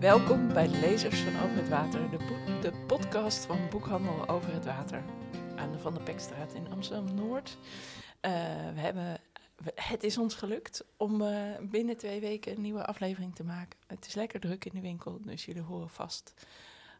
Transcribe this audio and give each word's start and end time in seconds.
Welkom 0.00 0.52
bij 0.52 0.68
Lezers 0.68 1.20
van 1.20 1.42
Over 1.42 1.56
het 1.56 1.68
Water, 1.68 2.10
de, 2.10 2.16
de 2.60 2.72
podcast 2.86 3.44
van 3.44 3.68
Boekhandel 3.70 4.28
Over 4.28 4.52
het 4.52 4.64
Water 4.64 5.04
aan 5.56 5.72
de 5.72 5.78
Van 5.78 5.94
der 5.94 6.02
Pekstraat 6.02 6.54
in 6.54 6.70
Amsterdam-Noord. 6.70 7.58
Eh, 8.20 8.32
we 8.74 8.80
hebben, 8.80 9.20
het 9.74 10.02
is 10.02 10.18
ons 10.18 10.34
gelukt 10.34 10.84
om 10.96 11.22
eh, 11.22 11.56
binnen 11.60 11.96
twee 11.96 12.20
weken 12.20 12.52
een 12.52 12.60
nieuwe 12.60 12.86
aflevering 12.86 13.34
te 13.34 13.44
maken. 13.44 13.78
Het 13.86 14.06
is 14.06 14.14
lekker 14.14 14.40
druk 14.40 14.64
in 14.64 14.74
de 14.74 14.80
winkel, 14.80 15.20
dus 15.22 15.44
jullie 15.44 15.62
horen 15.62 15.90
vast 15.90 16.34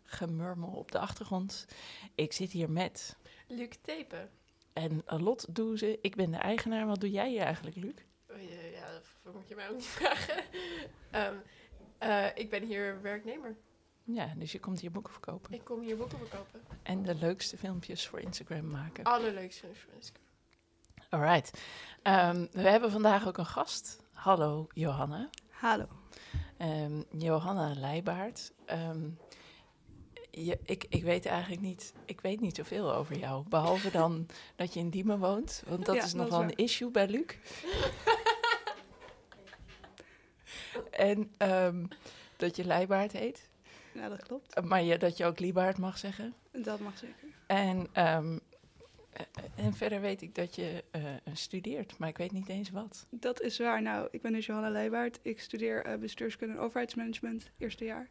gemurmel 0.02 0.70
op 0.70 0.92
de 0.92 0.98
achtergrond. 0.98 1.66
Ik 2.14 2.32
zit 2.32 2.52
hier 2.52 2.70
met 2.70 3.16
Luc 3.46 3.76
Tepen. 3.82 4.30
en 4.72 5.02
Lot 5.06 5.54
Doeze. 5.54 5.98
Ik 6.00 6.16
ben 6.16 6.30
de 6.30 6.36
eigenaar. 6.36 6.86
Wat 6.86 7.00
doe 7.00 7.10
jij 7.10 7.28
hier 7.28 7.42
eigenlijk, 7.42 7.76
Luc? 7.76 7.94
Oh, 8.30 8.40
ja, 8.72 8.92
dat 9.22 9.34
moet 9.34 9.48
je 9.48 9.54
mij 9.54 9.68
ook 9.68 9.76
niet 9.76 9.84
vragen. 9.84 10.44
Ehm, 11.10 11.34
eh, 11.98 12.26
ik 12.34 12.50
ben 12.50 12.62
hier 12.62 13.02
werknemer. 13.02 13.56
Ja, 14.04 14.32
dus 14.36 14.52
je 14.52 14.60
komt 14.60 14.80
hier 14.80 14.90
boeken 14.90 15.12
verkopen. 15.12 15.52
Ik 15.52 15.64
kom 15.64 15.80
hier 15.80 15.96
boeken 15.96 16.18
verkopen. 16.18 16.60
En 16.82 17.02
de 17.02 17.14
leukste 17.14 17.56
filmpjes 17.56 18.06
voor 18.06 18.20
Instagram 18.20 18.70
maken. 18.70 19.04
Allerleukste 19.04 19.68
influencer. 19.68 20.14
Alright. 21.10 21.60
Ehm, 22.02 22.46
we 22.52 22.68
hebben 22.68 22.90
vandaag 22.90 23.26
ook 23.26 23.38
een 23.38 23.46
gast. 23.46 24.02
Hallo 24.12 24.66
Johanna. 24.72 25.30
Hallo. 25.50 25.86
Ehm, 26.56 27.02
Johanna 27.10 27.74
Leijbaard. 27.74 28.52
Ehm, 28.64 29.08
je, 30.30 30.58
ik, 30.64 30.84
ik 30.88 31.02
weet 31.02 31.26
eigenlijk 31.26 31.62
niet, 31.62 31.94
ik 32.04 32.20
weet 32.20 32.40
niet 32.40 32.56
zoveel 32.56 32.94
over 32.94 33.18
jou. 33.18 33.44
Behalve 33.48 33.90
dan 33.90 34.26
dat 34.56 34.74
je 34.74 34.80
in 34.80 34.90
Diemen 34.90 35.18
woont. 35.18 35.62
Want 35.66 35.86
dat 35.86 35.94
Ja, 35.94 36.02
is 36.02 36.12
dat 36.12 36.16
nog 36.20 36.26
is 36.26 36.32
wel 36.32 36.42
een 36.42 36.56
issue 36.56 36.90
bij 36.90 37.08
Luc. 37.08 37.26
en 40.90 41.32
ehm, 41.36 41.84
dat 42.36 42.56
je 42.56 42.64
Leijbaard 42.64 43.12
heet. 43.12 43.48
Ja, 43.98 44.08
dat 44.08 44.22
klopt. 44.22 44.64
Maar 44.64 44.82
je, 44.82 44.98
dat 44.98 45.16
je 45.16 45.24
ook 45.24 45.38
Liebaard 45.38 45.78
mag 45.78 45.98
zeggen. 45.98 46.34
Dat 46.52 46.80
mag 46.80 46.98
zeker. 46.98 47.28
En, 47.46 47.86
ehm, 47.92 48.38
eh, 49.10 49.24
en 49.64 49.74
verder 49.74 50.00
weet 50.00 50.22
ik 50.22 50.34
dat 50.34 50.54
je 50.54 50.84
eh, 50.90 51.02
studeert, 51.32 51.98
maar 51.98 52.08
ik 52.08 52.18
weet 52.18 52.32
niet 52.32 52.48
eens 52.48 52.70
wat. 52.70 53.06
Dat 53.10 53.40
is 53.40 53.58
waar. 53.58 53.82
Nou, 53.82 54.08
ik 54.10 54.22
ben 54.22 54.32
dus 54.32 54.46
Johanna 54.46 54.70
Leijwaard. 54.70 55.18
Ik 55.22 55.40
studeer 55.40 55.84
eh, 55.84 55.98
bestuurskunde 55.98 56.54
en 56.54 56.60
overheidsmanagement, 56.60 57.50
eerste 57.58 57.84
jaar. 57.84 58.08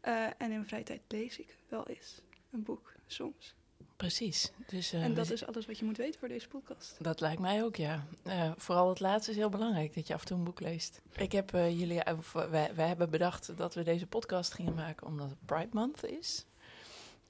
En 0.00 0.34
in 0.38 0.48
mijn 0.48 0.66
vrije 0.66 0.82
tijd 0.82 1.00
lees 1.08 1.38
ik 1.38 1.56
wel 1.68 1.86
eens 1.86 2.22
een 2.50 2.62
boek, 2.62 2.92
soms. 3.06 3.54
Precies. 3.98 4.52
Dus, 4.66 4.92
eh, 4.92 5.02
en 5.04 5.14
dat 5.14 5.26
zi- 5.26 5.32
is 5.32 5.46
alles 5.46 5.66
wat 5.66 5.78
je 5.78 5.84
moet 5.84 5.96
weten 5.96 6.18
voor 6.18 6.28
deze 6.28 6.48
podcast. 6.48 6.96
dat 7.04 7.20
lijkt 7.20 7.40
mij 7.40 7.64
ook, 7.64 7.76
ja. 7.76 8.06
Eh, 8.22 8.52
vooral 8.56 8.88
het 8.88 9.00
laatste 9.00 9.30
is 9.30 9.36
heel 9.36 9.48
belangrijk, 9.48 9.94
dat 9.94 10.06
je 10.06 10.14
af 10.14 10.20
en 10.20 10.26
toe 10.26 10.36
een 10.38 10.44
boek 10.44 10.60
leest. 10.60 11.00
Ik 11.16 11.32
heb 11.32 11.54
eh, 11.54 11.78
jullie, 11.78 12.06
of, 12.16 12.32
wij, 12.32 12.74
wij 12.74 12.86
hebben 12.88 13.10
bedacht 13.10 13.56
dat 13.56 13.74
we 13.74 13.82
deze 13.82 14.06
podcast 14.06 14.52
gingen 14.52 14.74
maken 14.74 15.06
omdat 15.06 15.28
het 15.30 15.44
Pride 15.44 15.68
Month 15.72 16.04
is. 16.04 16.46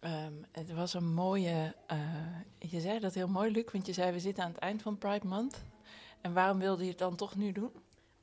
Ehm, 0.00 0.32
het 0.52 0.72
was 0.72 0.94
een 0.94 1.14
mooie, 1.14 1.74
eh, 1.86 2.36
je 2.58 2.80
zei 2.80 2.98
dat 2.98 3.14
heel 3.14 3.28
mooi, 3.28 3.50
Luc, 3.50 3.64
want 3.72 3.86
je 3.86 3.92
zei 3.92 4.12
we 4.12 4.20
zitten 4.20 4.44
aan 4.44 4.50
het 4.50 4.60
eind 4.60 4.82
van 4.82 4.98
Pride 4.98 5.26
Month. 5.26 5.62
En 6.20 6.32
waarom 6.32 6.58
wilde 6.58 6.82
je 6.82 6.88
het 6.90 6.98
dan 6.98 7.16
toch 7.16 7.36
nu 7.36 7.52
doen? 7.52 7.70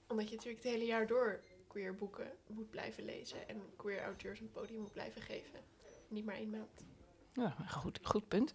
Omdat 0.08 0.30
je 0.30 0.36
natuurlijk 0.36 0.64
het 0.64 0.72
hele 0.74 0.86
jaar 0.86 1.08
door 1.08 1.40
queer 1.68 1.96
boeken 1.96 2.28
moet 2.48 2.70
blijven 2.70 3.06
lezen. 3.06 3.48
En 3.50 3.62
queer 3.76 4.04
auteurs 4.04 4.40
een 4.40 4.52
podium 4.52 4.80
moet 4.82 4.92
blijven 4.94 5.22
geven. 5.22 5.60
Niet 6.08 6.26
maar 6.26 6.36
één 6.36 6.50
maand. 6.50 6.84
Ja, 7.36 7.56
goed, 7.68 8.00
goed 8.04 8.28
punt. 8.28 8.52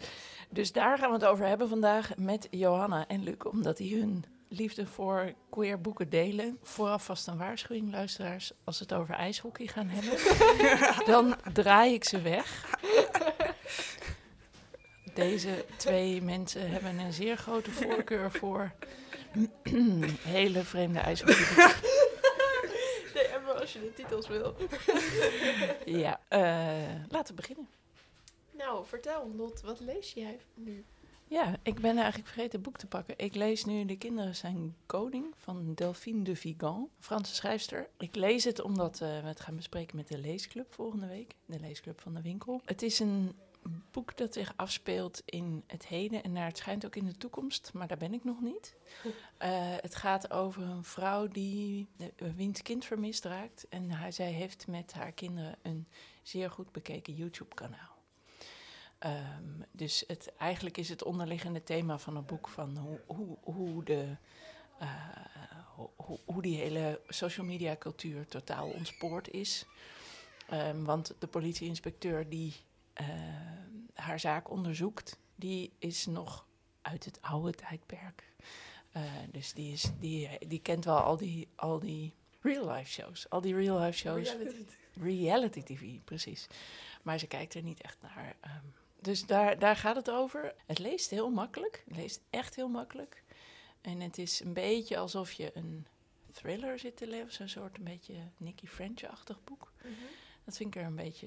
Dus 0.50 0.72
daar 0.72 0.98
gaan 0.98 1.08
we 1.08 1.14
het 1.14 1.24
over 1.24 1.46
hebben 1.46 1.68
vandaag 1.68 2.16
met 2.16 2.48
Johanna 2.50 3.06
en 3.06 3.22
Luc, 3.22 3.36
omdat 3.44 3.76
die 3.76 3.98
hun 3.98 4.24
liefde 4.48 4.86
voor 4.86 5.32
queer 5.50 5.80
boeken 5.80 6.08
delen. 6.08 6.58
Vooraf 6.62 7.04
vast 7.04 7.26
een 7.26 7.38
waarschuwing, 7.38 7.90
luisteraars. 7.90 8.52
Als 8.64 8.78
we 8.78 8.84
het 8.84 8.94
over 8.94 9.14
ijshockey 9.14 9.66
gaan 9.66 9.88
hebben, 9.88 10.18
dan 11.12 11.36
draai 11.52 11.94
ik 11.94 12.04
ze 12.04 12.22
weg. 12.22 12.78
Deze 15.14 15.64
twee 15.76 16.22
mensen 16.22 16.70
hebben 16.70 16.98
een 16.98 17.12
zeer 17.12 17.36
grote 17.36 17.70
voorkeur 17.70 18.30
voor 18.30 18.72
hele 20.38 20.62
vreemde 20.62 20.98
ijshockey. 20.98 21.36
Nee, 23.14 23.38
maar 23.44 23.60
als 23.60 23.72
je 23.72 23.80
de 23.80 23.92
titels 23.92 24.28
wil. 24.28 24.56
Ja, 25.84 26.20
eh, 26.28 26.94
laten 27.08 27.34
we 27.34 27.40
beginnen. 27.40 27.68
Nou, 28.60 28.86
vertel 28.86 29.30
Lot, 29.36 29.60
wat 29.60 29.80
lees 29.80 30.12
jij 30.12 30.38
nu? 30.54 30.84
Ja, 31.24 31.56
ik 31.62 31.80
ben 31.80 31.96
eigenlijk 31.96 32.26
vergeten 32.26 32.52
het 32.52 32.62
boek 32.62 32.76
te 32.76 32.86
pakken. 32.86 33.14
Ik 33.18 33.34
lees 33.34 33.64
nu 33.64 33.84
De 33.84 33.98
Kinderen 33.98 34.36
zijn 34.36 34.76
koning 34.86 35.26
van 35.36 35.74
Delphine 35.74 36.22
de 36.22 36.36
Vigan, 36.36 36.88
Franse 36.98 37.34
schrijfster. 37.34 37.88
Ik 37.98 38.14
lees 38.14 38.44
het 38.44 38.60
omdat 38.60 39.00
eh, 39.00 39.20
we 39.20 39.26
het 39.26 39.40
gaan 39.40 39.56
bespreken 39.56 39.96
met 39.96 40.08
de 40.08 40.18
leesclub 40.18 40.72
volgende 40.72 41.06
week. 41.06 41.34
De 41.46 41.60
leesclub 41.60 42.00
van 42.00 42.14
de 42.14 42.22
winkel. 42.22 42.60
Het 42.64 42.82
is 42.82 42.98
een 42.98 43.34
boek 43.90 44.16
dat 44.16 44.32
zich 44.32 44.52
afspeelt 44.56 45.22
in 45.24 45.62
het 45.66 45.86
heden 45.86 46.22
en 46.22 46.32
naar 46.32 46.46
het 46.46 46.58
schijnt 46.58 46.86
ook 46.86 46.96
in 46.96 47.04
de 47.04 47.16
toekomst, 47.16 47.70
maar 47.72 47.88
daar 47.88 47.96
ben 47.96 48.14
ik 48.14 48.24
nog 48.24 48.40
niet. 48.40 48.74
Eh, 49.40 49.50
het 49.76 49.94
gaat 49.94 50.30
over 50.30 50.62
een 50.62 50.84
vrouw 50.84 51.28
die 51.28 51.88
eh, 51.96 52.28
wiens 52.36 52.62
kind 52.62 52.84
vermist 52.84 53.24
raakt 53.24 53.66
en 53.68 53.90
hij, 53.90 54.12
zij 54.12 54.30
heeft 54.30 54.66
met 54.66 54.92
haar 54.92 55.12
kinderen 55.12 55.56
een 55.62 55.86
zeer 56.22 56.50
goed 56.50 56.72
bekeken 56.72 57.14
YouTube-kanaal. 57.14 57.89
Ehm, 59.00 59.44
dus 59.72 60.04
het, 60.06 60.32
eigenlijk 60.36 60.76
is 60.76 60.88
het 60.88 61.02
onderliggende 61.04 61.62
thema 61.62 61.98
van 61.98 62.16
het 62.16 62.26
boek 62.26 62.48
van 62.48 62.76
hoe, 62.76 63.00
hoe, 63.06 63.36
hoe, 63.42 63.84
de, 63.84 64.16
eh, 64.78 64.88
hoe, 65.74 66.18
hoe- 66.24 66.42
die 66.42 66.56
hele 66.56 67.00
social 67.08 67.46
media 67.46 67.76
cultuur 67.76 68.26
totaal 68.26 68.68
ontspoord 68.68 69.28
is. 69.30 69.64
Ehm, 70.48 70.82
want 70.84 71.14
de 71.18 71.26
politieinspecteur 71.26 72.28
die 72.28 72.54
eh, 72.92 73.06
haar 73.94 74.20
zaak 74.20 74.50
onderzoekt, 74.50 75.18
die 75.34 75.72
is 75.78 76.06
nog 76.06 76.46
uit 76.82 77.04
het 77.04 77.22
oude 77.22 77.52
tijdperk. 77.52 78.24
Eh, 78.92 79.02
dus 79.32 79.52
die, 79.52 79.72
is, 79.72 79.90
die, 79.98 80.28
die 80.48 80.60
kent 80.60 80.84
wel 80.84 80.98
al 80.98 81.16
die, 81.16 81.48
al 81.54 81.78
die 81.78 82.12
real-life 82.40 82.90
shows. 82.90 83.28
Al 83.30 83.40
die 83.40 83.54
real-life 83.54 83.98
shows. 83.98 84.32
Reality. 84.32 84.64
Reality 85.00 85.62
TV, 85.62 85.98
precies. 86.04 86.46
Maar 87.02 87.18
ze 87.18 87.26
kijkt 87.26 87.54
er 87.54 87.62
niet 87.62 87.80
echt 87.80 87.96
naar. 88.02 88.36
ehm. 88.40 88.64
Dus 89.00 89.26
daar, 89.26 89.58
daar 89.58 89.76
gaat 89.76 89.96
het 89.96 90.10
over. 90.10 90.54
Het 90.66 90.78
leest 90.78 91.10
heel 91.10 91.30
makkelijk. 91.30 91.82
Het 91.88 91.96
leest 91.96 92.20
echt 92.30 92.56
heel 92.56 92.68
makkelijk. 92.68 93.22
En 93.80 94.00
het 94.00 94.18
is 94.18 94.40
een 94.40 94.52
beetje 94.52 94.98
alsof 94.98 95.32
je 95.32 95.50
een 95.54 95.86
thriller 96.32 96.78
zit 96.78 96.96
te 96.96 97.06
lezen. 97.06 97.32
Zo'n 97.32 97.48
soort 97.48 97.78
een 97.78 97.84
beetje 97.84 98.14
Nicky 98.36 98.66
French-achtig 98.66 99.44
boek. 99.44 99.72
Mhm. 99.82 99.92
Dat 100.44 100.56
vind 100.56 100.74
ik 100.74 100.80
er 100.80 100.86
een 100.86 100.96
beetje 100.96 101.26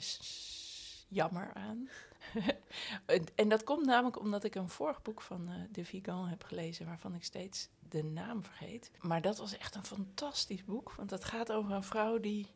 jammer 1.07 1.53
aan. 1.53 1.89
en, 3.05 3.25
en 3.35 3.49
dat 3.49 3.63
komt 3.63 3.85
namelijk 3.85 4.19
omdat 4.19 4.43
ik 4.43 4.55
een 4.55 4.69
vorig 4.69 5.01
boek 5.01 5.21
van 5.21 5.47
eh, 5.47 5.55
De 5.71 5.85
Vigan 5.85 6.27
heb 6.27 6.43
gelezen, 6.43 6.85
waarvan 6.85 7.15
ik 7.15 7.23
steeds 7.23 7.69
de 7.89 8.03
naam 8.03 8.43
vergeet. 8.43 8.91
Maar 9.01 9.21
dat 9.21 9.37
was 9.37 9.57
echt 9.57 9.75
een 9.75 9.85
fantastisch 9.85 10.63
boek, 10.65 10.93
want 10.97 11.09
het 11.09 11.23
gaat 11.23 11.51
over 11.51 11.71
een 11.71 11.83
vrouw 11.83 12.19
die 12.19 12.47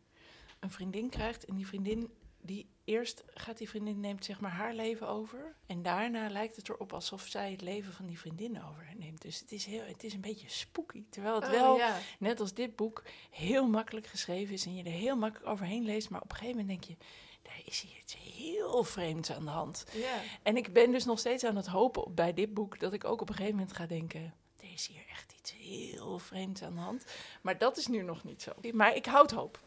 een 0.60 0.72
vriendin 0.72 1.10
krijgt. 1.10 1.46
En 1.46 1.56
die 1.56 1.68
vriendin, 1.68 2.14
die 2.48 2.70
eerst 2.84 3.24
gaat 3.34 3.58
die 3.58 3.70
vriendin, 3.70 4.00
neemt 4.00 4.26
zeg 4.26 4.40
maar 4.40 4.52
haar 4.52 4.74
leven 4.74 5.08
over. 5.08 5.56
En 5.66 5.82
daarna 5.82 6.30
lijkt 6.30 6.56
het 6.56 6.70
erop 6.70 6.94
alsof 6.94 7.22
zij 7.22 7.52
het 7.52 7.62
leven 7.62 7.94
van 7.94 8.06
die 8.06 8.20
vriendin 8.20 8.64
overneemt. 8.64 9.22
Dus 9.22 9.40
het 9.40 9.52
is, 9.52 9.66
heel, 9.66 9.84
het 9.86 10.04
is 10.04 10.14
een 10.14 10.22
beetje 10.22 10.50
spooky. 10.50 11.04
Terwijl 11.10 11.36
het 11.36 11.44
Oh, 11.44 11.50
wel 11.50 11.78
ja. 11.78 11.98
net 12.20 12.40
als 12.40 12.54
dit 12.54 12.76
boek, 12.76 13.04
heel 13.30 13.68
makkelijk 13.68 14.08
geschreven 14.08 14.54
is 14.54 14.66
en 14.66 14.76
je 14.76 14.84
er 14.84 14.92
heel 14.92 15.16
makkelijk 15.16 15.50
overheen 15.50 15.84
leest. 15.84 16.10
Maar 16.10 16.22
op 16.22 16.32
een 16.32 16.38
gegeven 16.38 16.60
moment 16.60 16.82
denk 16.86 17.00
je, 17.00 17.06
er 17.50 17.62
is 17.66 17.82
hier 17.82 17.98
iets 17.98 18.18
heel 18.18 18.84
vreemds 18.84 19.32
aan 19.32 19.46
de 19.46 19.52
hand. 19.52 19.86
ja. 19.94 20.22
En 20.44 20.58
ik 20.58 20.74
ben 20.74 20.92
dus 20.92 21.06
nog 21.06 21.20
steeds 21.20 21.44
aan 21.44 21.56
het 21.56 21.68
hopen 21.68 22.04
op, 22.06 22.16
bij 22.16 22.34
dit 22.34 22.54
boek 22.54 22.80
dat 22.80 22.94
ik 22.94 23.04
ook 23.04 23.22
op 23.22 23.30
een 23.30 23.36
gegeven 23.36 23.58
moment 23.58 23.76
ga 23.76 23.86
denken, 23.86 24.34
er 24.60 24.72
is 24.74 24.88
hier 24.88 25.06
echt 25.12 25.34
iets 25.40 25.54
heel 25.54 26.20
vreemds 26.20 26.62
aan 26.62 26.74
de 26.76 26.82
hand. 26.82 27.06
Maar 27.42 27.58
dat 27.58 27.78
is 27.78 27.88
nu 27.88 28.02
nog 28.02 28.24
niet 28.24 28.42
zo. 28.42 28.52
Maar 28.72 28.96
ik 28.96 29.06
houd 29.06 29.32
hoop. 29.32 29.60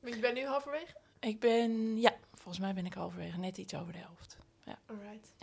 Je 0.00 0.18
bent 0.18 0.34
nu 0.34 0.46
halverwege? 0.46 1.02
Ik 1.24 1.40
ben, 1.40 2.00
ja, 2.00 2.14
volgens 2.32 2.58
mij 2.58 2.74
ben 2.74 2.86
ik 2.86 2.94
halverwege 2.94 3.38
net 3.38 3.58
iets 3.58 3.74
over 3.74 3.92
de 3.92 3.98
helft. 3.98 4.36
Alright. 4.86 5.34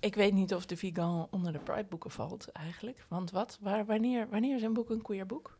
Ik 0.00 0.14
weet 0.14 0.32
niet 0.32 0.54
of 0.54 0.66
de 0.66 0.76
Vigan 0.76 1.28
onder 1.30 1.52
de 1.52 1.58
Pride 1.58 1.84
boeken 1.84 2.10
valt 2.10 2.48
eigenlijk. 2.48 3.04
Want 3.08 3.30
wat? 3.30 3.58
Waar, 3.60 3.86
wanneer, 3.86 4.28
wanneer 4.28 4.56
is 4.56 4.62
een 4.62 4.72
boek 4.72 4.90
een 4.90 5.02
queer 5.02 5.26
boek? 5.26 5.58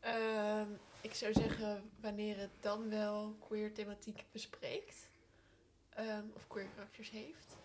Ehm, 0.00 0.68
ik 1.00 1.14
zou 1.14 1.32
zeggen 1.32 1.90
wanneer 2.00 2.38
het 2.38 2.50
dan 2.60 2.88
wel 2.88 3.36
queer 3.38 3.74
thematiek 3.74 4.24
bespreekt. 4.32 5.08
ehm, 5.90 6.24
of 6.34 6.46
queer 6.46 6.66
karakters 6.74 7.10
heeft. 7.10 7.56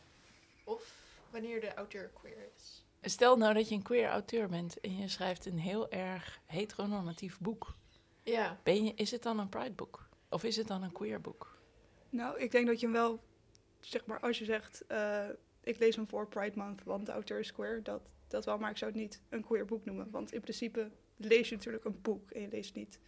Of 0.63 0.93
wanneer 1.29 1.61
de 1.61 1.73
auteur 1.73 2.09
queer 2.09 2.51
is. 2.55 2.83
Stel 3.01 3.37
nou 3.37 3.53
dat 3.53 3.69
je 3.69 3.75
een 3.75 3.81
queer 3.81 4.07
auteur 4.07 4.47
bent 4.47 4.79
en 4.79 4.97
je 4.97 5.07
schrijft 5.07 5.45
een 5.45 5.59
heel 5.59 5.89
erg 5.89 6.39
heteronormatief 6.45 7.39
boek. 7.39 7.75
Ja. 8.23 8.59
Ben 8.63 8.85
je, 8.85 8.93
is 8.93 9.11
het 9.11 9.23
dan 9.23 9.39
een 9.39 9.49
Pride 9.49 9.71
boek? 9.71 10.09
Of 10.31 10.43
is 10.43 10.55
het 10.55 10.67
dan 10.67 10.83
een 10.83 10.91
queer 10.91 11.21
boek? 11.21 11.57
Nou, 12.09 12.39
ik 12.39 12.51
denk 12.51 12.67
dat 12.67 12.79
je 12.79 12.85
hem 12.85 12.95
wel, 12.95 13.19
zeg 13.79 14.05
maar, 14.05 14.19
als 14.19 14.39
je 14.39 14.45
zegt, 14.45 14.85
eh, 14.87 15.27
ik 15.61 15.79
lees 15.79 15.95
hem 15.95 16.07
voor 16.07 16.27
Pride 16.27 16.57
Month, 16.57 16.83
want 16.83 17.05
de 17.05 17.11
auteur 17.11 17.39
is 17.39 17.51
queer, 17.51 17.83
dat, 17.83 18.11
dat 18.27 18.45
wel, 18.45 18.57
maar 18.57 18.71
ik 18.71 18.77
zou 18.77 18.91
het 18.91 18.99
niet 18.99 19.21
een 19.29 19.43
queer 19.43 19.65
boek 19.65 19.85
noemen. 19.85 20.09
Want 20.11 20.33
in 20.33 20.41
principe 20.41 20.91
lees 21.15 21.49
je 21.49 21.55
natuurlijk 21.55 21.85
een 21.85 22.01
boek 22.01 22.31
en 22.31 22.41
je 22.41 22.47
leest 22.47 22.75
niet 22.75 22.99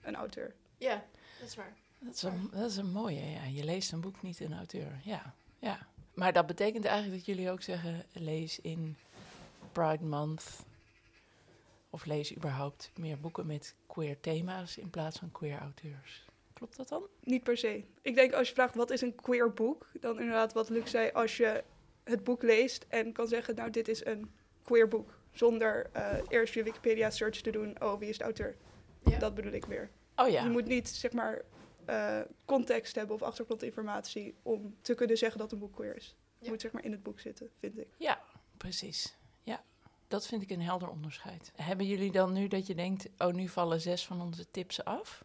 een 0.00 0.14
auteur. 0.14 0.54
Ja, 0.76 1.04
dat 1.38 1.48
is 1.48 1.54
waar. 1.54 1.76
Dat 1.98 2.14
is 2.14 2.22
een, 2.22 2.48
dat 2.52 2.70
is 2.70 2.76
een 2.76 2.90
mooie, 2.90 3.24
ja. 3.24 3.44
Je 3.44 3.64
leest 3.64 3.92
een 3.92 4.00
boek, 4.00 4.22
niet 4.22 4.40
een 4.40 4.54
auteur. 4.54 5.00
Ja, 5.04 5.34
ja. 5.58 5.88
Maar 6.14 6.32
dat 6.32 6.46
betekent 6.46 6.84
eigenlijk 6.84 7.16
dat 7.16 7.26
jullie 7.26 7.50
ook 7.50 7.62
zeggen, 7.62 8.04
lees 8.12 8.60
in 8.60 8.96
Pride 9.72 10.04
Month... 10.04 10.64
of 11.90 12.04
lees 12.04 12.36
überhaupt 12.36 12.90
meer 12.94 13.20
boeken 13.20 13.46
met 13.46 13.74
queer 13.86 14.20
thema's 14.20 14.76
in 14.76 14.90
plaats 14.90 15.18
van 15.18 15.32
queer 15.32 15.58
auteurs. 15.58 16.29
Klopt 16.60 16.76
dat 16.76 16.88
dan? 16.88 17.06
Niet 17.20 17.42
per 17.42 17.56
se. 17.56 17.84
Ik 18.02 18.14
denk 18.14 18.32
als 18.32 18.48
je 18.48 18.54
vraagt 18.54 18.74
wat 18.74 18.90
is 18.90 19.00
een 19.00 19.14
queer 19.14 19.52
boek, 19.52 19.86
dan 20.00 20.18
inderdaad 20.18 20.52
wat 20.52 20.68
Luc 20.68 20.90
zei, 20.90 21.10
als 21.12 21.36
je 21.36 21.64
het 22.04 22.24
boek 22.24 22.42
leest 22.42 22.86
en 22.88 23.12
kan 23.12 23.28
zeggen, 23.28 23.54
nou 23.54 23.70
dit 23.70 23.88
is 23.88 24.04
een 24.04 24.30
queer 24.62 24.88
boek. 24.88 25.18
Zonder 25.32 25.90
eh, 25.92 26.18
eerst 26.28 26.54
je 26.54 26.62
Wikipedia 26.62 27.10
search 27.10 27.40
te 27.40 27.50
doen, 27.50 27.82
oh 27.82 27.98
wie 27.98 28.08
is 28.08 28.18
de 28.18 28.24
auteur? 28.24 28.56
Ja. 29.04 29.18
Dat 29.18 29.34
bedoel 29.34 29.52
ik 29.52 29.66
meer. 29.66 29.90
Oh 30.16 30.28
ja. 30.28 30.42
Je 30.42 30.50
moet 30.50 30.66
niet 30.66 30.88
zeg 30.88 31.12
maar 31.12 31.42
eh, 31.84 32.20
context 32.44 32.94
hebben 32.94 33.14
of 33.14 33.22
achtergrondinformatie 33.22 34.34
om 34.42 34.76
te 34.82 34.94
kunnen 34.94 35.16
zeggen 35.16 35.38
dat 35.38 35.52
een 35.52 35.58
boek 35.58 35.74
queer 35.74 35.96
is. 35.96 36.16
Ja. 36.38 36.48
moet 36.48 36.60
zeg 36.60 36.72
maar 36.72 36.84
in 36.84 36.92
het 36.92 37.02
boek 37.02 37.20
zitten, 37.20 37.50
vind 37.58 37.78
ik. 37.78 37.88
Ja, 37.96 38.22
precies. 38.56 39.16
Ja, 39.42 39.64
dat 40.08 40.26
vind 40.26 40.42
ik 40.42 40.50
een 40.50 40.62
helder 40.62 40.88
onderscheid. 40.88 41.52
Hebben 41.54 41.86
jullie 41.86 42.12
dan 42.12 42.32
nu 42.32 42.48
dat 42.48 42.66
je 42.66 42.74
denkt, 42.74 43.08
oh 43.18 43.32
nu 43.32 43.48
vallen 43.48 43.80
zes 43.80 44.06
van 44.06 44.20
onze 44.20 44.50
tips 44.50 44.84
af? 44.84 45.24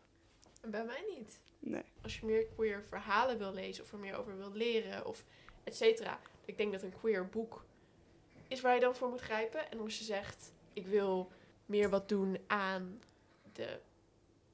Bij 0.71 0.85
mij 0.85 1.05
niet. 1.17 1.39
Nee. 1.59 1.83
Als 2.01 2.19
je 2.19 2.25
meer 2.25 2.45
queer 2.45 2.83
verhalen 2.83 3.37
wil 3.37 3.53
lezen 3.53 3.83
of 3.83 3.91
er 3.91 3.97
meer 3.97 4.15
over 4.15 4.37
wil 4.37 4.51
leren 4.51 5.05
of 5.05 5.23
et 5.63 5.75
cetera. 5.75 6.19
Ik 6.45 6.57
denk 6.57 6.71
dat 6.71 6.81
een 6.81 6.99
queer 6.99 7.29
boek 7.29 7.65
is 8.47 8.61
waar 8.61 8.73
je 8.73 8.79
dan 8.79 8.95
voor 8.95 9.09
moet 9.09 9.21
grijpen. 9.21 9.71
En 9.71 9.79
als 9.79 9.97
je 9.97 10.03
zegt, 10.03 10.51
ik 10.73 10.87
wil 10.87 11.31
meer 11.65 11.89
wat 11.89 12.09
doen 12.09 12.37
aan 12.47 12.99
de 13.53 13.79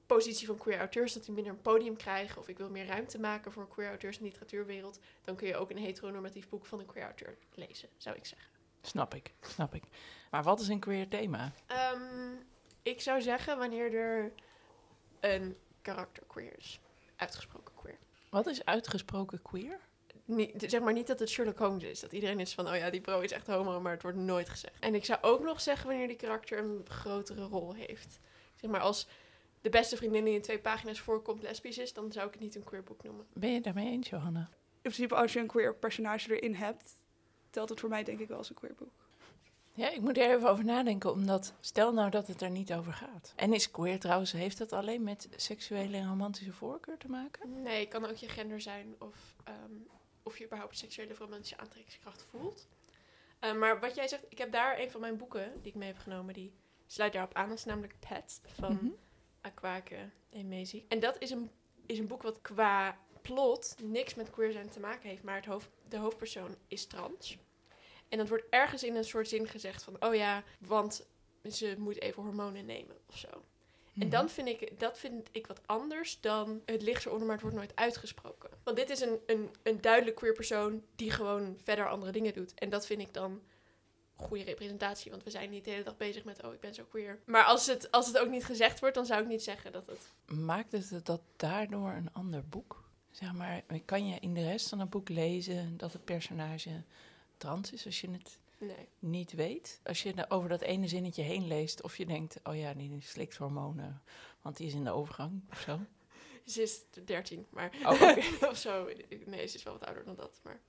positie 0.05 0.47
van 0.47 0.57
queer 0.57 0.77
auteurs, 0.77 1.13
dat 1.13 1.23
die 1.25 1.33
minder 1.33 1.53
een 1.53 1.61
podium 1.61 1.97
krijgen. 1.97 2.37
Of 2.37 2.47
ik 2.47 2.57
wil 2.57 2.69
meer 2.69 2.85
ruimte 2.85 3.19
maken 3.19 3.51
voor 3.51 3.67
queer 3.67 3.87
auteurs 3.87 4.17
in 4.17 4.23
de 4.23 4.29
literatuurwereld. 4.29 4.99
Dan 5.23 5.35
kun 5.35 5.47
je 5.47 5.55
ook 5.55 5.69
een 5.69 5.77
heteronormatief 5.77 6.49
boek 6.49 6.65
van 6.65 6.79
een 6.79 6.85
queer 6.85 7.03
auteur 7.03 7.37
lezen, 7.53 7.89
zou 7.97 8.15
ik 8.15 8.25
zeggen. 8.25 8.49
Snap 8.81 9.13
ik, 9.13 9.33
snap 9.41 9.73
ik. 9.73 9.83
Maar 10.31 10.43
wat 10.43 10.59
is 10.59 10.67
een 10.67 10.79
queer 10.79 11.07
thema? 11.07 11.51
Ehm, 11.67 12.33
ik 12.81 13.01
zou 13.01 13.21
zeggen 13.21 13.57
wanneer 13.57 13.93
er 13.93 14.31
een 15.19 15.57
karakter 15.81 16.23
queer 16.27 16.57
is. 16.57 16.79
Uitgesproken 17.15 17.73
queer. 17.75 17.97
Wat 18.29 18.47
is 18.47 18.65
uitgesproken 18.65 19.41
queer? 19.41 19.79
Niet, 20.25 20.63
zeg 20.67 20.81
maar 20.81 20.93
niet 20.93 21.07
dat 21.07 21.19
het 21.19 21.29
Sherlock 21.29 21.57
Holmes 21.57 21.83
is. 21.83 21.99
Dat 21.99 22.11
iedereen 22.11 22.39
is 22.39 22.53
van, 22.53 22.67
oh 22.67 22.75
ja, 22.75 22.89
die 22.89 23.01
bro 23.01 23.19
is 23.19 23.31
echt 23.31 23.47
homo, 23.47 23.81
maar 23.81 23.91
het 23.91 24.01
wordt 24.01 24.17
nooit 24.17 24.49
gezegd. 24.49 24.79
En 24.79 24.95
ik 24.95 25.05
zou 25.05 25.21
ook 25.21 25.43
nog 25.43 25.61
zeggen 25.61 25.87
wanneer 25.87 26.07
die 26.07 26.15
karakter 26.15 26.57
een 26.57 26.85
grotere 26.87 27.43
rol 27.43 27.73
heeft. 27.73 28.19
Zeg 28.55 28.69
maar 28.69 28.79
als 28.79 29.07
de 29.61 29.69
beste 29.69 29.97
vriendin 29.97 30.25
die 30.25 30.33
in 30.33 30.41
twee 30.41 30.59
pagina's 30.59 30.99
voorkomt 30.99 31.41
lesbisch 31.41 31.77
is, 31.77 31.93
dan 31.93 32.11
zou 32.11 32.27
ik 32.27 32.33
het 32.33 32.41
niet 32.41 32.55
een 32.55 32.63
queer 32.63 32.83
boek 32.83 33.03
noemen. 33.03 33.25
Ben 33.33 33.49
je 33.49 33.55
het 33.55 33.63
daarmee 33.63 33.91
eens, 33.91 34.09
Johanna? 34.09 34.49
In 34.81 34.91
principe 34.91 35.15
als 35.15 35.33
je 35.33 35.39
een 35.39 35.47
queer 35.47 35.75
personage 35.75 36.35
erin 36.35 36.55
hebt, 36.55 36.97
telt 37.49 37.69
het 37.69 37.79
voor 37.79 37.89
mij 37.89 38.03
denk 38.03 38.19
ik 38.19 38.27
wel 38.27 38.37
als 38.37 38.49
een 38.49 38.55
queer 38.55 38.75
boek. 38.75 39.00
Ja, 39.73 39.89
ik 39.89 40.01
moet 40.01 40.17
er 40.17 40.35
even 40.35 40.49
over 40.49 40.65
nadenken, 40.65 41.11
omdat 41.11 41.53
stel 41.59 41.93
nou 41.93 42.09
dat 42.09 42.27
het 42.27 42.41
er 42.41 42.49
niet 42.49 42.73
over 42.73 42.93
gaat. 42.93 43.33
En 43.35 43.53
is 43.53 43.71
queer 43.71 43.99
trouwens, 43.99 44.31
heeft 44.31 44.57
dat 44.57 44.73
alleen 44.73 45.03
met 45.03 45.27
seksuele 45.35 45.97
en 45.97 46.07
romantische 46.07 46.53
voorkeur 46.53 46.97
te 46.97 47.09
maken? 47.09 47.61
Nee, 47.61 47.79
het 47.79 47.89
kan 47.89 48.05
ook 48.05 48.15
je 48.15 48.29
gender 48.29 48.61
zijn 48.61 48.95
of 48.99 49.35
ehm, 49.43 49.71
of 50.23 50.37
je 50.37 50.45
überhaupt 50.45 50.77
seksuele 50.77 51.11
of 51.11 51.19
romantische 51.19 51.57
aantrekkingskracht 51.57 52.25
voelt. 52.29 52.67
Eh, 53.39 53.53
maar 53.53 53.79
wat 53.79 53.95
jij 53.95 54.07
zegt, 54.07 54.25
ik 54.29 54.37
heb 54.37 54.51
daar 54.51 54.79
een 54.79 54.91
van 54.91 55.01
mijn 55.01 55.17
boeken 55.17 55.51
die 55.61 55.71
ik 55.71 55.77
mee 55.77 55.87
heb 55.87 55.97
genomen, 55.97 56.33
die 56.33 56.53
sluit 56.87 57.13
daarop 57.13 57.33
aan. 57.33 57.49
Dat 57.49 57.57
is 57.57 57.65
namelijk 57.65 57.95
Pet 58.09 58.41
van 58.45 58.73
Mhm. 58.73 58.85
Aquake 59.41 60.09
en 60.29 60.47
Maisie. 60.47 60.85
En 60.87 60.99
dat 60.99 61.15
is 61.19 61.29
een, 61.29 61.51
is 61.85 61.99
een 61.99 62.07
boek 62.07 62.21
wat 62.21 62.41
qua 62.41 62.97
plot 63.21 63.75
niks 63.83 64.15
met 64.15 64.29
queer 64.29 64.51
zijn 64.51 64.69
te 64.69 64.79
maken 64.79 65.09
heeft, 65.09 65.23
maar 65.23 65.35
het 65.35 65.45
hoofd, 65.45 65.69
de 65.89 65.97
hoofdpersoon 65.97 66.55
is 66.67 66.87
trans. 66.87 67.37
En 68.11 68.17
dat 68.17 68.29
wordt 68.29 68.43
ergens 68.49 68.83
in 68.83 68.95
een 68.95 69.03
soort 69.03 69.27
zin 69.27 69.47
gezegd 69.47 69.83
van, 69.83 69.95
oh 69.99 70.15
ja, 70.15 70.43
want 70.59 71.05
ze 71.51 71.75
moet 71.77 72.01
even 72.01 72.23
hormonen 72.23 72.65
nemen 72.65 72.95
of 73.09 73.17
zo. 73.17 73.27
En 73.27 73.41
Mhm. 73.93 74.09
dan 74.09 74.29
vind 74.29 74.47
ik, 74.47 74.79
dat 74.79 74.97
vind 74.97 75.27
ik 75.31 75.47
wat 75.47 75.61
anders 75.65 76.21
dan 76.21 76.61
het 76.65 76.81
ligt 76.81 77.05
eronder, 77.05 77.25
maar 77.25 77.35
het 77.35 77.43
wordt 77.43 77.57
nooit 77.57 77.75
uitgesproken. 77.75 78.49
Want 78.63 78.77
dit 78.77 78.89
is 78.89 79.01
een, 79.01 79.19
een, 79.25 79.49
een 79.63 79.81
duidelijk 79.81 80.15
queer 80.15 80.33
persoon 80.33 80.83
die 80.95 81.11
gewoon 81.11 81.57
verder 81.63 81.89
andere 81.89 82.11
dingen 82.11 82.33
doet. 82.33 82.53
En 82.53 82.69
dat 82.69 82.85
vind 82.85 83.01
ik 83.01 83.13
dan 83.13 83.41
goede 84.15 84.43
representatie, 84.43 85.11
want 85.11 85.23
we 85.23 85.29
zijn 85.29 85.49
niet 85.49 85.63
de 85.65 85.71
hele 85.71 85.83
dag 85.83 85.97
bezig 85.97 86.23
met, 86.23 86.43
oh, 86.43 86.53
ik 86.53 86.59
ben 86.59 86.73
zo 86.73 86.83
queer. 86.89 87.19
Maar 87.25 87.43
als 87.43 87.67
het, 87.67 87.91
als 87.91 88.07
het 88.07 88.17
ook 88.17 88.29
niet 88.29 88.45
gezegd 88.45 88.79
wordt, 88.79 88.95
dan 88.95 89.05
zou 89.05 89.21
ik 89.21 89.27
niet 89.27 89.43
zeggen 89.43 89.71
dat 89.71 89.85
het... 89.87 89.99
Maakt 90.37 90.71
het 90.71 91.05
dat 91.05 91.21
daardoor 91.35 91.91
een 91.91 92.13
ander 92.13 92.47
boek? 92.47 92.83
Zeg 93.11 93.33
maar, 93.33 93.63
kan 93.85 94.07
je 94.07 94.19
in 94.19 94.33
de 94.33 94.43
rest 94.43 94.69
van 94.69 94.79
het 94.79 94.89
boek 94.89 95.09
lezen 95.09 95.77
dat 95.77 95.93
het 95.93 96.05
personage 96.05 96.83
trans 97.41 97.71
is 97.71 97.85
als 97.85 98.01
je 98.01 98.11
het 98.11 98.39
Nee. 98.57 98.87
niet 98.99 99.31
weet? 99.31 99.79
Als 99.83 100.03
je 100.03 100.25
over 100.29 100.49
dat 100.49 100.61
ene 100.61 100.87
zinnetje 100.87 101.21
heen 101.21 101.47
leest 101.47 101.81
of 101.83 101.97
je 101.97 102.05
denkt, 102.05 102.39
oh 102.43 102.55
ja, 102.55 102.73
die 102.73 103.01
slikt 103.01 103.35
hormonen, 103.35 104.01
want 104.41 104.57
die 104.57 104.67
is 104.67 104.73
in 104.73 104.83
de 104.83 104.91
overgang 104.91 105.41
of 105.51 105.59
zo. 105.59 105.79
Ze 106.45 106.61
is 106.61 106.81
13, 107.05 107.47
maar... 107.49 107.71
Oh, 107.85 108.01
of 108.51 108.57
zo. 108.57 108.89
Nee, 109.25 109.47
ze 109.47 109.55
is 109.55 109.63
wel 109.63 109.73
wat 109.73 109.85
ouder 109.85 110.03
dan 110.05 110.15
dat, 110.15 110.39
maar... 110.43 110.59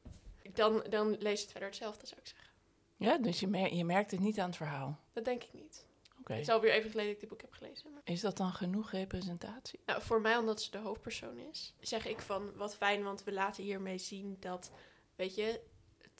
Dan, 0.52 0.84
dan 0.90 1.10
lees 1.18 1.36
je 1.38 1.42
het 1.42 1.50
verder 1.50 1.68
hetzelfde, 1.68 2.06
zou 2.06 2.20
ik 2.20 2.26
zeggen. 2.26 2.48
Ja, 2.96 3.18
dus 3.18 3.40
je, 3.40 3.46
mer- 3.46 3.74
je 3.74 3.84
merkt 3.84 4.10
het 4.10 4.20
niet 4.20 4.38
aan 4.40 4.46
het 4.46 4.56
verhaal. 4.56 4.98
Dat 5.12 5.24
denk 5.24 5.42
ik 5.42 5.52
niet. 5.52 5.86
Oké. 6.20 6.32
Het 6.32 6.40
is 6.42 6.48
alweer 6.48 6.72
even 6.72 6.90
geleden 6.90 7.12
dat 7.12 7.22
ik 7.22 7.28
dit 7.28 7.28
boek 7.28 7.40
heb 7.40 7.52
gelezen. 7.52 7.92
Maar... 7.92 8.00
Is 8.04 8.20
dat 8.20 8.36
dan 8.36 8.52
genoeg 8.52 8.90
representatie? 8.90 9.80
Nou, 9.86 10.02
voor 10.02 10.20
mij, 10.20 10.36
omdat 10.36 10.62
ze 10.62 10.70
de 10.70 10.78
hoofdpersoon 10.78 11.38
is, 11.38 11.74
zeg 11.80 12.06
ik 12.06 12.20
van 12.20 12.54
wat 12.56 12.76
fijn, 12.76 13.02
want 13.02 13.24
we 13.24 13.32
laten 13.32 13.62
hiermee 13.64 13.98
zien 13.98 14.36
dat, 14.40 14.70
weet 15.16 15.34
je, 15.34 15.60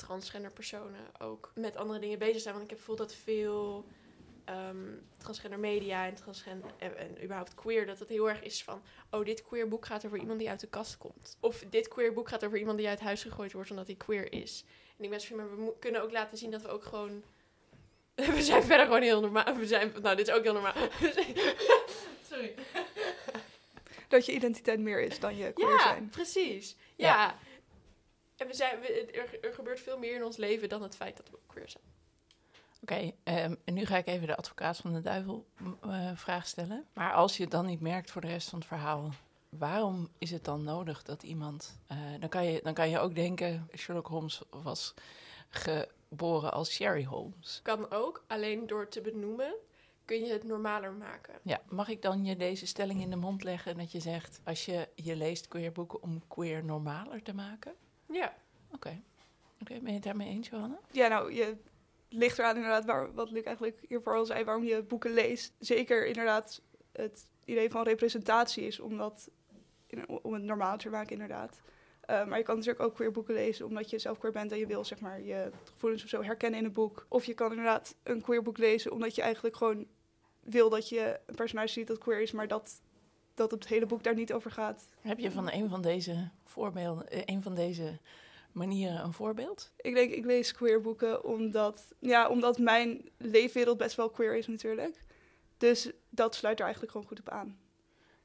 transgender 0.07 0.53
personen 0.53 1.01
ook 1.19 1.53
met 1.55 1.77
andere 1.77 1.99
dingen 1.99 2.19
bezig 2.19 2.41
zijn. 2.43 2.55
Want 2.55 2.65
ik 2.65 2.71
heb 2.71 2.79
het 2.79 2.89
gevoel 2.89 3.07
dat 3.07 3.15
veel 3.15 3.87
ehm, 4.45 4.77
transgender 5.17 5.59
media 5.59 6.07
en 6.07 6.15
transgender 6.15 6.71
en, 6.79 6.97
en 6.97 7.23
überhaupt 7.23 7.55
queer, 7.55 7.87
dat 7.87 7.99
het 7.99 8.09
heel 8.09 8.29
erg 8.29 8.43
is 8.43 8.65
van, 8.65 8.83
oh, 9.11 9.25
dit 9.25 9.43
queer 9.43 9.69
boek 9.69 9.87
gaat 9.87 10.07
over 10.07 10.19
iemand 10.19 10.39
die 10.39 10.49
uit 10.51 10.61
de 10.61 10.67
kast 10.69 10.99
komt. 10.99 11.37
Of 11.41 11.65
dit 11.71 11.89
queer 11.89 12.13
boek 12.13 12.29
gaat 12.29 12.45
over 12.45 12.59
iemand 12.59 12.79
die 12.79 12.89
uit 12.89 13.01
huis 13.01 13.23
gegooid 13.23 13.53
wordt 13.53 13.71
omdat 13.71 13.87
hij 13.87 13.97
queer 13.97 14.33
is. 14.33 14.65
En 14.99 15.05
ik 15.05 15.11
ben 15.11 15.21
van, 15.21 15.37
maar 15.37 15.57
we 15.57 15.73
kunnen 15.79 16.03
ook 16.03 16.13
laten 16.13 16.39
zien 16.39 16.51
dat 16.51 16.63
we 16.63 16.69
ook 16.69 16.85
gewoon. 16.85 17.23
We 18.15 18.43
zijn 18.43 18.63
verder 18.63 18.87
gewoon 18.87 19.03
heel 19.03 19.21
normaal. 19.21 19.57
We 19.57 19.67
zijn, 19.67 19.93
nou, 20.03 20.17
dit 20.17 20.29
is 20.29 20.35
ook 20.35 20.43
heel 20.43 20.53
normaal. 20.53 20.75
Sorry. 22.31 22.55
Dat 24.09 24.27
je 24.27 24.33
identiteit 24.33 24.81
meer 24.81 25.01
is 25.01 25.21
dan 25.21 25.37
je 25.37 25.53
queer 25.53 25.69
Ja, 25.69 25.83
zijn. 25.83 26.09
precies. 26.09 26.77
Ja. 26.97 27.07
Ja. 27.07 27.39
En 28.37 28.47
we 28.47 28.55
zijn, 28.55 28.81
we, 28.81 29.11
er, 29.13 29.45
er 29.45 29.55
gebeurt 29.55 29.81
veel 29.81 29.99
meer 29.99 30.15
in 30.15 30.25
ons 30.25 30.37
leven 30.37 30.69
dan 30.69 30.83
het 30.83 30.97
feit 30.97 31.17
dat 31.17 31.31
we 31.31 31.39
queer 31.47 31.69
zijn. 31.69 31.85
Oké, 32.83 33.13
ehm, 33.23 33.55
en 33.65 33.75
nu 33.75 33.87
ga 33.87 33.97
ik 33.97 34.07
even 34.07 34.27
de 34.27 34.37
advocaat 34.37 34.77
van 34.77 34.93
de 34.93 35.01
duivel 35.01 35.47
eh, 35.83 36.11
vraag 36.15 36.47
stellen. 36.47 36.87
Maar 36.93 37.13
als 37.13 37.37
je 37.37 37.43
het 37.43 37.53
dan 37.53 37.67
niet 37.67 37.81
merkt 37.81 38.11
voor 38.11 38.21
de 38.21 38.27
rest 38.27 38.49
van 38.49 38.59
het 38.59 38.69
verhaal, 38.69 39.11
waarom 39.49 40.09
is 40.19 40.31
het 40.31 40.45
dan 40.45 40.65
nodig 40.65 41.03
dat 41.03 41.23
iemand... 41.23 41.79
eh, 41.87 41.97
dan, 42.21 42.29
kan 42.29 42.45
je, 42.45 42.61
dan 42.63 42.75
kan 42.75 42.89
je 42.89 42.99
ook 42.99 43.15
denken, 43.15 43.69
Sherlock 43.77 44.07
Holmes 44.07 44.43
was 44.51 44.95
geboren 45.49 46.53
als 46.53 46.71
Sherry 46.71 47.05
Holmes. 47.05 47.61
Kan 47.63 47.91
ook, 47.91 48.25
alleen 48.27 48.67
door 48.67 48.89
te 48.89 49.01
benoemen 49.01 49.55
kun 50.05 50.25
je 50.25 50.33
het 50.33 50.45
normaler 50.45 50.93
maken. 50.93 51.35
Ja, 51.43 51.61
mag 51.69 51.89
ik 51.89 52.03
dan 52.03 52.25
je 52.25 52.37
deze 52.37 52.67
stelling 52.67 53.01
in 53.01 53.11
de 53.11 53.17
mond 53.17 53.43
leggen 53.45 53.77
dat 53.77 53.93
je 53.93 54.01
zegt... 54.01 54.41
als 54.45 54.65
je, 54.65 54.89
je 54.95 55.17
leest 55.17 55.49
queer 55.49 55.73
boeken 55.73 56.03
om 56.03 56.23
queer 56.29 56.65
normaler 56.65 57.23
te 57.23 57.35
maken? 57.35 57.75
Ja. 58.13 58.35
Oké. 58.75 59.03
Oké, 59.61 59.75
ben 59.79 59.87
je 59.89 59.93
het 59.93 60.03
daarmee 60.03 60.29
eens, 60.29 60.49
Johanna? 60.49 60.79
Ja, 60.91 61.09
nou, 61.09 61.33
je 61.33 61.57
ligt 62.09 62.39
eraan 62.39 62.57
inderdaad 62.57 62.85
waar, 62.85 63.13
wat 63.15 63.31
Luc 63.31 63.43
eigenlijk 63.45 63.81
hiervoor 63.89 64.15
al 64.17 64.27
zei, 64.27 64.45
waarom 64.45 64.65
je 64.65 64.83
boeken 64.83 65.13
leest. 65.13 65.53
Zeker 65.59 66.07
inderdaad 66.07 66.63
het 66.93 67.27
idee 67.45 67.71
van 67.71 67.83
representatie 67.85 68.67
is 68.67 68.81
om, 68.81 68.97
dat, 68.97 69.31
in- 69.87 70.09
om 70.09 70.33
het 70.33 70.43
normaal 70.43 70.77
te 70.79 70.89
maken 70.89 71.13
inderdaad. 71.13 71.61
Eh, 72.01 72.27
maar 72.27 72.39
je 72.39 72.45
kan 72.45 72.57
natuurlijk 72.57 72.85
ook 72.85 72.95
queer 72.95 73.11
boeken 73.11 73.35
lezen 73.35 73.67
omdat 73.67 73.91
je 73.91 73.99
zelf 73.99 74.19
queer 74.19 74.33
bent 74.33 74.53
en 74.53 74.59
je 74.59 74.67
wil 74.67 74.85
zeg 74.85 75.01
maar 75.01 75.21
je 75.23 75.51
gevoelens 75.73 76.03
of 76.03 76.09
zo 76.09 76.23
herkennen 76.23 76.59
in 76.61 76.65
een 76.67 76.73
boek. 76.73 77.07
Of 77.09 77.25
je 77.25 77.35
kan 77.35 77.51
inderdaad 77.51 77.95
een 78.03 78.21
queer 78.23 78.43
boek 78.43 78.59
lezen 78.59 78.93
omdat 78.93 79.15
je 79.15 79.23
eigenlijk 79.23 79.57
gewoon 79.57 79.87
wil 80.41 80.69
dat 80.71 80.89
je 80.89 81.21
een 81.27 81.35
personage 81.35 81.69
ziet 81.73 81.87
dat 81.87 81.99
queer 81.99 82.21
is, 82.21 82.33
maar 82.33 82.49
dat, 82.49 82.81
dat 83.35 83.51
het 83.51 83.67
hele 83.67 83.87
boek 83.87 84.03
daar 84.03 84.15
niet 84.15 84.33
over 84.33 84.51
gaat. 84.51 84.89
Heb 85.01 85.19
je 85.19 85.31
van 85.31 85.51
een 85.53 85.69
van 85.69 85.83
deze 85.83 86.29
voorbeelden, 86.45 87.09
eh, 87.09 87.21
een 87.25 87.43
van 87.43 87.55
deze 87.55 87.99
manieren 88.53 89.05
een 89.05 89.13
voorbeeld? 89.13 89.71
Ik 89.77 89.95
denk, 89.95 90.13
ik 90.13 90.25
lees 90.25 90.53
queer 90.53 90.81
boeken 90.81 91.25
omdat, 91.25 91.85
ja, 91.99 92.29
omdat 92.29 92.59
mijn 92.59 93.09
leefwereld 93.17 93.79
best 93.79 93.97
wel 93.97 94.11
queer 94.11 94.37
is 94.37 94.47
natuurlijk. 94.47 95.03
Dus 95.59 95.91
dat 96.11 96.35
sluit 96.35 96.59
er 96.59 96.65
eigenlijk 96.65 96.93
gewoon 96.93 97.09
goed 97.09 97.21
op 97.21 97.29
aan. 97.29 97.59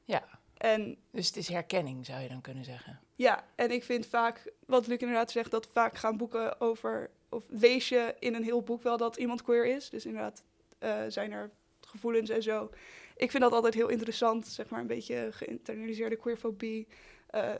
Ja. 0.04 0.24
En 0.56 0.96
Dus 1.10 1.26
het 1.26 1.36
is 1.36 1.48
herkenning, 1.48 2.06
zou 2.06 2.20
je 2.22 2.28
dan 2.28 2.40
kunnen 2.40 2.64
zeggen. 2.64 3.00
ja, 3.14 3.44
en 3.54 3.70
ik 3.70 3.84
vind 3.84 4.06
vaak, 4.06 4.52
wat 4.66 4.86
Luc 4.86 4.98
inderdaad 4.98 5.30
zegt, 5.30 5.50
dat 5.50 5.68
vaak 5.72 5.96
gaan 5.96 6.16
boeken 6.16 6.60
over, 6.60 7.10
of 7.28 7.44
lees 7.48 7.88
je 7.88 8.14
in 8.18 8.34
een 8.34 8.42
heel 8.44 8.62
boek 8.62 8.82
wel 8.82 8.96
dat 8.96 9.16
iemand 9.16 9.42
queer 9.42 9.66
is. 9.66 9.90
Dus 9.90 10.06
inderdaad 10.06 10.42
eh, 10.78 11.02
zijn 11.08 11.32
er 11.32 11.50
gevoelens 11.80 12.30
en 12.30 12.42
zo. 12.42 12.70
Ik 13.18 13.30
vind 13.30 13.42
dat 13.42 13.52
altijd 13.52 13.74
heel 13.74 13.88
interessant, 13.88 14.46
zeg 14.46 14.68
maar 14.68 14.80
een 14.80 14.86
beetje 14.86 15.28
geïnternaliseerde 15.32 16.16
queerfobie. 16.16 16.86
eh, 17.26 17.54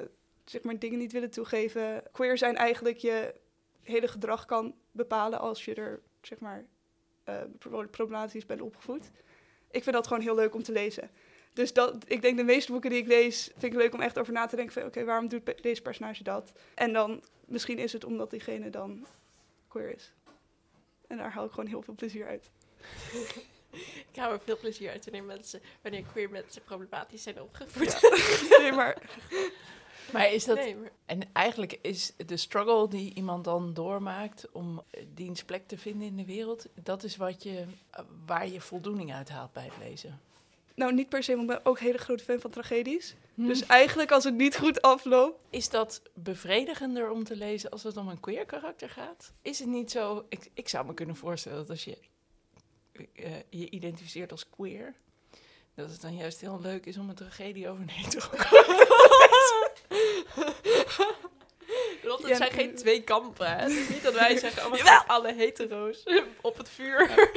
zeg 0.45 0.63
maar 0.63 0.79
dingen 0.79 0.99
niet 0.99 1.13
willen 1.13 1.31
toegeven. 1.31 2.03
Queer 2.13 2.39
zijn 2.39 2.57
eigenlijk 2.57 2.99
je 2.99 3.35
hele 3.83 4.09
gedrag 4.09 4.45
kan 4.45 4.75
bepalen 4.91 5.39
als 5.39 5.65
je 5.65 5.75
er, 5.75 6.01
zeg 6.23 6.39
maar, 6.39 6.65
eh, 7.25 7.37
pro- 7.59 7.87
problematisch 7.87 8.47
bent 8.47 8.61
opgevoed. 8.61 9.11
Ik 9.71 9.83
vind 9.83 9.95
dat 9.97 10.07
gewoon 10.07 10.23
heel 10.23 10.35
leuk 10.35 10.55
om 10.55 10.63
te 10.63 10.73
lezen. 10.73 11.11
Dus 11.53 11.73
dat, 11.73 11.97
ik 12.07 12.23
denk 12.23 12.37
de 12.37 12.45
meeste 12.45 12.73
boeken 12.73 12.91
die 12.91 12.99
ik 12.99 13.07
lees, 13.07 13.45
vind 13.57 13.73
ik 13.73 13.79
leuk 13.79 13.95
om 13.95 14.01
echt 14.01 14.19
over 14.19 14.33
na 14.33 14.47
te 14.47 14.57
denken 14.57 14.87
oké, 14.87 15.05
waarom 15.05 15.29
doet 15.29 15.63
deze 15.63 15.83
personage 15.83 16.23
dat? 16.23 16.53
En 16.75 16.93
dan, 16.93 17.23
misschien 17.47 17.79
is 17.79 17.93
het 17.93 18.05
omdat 18.05 18.31
diegene 18.31 18.71
dan 18.71 19.07
queer 19.69 19.95
is. 19.95 20.13
En 21.07 21.17
daar 21.17 21.31
haal 21.33 21.45
ik 21.45 21.51
gewoon 21.51 21.67
heel 21.69 21.83
veel 21.83 21.95
plezier 21.95 22.27
uit. 22.27 22.51
Ik 24.13 24.17
hou 24.17 24.33
er 24.33 24.41
veel 24.41 24.59
plezier 24.59 24.91
uit 24.91 25.05
wanneer, 25.05 25.25
mensen, 25.25 25.61
wanneer 25.83 26.03
queer 26.13 26.31
mensen 26.31 26.63
problematisch 26.63 27.23
zijn 27.23 27.43
opgevoed. 27.43 28.01
Nee, 28.59 28.73
maar 28.73 28.97
Maar 30.13 30.33
is 30.33 30.45
dat... 30.45 30.57
Nee, 30.57 30.77
maar 30.77 30.91
En 31.07 31.21
eigenlijk 31.33 31.79
is 31.83 32.13
de 32.27 32.37
struggle 32.37 32.89
die 32.89 33.15
iemand 33.15 33.45
dan 33.45 33.75
doormaakt 33.75 34.47
om 34.53 34.83
diens 35.15 35.45
plek 35.45 35.69
te 35.69 35.79
vinden 35.79 36.07
in 36.07 36.17
de 36.17 36.25
wereld, 36.25 36.67
dat 36.75 37.03
is 37.03 37.17
wat 37.17 37.43
je, 37.43 37.65
waar 38.27 38.49
je 38.49 38.61
voldoening 38.61 39.15
uit 39.15 39.29
haalt 39.29 39.53
bij 39.53 39.65
het 39.65 39.89
lezen. 39.89 40.21
nou 40.75 40.93
niet 40.93 41.09
per 41.09 41.23
se, 41.23 41.37
want 41.37 41.51
ik 41.51 41.57
ben 41.57 41.67
ook 41.67 41.79
een 41.79 41.87
hele 41.87 41.99
grote 41.99 42.25
fan 42.25 42.41
van 42.41 42.51
tragedies. 42.51 43.15
Dus 43.35 43.47
Dus 43.59 43.67
eigenlijk 43.67 44.13
als 44.13 44.25
het 44.25 44.35
niet 44.35 44.57
goed 44.59 44.83
afloopt, 44.83 45.39
is 45.51 45.69
dat 45.69 46.03
bevredigender 46.15 47.11
om 47.11 47.25
te 47.25 47.37
lezen 47.37 47.71
als 47.71 47.83
het 47.83 47.97
om 47.97 48.09
een 48.09 48.21
queer 48.21 48.47
karakter 48.47 48.89
gaat? 48.89 49.33
Is 49.43 49.59
het 49.59 49.69
niet 49.69 49.91
zo? 49.91 50.25
Ik, 50.29 50.51
ik 50.55 50.69
zou 50.69 50.87
me 50.87 50.95
kunnen 50.95 51.17
voorstellen 51.17 51.59
dat 51.59 51.71
als 51.71 51.85
je 51.85 51.99
eh, 53.15 53.33
je 53.51 53.71
identificeert 53.71 54.31
als 54.31 54.51
queer, 54.51 54.95
dat 55.75 55.91
het 55.91 56.01
dan 56.01 56.17
juist 56.17 56.41
heel 56.41 56.61
leuk 56.61 56.87
is 56.87 56.97
om 56.97 57.09
een 57.09 57.15
tragedie 57.15 57.69
over 57.69 57.83
een 57.83 57.91
hetero 57.91 58.29
Want 62.03 62.21
het 62.23 62.29
Ja, 62.29 62.37
zijn 62.37 62.51
geen 62.51 62.75
twee 62.75 63.03
kampen. 63.03 63.47
hè. 63.47 63.63
Het 63.63 63.71
is 63.71 63.89
niet 63.89 64.03
dat 64.03 64.15
wij 64.15 64.39
zeggen, 64.49 64.73
oh, 64.73 65.01
alle 65.07 65.35
hetero's 65.35 66.03
op 66.41 66.57
het 66.59 66.69
vuur. 66.69 67.31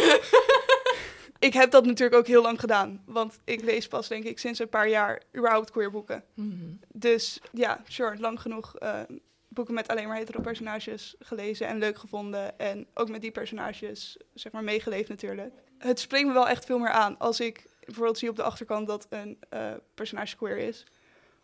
ik 1.39 1.53
heb 1.53 1.71
dat 1.71 1.85
natuurlijk 1.85 2.17
ook 2.17 2.27
heel 2.27 2.41
lang 2.41 2.59
gedaan. 2.59 3.03
Want 3.05 3.39
ik 3.43 3.61
lees 3.61 3.87
pas, 3.87 4.07
denk 4.07 4.23
ik, 4.23 4.39
sinds 4.39 4.59
een 4.59 4.69
paar 4.69 4.89
jaar 4.89 5.21
überhaupt 5.37 5.71
queer 5.71 5.91
boeken. 5.91 6.23
Mhm. 6.33 6.73
Dus 6.93 7.39
ja, 7.51 7.83
sure, 7.87 8.17
lang 8.19 8.41
genoeg 8.41 8.77
eh, 8.77 8.99
boeken 9.53 9.73
met 9.73 9.87
alleen 9.87 10.07
maar 10.07 10.17
hetero 10.17 10.41
personages 10.41 11.15
gelezen 11.19 11.67
en 11.67 11.77
leuk 11.77 11.97
gevonden. 11.97 12.59
En 12.59 12.87
ook 12.93 13.09
met 13.09 13.21
die 13.21 13.31
personages, 13.31 14.17
zeg 14.33 14.51
maar, 14.51 14.63
meegeleefd 14.63 15.09
natuurlijk. 15.09 15.53
Het 15.77 15.99
springt 15.99 16.27
me 16.27 16.33
wel 16.33 16.47
echt 16.47 16.65
veel 16.65 16.79
meer 16.79 16.89
aan 16.89 17.17
als 17.17 17.39
ik 17.39 17.65
bijvoorbeeld 17.85 18.17
zie 18.17 18.29
op 18.29 18.35
de 18.35 18.43
achterkant 18.43 18.87
dat 18.87 19.07
een 19.09 19.37
eh, 19.49 19.71
personage 19.93 20.35
queer 20.35 20.57
is. 20.57 20.85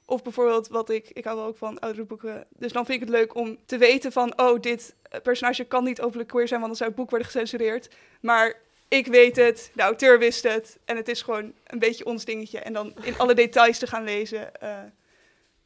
Of 0.05 0.23
bijvoorbeeld 0.23 0.67
wat 0.67 0.89
ik, 0.89 1.09
ik 1.09 1.23
hou 1.23 1.37
wel 1.37 1.45
ook 1.45 1.57
van 1.57 1.79
oudere 1.79 2.05
boeken. 2.05 2.47
Dus 2.49 2.71
dan 2.71 2.85
vind 2.85 3.01
ik 3.01 3.07
het 3.07 3.17
leuk 3.17 3.35
om 3.35 3.57
te 3.65 3.77
weten 3.77 4.11
van, 4.11 4.39
oh, 4.39 4.59
dit 4.59 4.95
eh, 5.01 5.21
personage 5.21 5.63
kan 5.63 5.83
niet 5.83 6.01
openlijk 6.01 6.29
queer 6.29 6.47
zijn, 6.47 6.59
want 6.59 6.71
dan 6.71 6.77
zou 6.77 6.89
het 6.89 6.99
boek 6.99 7.09
worden 7.09 7.27
gecensureerd. 7.27 7.95
Maar 8.21 8.55
ik 8.87 9.07
weet 9.07 9.35
het, 9.35 9.71
de 9.73 9.81
auteur 9.81 10.19
wist 10.19 10.43
het. 10.43 10.79
En 10.85 10.95
het 10.95 11.07
is 11.07 11.21
gewoon 11.21 11.53
een 11.63 11.79
beetje 11.79 12.05
ons 12.05 12.25
dingetje. 12.25 12.59
En 12.59 12.73
dan 12.73 12.93
in 13.01 13.17
alle 13.17 13.33
details 13.33 13.77
te 13.77 13.87
gaan 13.87 14.03
lezen. 14.03 14.59
eh, 14.59 14.79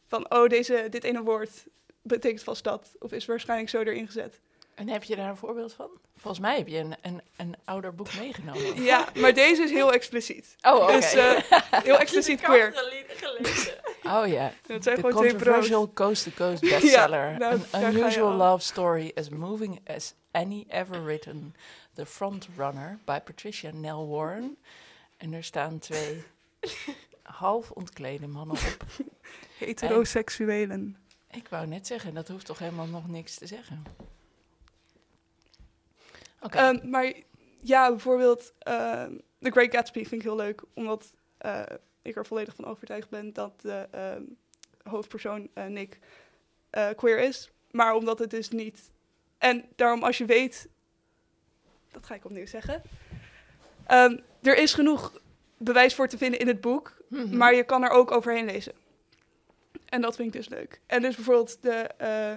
van, 0.07 0.33
oh, 0.33 0.47
deze, 0.47 0.87
dit 0.89 1.03
ene 1.03 1.21
woord 1.21 1.65
betekent 2.01 2.43
vast 2.43 2.63
dat. 2.63 2.89
Of 2.99 3.11
is 3.11 3.25
waarschijnlijk 3.25 3.69
zo 3.69 3.81
erin 3.81 4.05
gezet. 4.05 4.39
En 4.75 4.87
heb 4.87 5.03
je 5.03 5.15
daar 5.15 5.29
een 5.29 5.37
voorbeeld 5.37 5.73
van? 5.73 5.89
Volgens 6.17 6.41
mij 6.41 6.57
heb 6.57 6.67
je 6.67 6.77
een, 6.77 6.95
een, 7.01 7.21
een 7.37 7.55
ouder 7.65 7.95
boek 7.95 8.13
meegenomen. 8.15 8.83
Ja, 8.83 9.07
maar 9.15 9.33
deze 9.33 9.61
is 9.63 9.71
heel 9.71 9.93
expliciet. 9.93 10.55
Oh, 10.61 10.75
oké. 10.83 10.91
Dus 10.91 11.13
eh, 11.13 11.39
heel 11.83 11.97
expliciet 11.99 12.41
queer. 12.41 12.73
Gelezen. 13.07 13.73
oh 14.03 14.27
ja. 14.27 14.53
Dat 14.67 14.83
zijn 14.83 14.95
De 14.95 15.01
gewoon 15.01 15.21
twee 15.21 15.31
controversial 15.35 15.93
coast-to-coast 15.93 16.61
bestseller. 16.69 17.37
nou, 17.37 17.53
An 17.53 17.65
daar 17.71 17.81
ga 17.81 17.87
je 17.87 17.97
unusual 17.99 18.31
al. 18.31 18.37
love 18.37 18.63
story 18.65 19.11
as 19.15 19.29
moving 19.29 19.79
as 19.95 20.13
any 20.31 20.65
ever 20.67 21.03
written. 21.03 21.55
The 21.93 22.05
Frontrunner 22.05 22.99
by 23.05 23.19
Patricia 23.19 23.71
Nell 23.73 24.05
Warren. 24.07 24.57
En 25.17 25.33
er 25.33 25.43
staan 25.43 25.79
twee 25.79 26.23
half 27.23 27.71
ontklede 27.71 28.27
mannen 28.27 28.55
op. 28.57 28.85
Heteroseksuelen. 29.57 30.97
Ik 31.31 31.47
wou 31.47 31.67
net 31.67 31.87
zeggen, 31.87 32.13
dat 32.13 32.27
hoeft 32.27 32.45
toch 32.45 32.59
helemaal 32.59 32.87
nog 32.87 33.07
niks 33.07 33.35
te 33.35 33.47
zeggen. 33.47 33.83
Oké. 36.41 36.57
Ehm, 36.57 36.89
maar 36.89 37.13
ja, 37.59 37.89
bijvoorbeeld 37.89 38.53
ehm, 38.59 39.13
The 39.39 39.51
Great 39.51 39.71
Gatsby 39.71 39.99
vind 39.99 40.21
ik 40.21 40.21
heel 40.21 40.35
leuk. 40.35 40.63
Omdat 40.73 41.15
eh, 41.37 41.61
ik 42.01 42.15
er 42.15 42.25
volledig 42.25 42.55
van 42.55 42.65
overtuigd 42.65 43.09
ben 43.09 43.33
dat 43.33 43.61
de 43.61 43.87
ehm, 43.91 44.23
hoofdpersoon 44.83 45.49
eh, 45.53 45.65
Nick 45.65 45.99
eh, 46.69 46.89
queer 46.95 47.19
is. 47.19 47.51
Maar 47.71 47.93
omdat 47.93 48.19
het 48.19 48.29
dus 48.29 48.49
niet... 48.49 48.89
En 49.37 49.65
daarom 49.75 50.03
als 50.03 50.17
je 50.17 50.25
weet... 50.25 50.67
Dat 51.91 52.05
ga 52.05 52.15
ik 52.15 52.25
opnieuw 52.25 52.45
zeggen. 52.45 52.81
Er 54.41 54.57
is 54.57 54.73
genoeg 54.73 55.19
bewijs 55.57 55.95
voor 55.95 56.07
te 56.07 56.17
vinden 56.17 56.39
in 56.39 56.47
het 56.47 56.61
boek. 56.61 56.97
Mhm. 57.07 57.37
Maar 57.37 57.55
je 57.55 57.63
kan 57.63 57.83
er 57.83 57.89
ook 57.89 58.11
overheen 58.11 58.45
lezen. 58.45 58.73
En 59.91 60.01
dat 60.01 60.15
vind 60.15 60.27
ik 60.27 60.33
dus 60.33 60.49
leuk. 60.49 60.79
En 60.87 61.01
dus 61.01 61.15
bijvoorbeeld 61.15 61.57
de 61.61 61.89
eh, 61.97 62.35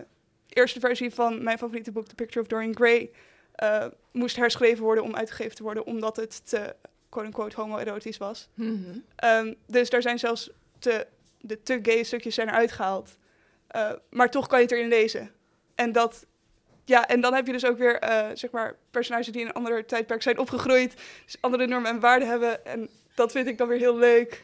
eerste 0.48 0.80
versie 0.80 1.14
van 1.14 1.42
mijn 1.42 1.58
favoriete 1.58 1.92
boek, 1.92 2.06
The 2.06 2.14
Picture 2.14 2.40
of 2.40 2.46
Dorian 2.46 2.76
Gray, 2.76 3.10
eh, 3.54 3.86
moest 4.12 4.36
herschreven 4.36 4.84
worden 4.84 5.04
om 5.04 5.14
uitgegeven 5.14 5.56
te 5.56 5.62
worden, 5.62 5.86
omdat 5.86 6.16
het 6.16 6.48
te, 6.48 6.74
quote-unquote, 7.08 7.56
homoerotisch 7.56 8.16
was. 8.16 8.48
Mhm. 8.54 8.98
Ehm, 9.16 9.54
dus 9.66 9.90
daar 9.90 10.02
zijn 10.02 10.18
zelfs 10.18 10.50
te, 10.78 11.06
de 11.40 11.62
te 11.62 11.78
gay 11.82 12.02
stukjes 12.02 12.34
zijn 12.34 12.48
eruit 12.48 12.72
gehaald. 12.72 13.16
Eh, 13.66 13.92
maar 14.10 14.30
toch 14.30 14.46
kan 14.46 14.58
je 14.58 14.64
het 14.64 14.74
erin 14.74 14.88
lezen. 14.88 15.30
En 15.74 15.92
dat... 15.92 16.26
Ja, 16.84 17.08
en 17.08 17.20
dan 17.20 17.34
heb 17.34 17.46
je 17.46 17.52
dus 17.52 17.66
ook 17.66 17.78
weer, 17.78 17.98
zeg 18.34 18.50
maar, 18.50 18.76
personages 18.90 19.26
die 19.26 19.40
in 19.40 19.46
een 19.46 19.52
ander 19.52 19.86
tijdperk 19.86 20.22
zijn 20.22 20.38
opgegroeid. 20.38 20.94
Dus 21.24 21.36
andere 21.40 21.66
normen 21.66 21.90
en 21.90 22.00
waarden 22.00 22.28
hebben. 22.28 22.66
En 22.66 22.88
dat 23.14 23.32
vind 23.32 23.46
ik 23.46 23.58
dan 23.58 23.68
weer 23.68 23.78
heel 23.78 23.96
leuk. 23.96 24.42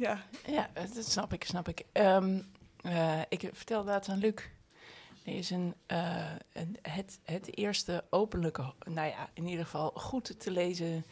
Ja, 0.00 0.22
Ja, 0.46 0.70
dat 0.94 1.04
snap 1.04 1.32
ik, 1.32 1.44
snap 1.44 1.68
ik. 1.68 1.84
Ehm, 1.92 2.40
eh, 2.82 3.20
ik 3.28 3.50
vertelde 3.52 3.90
laatst 3.90 4.10
aan 4.10 4.18
Luc. 4.18 4.34
Er 5.24 5.32
is 5.32 5.50
een, 5.50 5.74
eh, 5.86 6.32
een, 6.52 6.76
het, 6.82 7.20
het 7.24 7.56
eerste 7.56 8.04
openlijke, 8.10 8.72
nou 8.84 9.08
ja, 9.08 9.28
in 9.34 9.46
ieder 9.46 9.64
geval 9.64 9.90
goed 9.94 10.40
te 10.40 10.50
lezen 10.50 11.04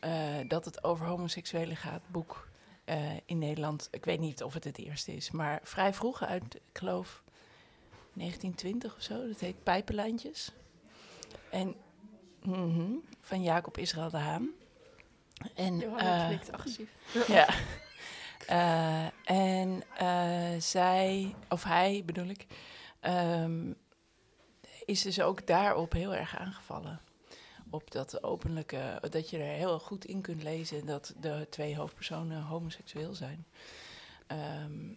eh, 0.00 0.34
dat 0.48 0.64
het 0.64 0.84
over 0.84 1.06
homoseksuelen 1.06 1.76
gaat, 1.76 2.02
boek 2.06 2.48
eh, 2.84 3.16
in 3.24 3.38
Nederland. 3.38 3.88
Ik 3.90 4.04
weet 4.04 4.20
niet 4.20 4.42
of 4.42 4.54
het 4.54 4.64
het 4.64 4.78
eerste 4.78 5.12
is, 5.16 5.30
maar 5.30 5.60
vrij 5.62 5.94
vroeg 5.94 6.24
uit, 6.24 6.54
ik 6.54 6.78
geloof, 6.78 7.22
1920 8.12 8.96
of 8.96 9.02
zo. 9.02 9.26
Dat 9.26 9.40
heet 9.40 9.62
Pijpenlijntjes. 9.62 10.52
En 11.50 11.74
mhm, 12.42 12.92
van 13.20 13.42
Jacob 13.42 13.78
Israël 13.78 14.10
de 14.10 14.16
Haan. 14.16 14.50
En, 15.54 15.78
Johanna 15.78 16.22
eh, 16.22 16.28
knikt 16.28 16.52
agressief. 16.52 16.90
ja. 17.26 17.48
Eh, 18.50 19.06
en 19.24 19.82
eh, 19.96 20.60
zij, 20.60 21.34
of 21.48 21.64
hij 21.64 22.02
bedoel 22.06 22.26
ik, 22.26 22.46
ehm, 23.00 23.72
is 24.84 25.02
dus 25.02 25.20
ook 25.20 25.46
daarop 25.46 25.92
heel 25.92 26.14
erg 26.14 26.36
aangevallen. 26.36 27.00
Op 27.70 27.90
dat 27.90 28.22
openlijke, 28.22 28.98
dat 29.10 29.30
je 29.30 29.38
er 29.38 29.54
heel 29.56 29.78
goed 29.78 30.04
in 30.04 30.20
kunt 30.20 30.42
lezen 30.42 30.86
dat 30.86 31.14
de 31.20 31.46
twee 31.50 31.76
hoofdpersonen 31.76 32.42
homoseksueel 32.42 33.14
zijn. 33.14 33.46
Ehm, 34.26 34.94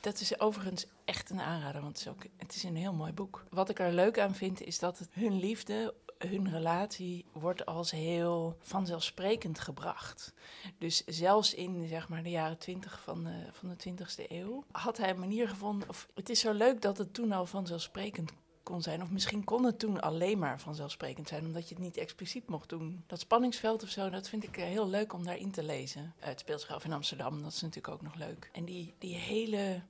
dat 0.00 0.20
is 0.20 0.40
overigens 0.40 0.86
echt 1.04 1.30
een 1.30 1.40
aanrader, 1.40 1.82
want 1.82 1.98
het 1.98 2.06
is, 2.06 2.12
ook, 2.12 2.22
het 2.36 2.54
is 2.54 2.62
een 2.62 2.76
heel 2.76 2.94
mooi 2.94 3.12
boek. 3.12 3.44
Wat 3.50 3.68
ik 3.68 3.78
er 3.78 3.92
leuk 3.92 4.18
aan 4.18 4.34
vind, 4.34 4.62
is 4.62 4.78
dat 4.78 4.98
het 4.98 5.08
hun 5.12 5.38
liefde, 5.38 5.94
hun 6.28 6.50
relatie, 6.50 7.24
wordt 7.32 7.66
als 7.66 7.90
heel 7.90 8.56
vanzelfsprekend 8.60 9.60
gebracht. 9.60 10.32
Dus 10.78 11.04
zelfs 11.04 11.54
in 11.54 11.88
zeg 11.88 12.08
maar, 12.08 12.22
de 12.22 12.30
jaren 12.30 12.58
twintig 12.58 13.00
van 13.00 13.24
de, 13.24 13.46
van 13.52 13.68
de 13.68 13.90
20e 13.90 14.30
eeuw 14.30 14.64
had 14.70 14.96
hij 14.96 15.10
een 15.10 15.18
manier 15.18 15.48
gevonden. 15.48 15.88
Of, 15.88 16.08
het 16.14 16.28
is 16.28 16.40
zo 16.40 16.52
leuk 16.52 16.82
dat 16.82 16.98
het 16.98 17.14
toen 17.14 17.32
al 17.32 17.46
vanzelfsprekend 17.46 18.32
kon 18.62 18.82
zijn. 18.82 19.02
Of 19.02 19.10
misschien 19.10 19.44
kon 19.44 19.64
het 19.64 19.78
toen 19.78 20.00
alleen 20.00 20.38
maar 20.38 20.60
vanzelfsprekend 20.60 21.28
zijn, 21.28 21.44
omdat 21.44 21.68
je 21.68 21.74
het 21.74 21.84
niet 21.84 21.96
expliciet 21.96 22.48
mocht 22.48 22.68
doen. 22.68 23.04
Dat 23.06 23.20
spanningsveld 23.20 23.82
of 23.82 23.88
zo, 23.88 24.10
dat 24.10 24.28
vind 24.28 24.44
ik 24.44 24.56
eh, 24.56 24.64
heel 24.64 24.88
leuk 24.88 25.12
om 25.12 25.24
daarin 25.24 25.50
te 25.50 25.62
lezen. 25.62 26.14
Eh, 26.18 26.28
het 26.28 26.40
speelt 26.40 26.66
in 26.84 26.92
Amsterdam, 26.92 27.42
dat 27.42 27.52
is 27.52 27.60
natuurlijk 27.60 27.94
ook 27.94 28.02
nog 28.02 28.14
leuk. 28.14 28.50
En 28.52 28.64
die, 28.64 28.94
die 28.98 29.14
hele 29.14 29.82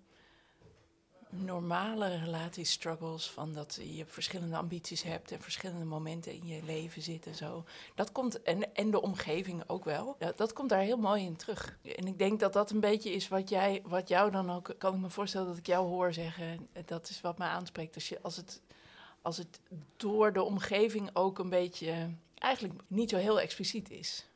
normale 1.31 2.17
relatiestruggles 2.17 3.31
van 3.31 3.53
dat 3.53 3.79
je 3.83 4.07
verschillende 4.07 4.57
ambities 4.57 5.03
hebt 5.03 5.33
en 5.33 5.41
verschillende 5.41 5.85
momenten 5.85 6.33
in 6.33 6.47
je 6.47 6.63
leven 6.63 7.03
zit 7.03 7.27
en 7.27 7.35
zo. 7.35 7.65
Dat 7.95 8.13
komt, 8.13 8.43
en, 8.43 8.75
en 8.75 8.91
de 8.91 9.03
omgeving 9.03 9.63
ook 9.67 9.85
wel. 9.85 10.17
Dat, 10.19 10.37
dat 10.37 10.53
komt 10.53 10.69
daar 10.69 10.81
heel 10.81 10.97
mooi 10.97 11.25
in 11.25 11.37
terug. 11.37 11.79
En 11.97 12.07
ik 12.07 12.19
denk 12.19 12.41
dat 12.41 12.53
dat 12.53 12.71
een 12.71 12.81
beetje 12.81 13.13
is 13.13 13.29
wat, 13.29 13.49
jij, 13.49 13.83
wat 13.85 14.09
jou 14.09 14.31
dan 14.31 14.51
ook, 14.51 14.75
kan 14.79 14.95
ik 14.95 15.01
me 15.01 15.11
voorstellen 15.11 15.47
dat 15.47 15.57
ik 15.57 15.67
jou 15.67 15.87
hoor 15.87 16.13
zeggen, 16.13 16.69
dat 16.85 17.09
is 17.09 17.21
wat 17.21 17.39
mij 17.39 17.49
aanspreekt. 17.49 17.95
Als, 17.95 18.09
je, 18.09 18.19
als, 18.23 18.37
het, 18.37 18.61
als 19.23 19.37
het 19.37 19.61
door 19.97 20.33
de 20.33 20.43
omgeving 20.43 21.11
ook 21.13 21.39
een 21.39 21.51
beetje, 21.51 22.11
eigenlijk 22.35 22.81
niet 22.87 23.11
zo 23.11 23.17
heel 23.17 23.41
expliciet 23.41 23.91
is. 23.91 24.27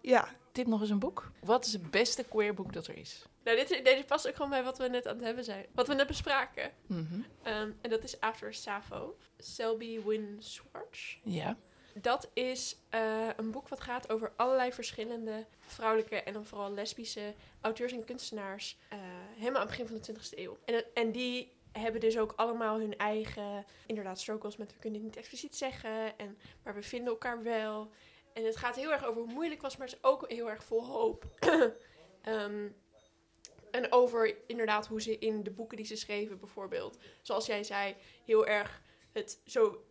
ja, 0.00 0.28
tip 0.52 0.66
nog 0.66 0.80
eens 0.80 0.90
een 0.90 0.98
boek. 0.98 1.30
Wat 1.44 1.66
is 1.66 1.72
het 1.72 1.90
beste 1.90 2.24
queer 2.24 2.54
boek 2.54 2.72
dat 2.72 2.86
er 2.86 2.96
is? 2.96 3.24
Nou, 3.44 3.56
dit, 3.56 3.84
deze 3.84 4.04
past 4.04 4.28
ook 4.28 4.34
gewoon 4.34 4.50
bij 4.50 4.62
wat 4.62 4.78
we 4.78 4.88
net 4.88 5.06
aan 5.06 5.16
het 5.16 5.24
hebben 5.24 5.44
zijn. 5.44 5.66
Wat 5.72 5.86
we 5.88 5.94
net 5.94 6.06
bespraken. 6.06 6.72
Mhm. 6.86 7.20
Ehm, 7.42 7.70
en 7.80 7.90
dat 7.90 8.04
is 8.04 8.20
After 8.20 8.54
Sappho. 8.54 9.16
Selby 9.38 10.02
Wynne 10.02 10.42
Schwartz. 10.42 11.16
Ja. 11.22 11.56
Dat 11.94 12.30
is 12.32 12.76
eh, 12.88 13.28
een 13.36 13.50
boek 13.50 13.68
wat 13.68 13.80
gaat 13.80 14.12
over 14.12 14.32
allerlei 14.36 14.72
verschillende 14.72 15.46
vrouwelijke 15.60 16.22
en 16.22 16.32
dan 16.32 16.44
vooral 16.46 16.72
lesbische 16.72 17.34
auteurs 17.60 17.92
en 17.92 18.04
kunstenaars. 18.04 18.78
eh, 18.88 18.98
helemaal 19.36 19.60
aan 19.60 19.66
het 19.68 19.76
begin 19.76 19.86
van 19.86 19.96
de 19.96 20.02
20e 20.02 20.38
eeuw. 20.38 20.58
En, 20.64 20.84
en 20.94 21.12
die 21.12 21.58
hebben 21.72 22.00
dus 22.00 22.18
ook 22.18 22.32
allemaal 22.36 22.78
hun 22.78 22.96
eigen, 22.96 23.64
inderdaad, 23.86 24.20
struggles 24.20 24.56
met 24.56 24.72
we 24.72 24.78
kunnen 24.78 24.98
het 25.00 25.08
niet 25.08 25.18
expliciet 25.18 25.56
zeggen. 25.56 26.18
En, 26.18 26.38
maar 26.62 26.74
we 26.74 26.82
vinden 26.82 27.08
elkaar 27.08 27.42
wel. 27.42 27.90
En 28.32 28.44
het 28.44 28.56
gaat 28.56 28.76
heel 28.76 28.92
erg 28.92 29.04
over 29.04 29.22
hoe 29.22 29.32
moeilijk 29.32 29.52
het 29.54 29.62
was, 29.62 29.76
maar 29.76 29.86
het 29.86 29.96
is 29.96 30.02
ook 30.04 30.30
heel 30.30 30.50
erg 30.50 30.64
vol 30.64 30.84
hoop. 30.86 31.24
Ehm, 32.22 32.68
en 33.70 33.92
over 33.92 34.36
inderdaad 34.46 34.86
hoe 34.86 35.02
ze 35.02 35.18
in 35.18 35.42
de 35.42 35.50
boeken 35.50 35.76
die 35.76 35.86
ze 35.86 35.96
schreven 35.96 36.38
bijvoorbeeld, 36.38 36.98
zoals 37.22 37.46
jij 37.46 37.64
zei, 37.64 37.96
heel 38.24 38.46
erg 38.46 38.82
het 39.12 39.40
zo 39.44 39.84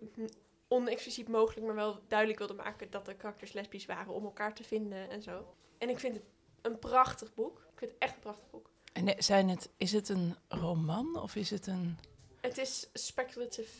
onexpliciet 0.67 1.27
mogelijk, 1.27 1.65
maar 1.65 1.75
wel 1.75 1.99
duidelijk 2.07 2.39
wilde 2.39 2.53
maken 2.53 2.89
dat 2.89 3.05
de 3.05 3.15
karakters 3.15 3.51
lesbisch 3.51 3.85
waren 3.85 4.13
om 4.13 4.23
elkaar 4.23 4.53
te 4.53 4.63
vinden 4.63 5.09
en 5.09 5.21
zo. 5.21 5.55
En 5.77 5.89
ik 5.89 5.99
vind 5.99 6.15
het 6.15 6.23
een 6.61 6.79
prachtig 6.79 7.33
boek. 7.33 7.57
Ik 7.57 7.79
vind 7.79 7.91
het 7.91 7.99
echt 7.99 8.13
een 8.13 8.19
prachtig 8.19 8.49
boek. 8.49 8.69
En 8.93 9.07
eh, 9.07 9.21
zijn 9.21 9.49
het, 9.49 9.69
is 9.77 9.91
het 9.91 10.09
een 10.09 10.35
roman 10.47 11.21
of 11.21 11.35
is 11.35 11.49
het 11.49 11.67
een... 11.67 11.97
Het 12.41 12.57
is 12.57 12.89
speculative 12.93 13.71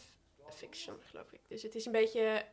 fiction, 0.50 0.96
geloof 1.02 1.32
ik. 1.32 1.40
Dus 1.48 1.62
het 1.62 1.76
is 1.76 1.86
een 1.86 1.92
beetje 1.92 2.46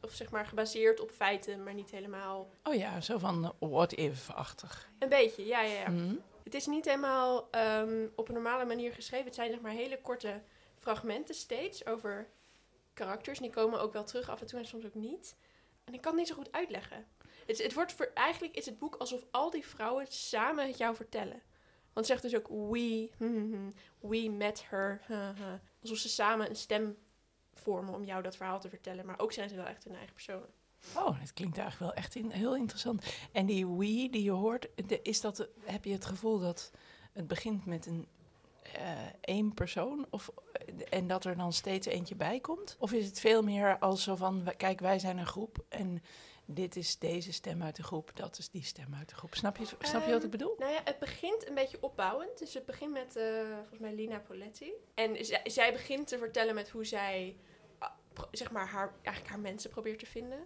of 0.00 0.12
zeg 0.12 0.30
maar 0.30 0.46
gebaseerd 0.46 1.00
op 1.00 1.10
feiten, 1.10 1.62
maar 1.62 1.74
niet 1.74 1.90
helemaal. 1.90 2.50
Oh 2.62 2.74
ja, 2.74 3.00
zo 3.00 3.18
van 3.18 3.44
eh, 3.44 3.50
what 3.70 3.92
if-achtig. 3.92 4.90
Een 4.98 5.08
beetje, 5.08 5.46
ja, 5.46 5.62
ja, 5.62 5.80
ja. 5.80 5.88
Mhm. 5.88 6.14
Het 6.46 6.54
is 6.54 6.66
niet 6.66 6.84
helemaal 6.84 7.50
ehm, 7.50 8.06
op 8.14 8.28
een 8.28 8.34
normale 8.34 8.64
manier 8.64 8.92
geschreven. 8.92 9.26
Het 9.26 9.34
zijn 9.34 9.50
zeg 9.50 9.60
maar 9.60 9.72
hele 9.72 10.00
korte 10.00 10.42
fragmenten 10.78 11.34
steeds 11.34 11.86
over 11.86 12.28
karakters. 12.94 13.38
Die 13.38 13.50
komen 13.50 13.80
ook 13.80 13.92
wel 13.92 14.04
terug 14.04 14.28
af 14.28 14.40
en 14.40 14.46
toe 14.46 14.58
en 14.58 14.64
soms 14.64 14.84
ook 14.84 14.94
niet. 14.94 15.36
En 15.84 15.94
ik 15.94 16.00
kan 16.00 16.10
het 16.10 16.20
niet 16.20 16.28
zo 16.28 16.34
goed 16.34 16.52
uitleggen. 16.52 17.06
Het, 17.46 17.62
het 17.62 17.74
wordt 17.74 18.12
eigenlijk 18.14 18.56
is 18.56 18.66
het 18.66 18.78
boek 18.78 18.94
alsof 18.94 19.24
al 19.30 19.50
die 19.50 19.66
vrouwen 19.66 20.06
samen 20.08 20.66
het 20.66 20.78
jou 20.78 20.96
vertellen. 20.96 21.42
Want 21.92 22.06
het 22.06 22.06
zegt 22.06 22.22
dus 22.22 22.36
ook 22.36 22.48
we, 22.48 23.10
hmm, 23.16 23.34
hmm, 23.34 23.52
hmm, 23.52 23.72
we 24.00 24.30
met 24.30 24.64
her. 24.68 25.00
Alsof 25.82 25.98
ze 25.98 26.08
samen 26.08 26.48
een 26.48 26.56
stem 26.56 26.98
vormen 27.54 27.94
om 27.94 28.04
jou 28.04 28.22
dat 28.22 28.36
verhaal 28.36 28.60
te 28.60 28.68
vertellen. 28.68 29.06
Maar 29.06 29.18
ook 29.18 29.32
zijn 29.32 29.48
ze 29.48 29.56
wel 29.56 29.66
echt 29.66 29.84
hun 29.84 29.94
eigen 29.94 30.14
personen. 30.14 30.50
Oh, 30.96 31.20
dat 31.20 31.32
klinkt 31.34 31.58
eigenlijk 31.58 31.92
wel 31.92 32.02
echt 32.04 32.14
in, 32.14 32.30
heel 32.30 32.56
interessant. 32.56 33.04
En 33.32 33.46
die 33.46 33.66
we 33.66 33.84
die 34.10 34.22
je 34.22 34.30
hoort, 34.30 34.68
de- 34.86 35.02
is 35.02 35.20
dat, 35.20 35.48
heb 35.64 35.84
je 35.84 35.92
het 35.92 36.04
gevoel 36.04 36.38
dat 36.38 36.70
het 37.12 37.26
begint 37.26 37.66
met 37.66 37.86
een 37.86 38.06
eh, 38.72 38.90
één 39.20 39.54
persoon 39.54 40.06
of, 40.10 40.30
en 40.90 41.06
dat 41.06 41.24
er 41.24 41.36
dan 41.36 41.52
steeds 41.52 41.86
eentje 41.86 42.14
bij 42.14 42.40
komt? 42.40 42.76
Of 42.78 42.92
is 42.92 43.06
het 43.06 43.20
veel 43.20 43.42
meer 43.42 43.78
als 43.78 44.02
zo 44.02 44.14
van, 44.16 44.48
kijk, 44.56 44.80
wij 44.80 44.98
zijn 44.98 45.18
een 45.18 45.26
groep 45.26 45.64
en 45.68 46.02
dit 46.44 46.76
is 46.76 46.98
deze 46.98 47.32
stem 47.32 47.62
uit 47.62 47.76
de 47.76 47.82
groep, 47.82 48.10
dat 48.14 48.38
is 48.38 48.50
die 48.50 48.62
stem 48.64 48.94
uit 48.94 49.08
de 49.08 49.14
groep. 49.14 49.34
Snap 49.34 49.56
je, 49.56 49.64
snap 49.80 50.04
je 50.06 50.12
wat 50.12 50.16
ik 50.16 50.22
Ehm, 50.22 50.30
bedoel? 50.30 50.54
Nou 50.58 50.72
ja, 50.72 50.80
het 50.84 50.98
begint 50.98 51.48
een 51.48 51.54
beetje 51.54 51.78
opbouwend. 51.80 52.38
Dus 52.38 52.54
het 52.54 52.66
begint 52.66 52.92
met, 52.92 53.16
eh, 53.16 53.24
volgens 53.58 53.78
mij, 53.80 53.94
Lina 53.94 54.18
Poletti. 54.18 54.72
En 54.94 55.16
zij, 55.44 55.72
begint 55.72 56.06
te 56.06 56.18
vertellen 56.18 56.54
met 56.54 56.68
hoe 56.70 56.84
zij, 56.84 57.36
ah, 57.78 57.90
zeg 58.30 58.50
maar, 58.50 58.66
haar, 58.66 58.92
eigenlijk 59.02 59.28
haar 59.34 59.40
mensen 59.42 59.70
probeert 59.70 59.98
te 59.98 60.06
vinden. 60.06 60.38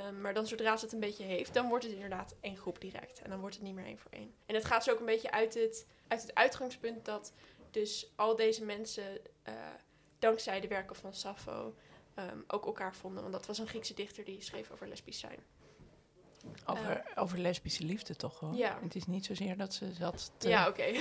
Ehm, 0.00 0.20
maar 0.20 0.34
dan 0.34 0.46
zodra 0.46 0.76
ze 0.76 0.84
het 0.84 0.94
een 0.94 1.00
beetje 1.00 1.24
heeft, 1.24 1.54
dan 1.54 1.68
wordt 1.68 1.84
het 1.84 1.92
inderdaad 1.92 2.34
één 2.40 2.56
groep 2.56 2.80
direct. 2.80 3.22
En 3.22 3.30
dan 3.30 3.40
wordt 3.40 3.54
het 3.54 3.64
niet 3.64 3.74
meer 3.74 3.84
één 3.84 3.98
voor 3.98 4.10
één. 4.10 4.34
En 4.46 4.54
het 4.54 4.64
gaat 4.64 4.84
zo 4.84 4.92
ook 4.92 4.98
een 5.00 5.06
beetje 5.06 5.30
uit 5.30 5.54
het, 5.54 5.86
uit 6.08 6.22
het 6.22 6.34
uitgangspunt 6.34 7.04
dat 7.04 7.32
dus 7.70 8.12
al 8.16 8.36
deze 8.36 8.64
mensen, 8.64 9.20
eh, 9.42 9.54
dankzij 10.18 10.60
de 10.60 10.68
werken 10.68 10.96
van 10.96 11.14
Sappho, 11.14 11.74
ehm, 12.14 12.38
ook 12.46 12.66
elkaar 12.66 12.94
vonden. 12.94 13.20
Want 13.22 13.34
dat 13.34 13.46
was 13.46 13.58
een 13.58 13.66
Griekse 13.66 13.94
dichter 13.94 14.24
die 14.24 14.42
schreef 14.42 14.70
over 14.70 14.88
lesbisch 14.88 15.18
zijn. 15.18 15.38
Over, 16.66 17.04
over 17.14 17.38
lesbische 17.38 17.84
liefde 17.84 18.16
toch 18.16 18.38
gewoon? 18.38 18.56
Ja. 18.56 18.78
Het 18.82 18.94
is 18.94 19.06
niet 19.06 19.24
zozeer 19.24 19.56
dat 19.56 19.74
ze 19.74 19.92
zat 19.92 20.32
te... 20.36 20.48
Ja, 20.48 20.68
oké. 20.68 20.84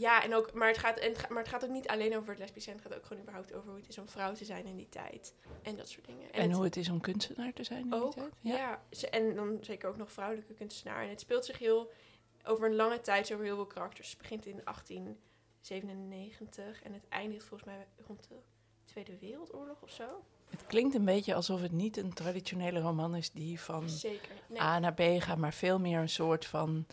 ja, 0.00 0.22
en 0.24 0.34
ook, 0.34 0.52
maar, 0.52 0.68
het 0.68 0.78
gaat, 0.78 0.98
en 0.98 1.12
het, 1.12 1.28
maar 1.28 1.38
het 1.38 1.48
gaat 1.48 1.64
ook 1.64 1.70
niet 1.70 1.88
alleen 1.88 2.16
over 2.16 2.28
het 2.28 2.38
lesbisch 2.38 2.64
zijn. 2.64 2.76
Het 2.76 2.86
gaat 2.86 2.96
ook 2.96 3.04
gewoon 3.04 3.22
überhaupt 3.22 3.52
over 3.54 3.68
hoe 3.70 3.78
het 3.78 3.88
is 3.88 3.98
om 3.98 4.08
vrouw 4.08 4.32
te 4.32 4.44
zijn 4.44 4.66
in 4.66 4.76
die 4.76 4.88
tijd. 4.88 5.34
En 5.62 5.76
dat 5.76 5.88
soort 5.88 6.06
dingen. 6.06 6.32
En, 6.32 6.42
het- 6.42 6.52
hoe 6.52 6.64
het 6.64 6.76
is 6.76 6.88
om 6.88 7.00
kunstenaar 7.00 7.52
te 7.52 7.64
zijn 7.64 7.84
in 7.86 7.94
ook, 7.94 8.14
die 8.14 8.22
tijd? 8.22 8.32
ja. 8.40 8.82
en 9.10 9.34
dan 9.34 9.58
zeker 9.60 9.88
ook 9.88 9.96
nog 9.96 10.12
vrouwelijke 10.12 10.54
kunstenaar. 10.54 11.02
En 11.02 11.08
het 11.08 11.20
speelt 11.20 11.44
zich 11.44 11.58
heel 11.58 11.90
over 12.44 12.68
een 12.68 12.74
lange 12.76 13.00
tijd 13.00 13.32
over 13.32 13.44
heel 13.44 13.54
veel 13.54 13.66
karakters. 13.66 14.08
Het 14.10 14.18
begint 14.18 14.46
in 14.46 14.60
1897 14.64 16.82
en 16.82 16.92
het 16.92 17.04
eindigt 17.08 17.44
volgens 17.44 17.68
mij 17.70 17.86
rond 18.06 18.28
de 18.28 18.34
Tweede 18.84 19.16
Wereldoorlog 19.20 19.82
of 19.82 19.90
zo. 19.90 20.04
Het 20.50 20.66
klinkt 20.66 20.94
een 20.94 21.04
beetje 21.04 21.34
alsof 21.34 21.60
het 21.60 21.72
niet 21.72 21.96
een 21.96 22.12
traditionele 22.12 22.80
roman 22.80 23.14
is 23.14 23.30
die 23.30 23.60
van 23.60 23.88
Zeker. 23.88 24.32
Nee. 24.48 24.60
A 24.60 24.78
naar 24.78 24.94
B 24.94 25.00
gaat, 25.18 25.38
maar 25.38 25.52
veel 25.52 25.78
meer 25.78 25.98
een 26.00 26.08
soort 26.08 26.44
van 26.46 26.86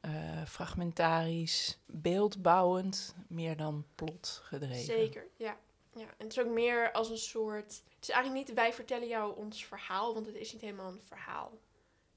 eh, 0.00 0.44
fragmentarisch, 0.46 1.78
beeldbouwend, 1.86 3.14
meer 3.28 3.56
dan 3.56 3.86
plot 3.94 4.40
gedreven. 4.44 4.84
Zeker, 4.84 5.26
ja. 5.36 5.56
ja. 5.94 6.00
En 6.00 6.26
het 6.26 6.32
is 6.32 6.40
ook 6.40 6.52
meer 6.52 6.92
als 6.92 7.10
een 7.10 7.18
soort... 7.18 7.82
Het 7.94 8.08
is 8.08 8.14
eigenlijk 8.14 8.46
niet 8.46 8.56
wij 8.56 8.72
vertellen 8.72 9.08
jou 9.08 9.36
ons 9.36 9.64
verhaal, 9.64 10.14
want 10.14 10.26
het 10.26 10.34
is 10.34 10.52
niet 10.52 10.62
helemaal 10.62 10.92
een 10.92 11.00
verhaal. 11.06 11.50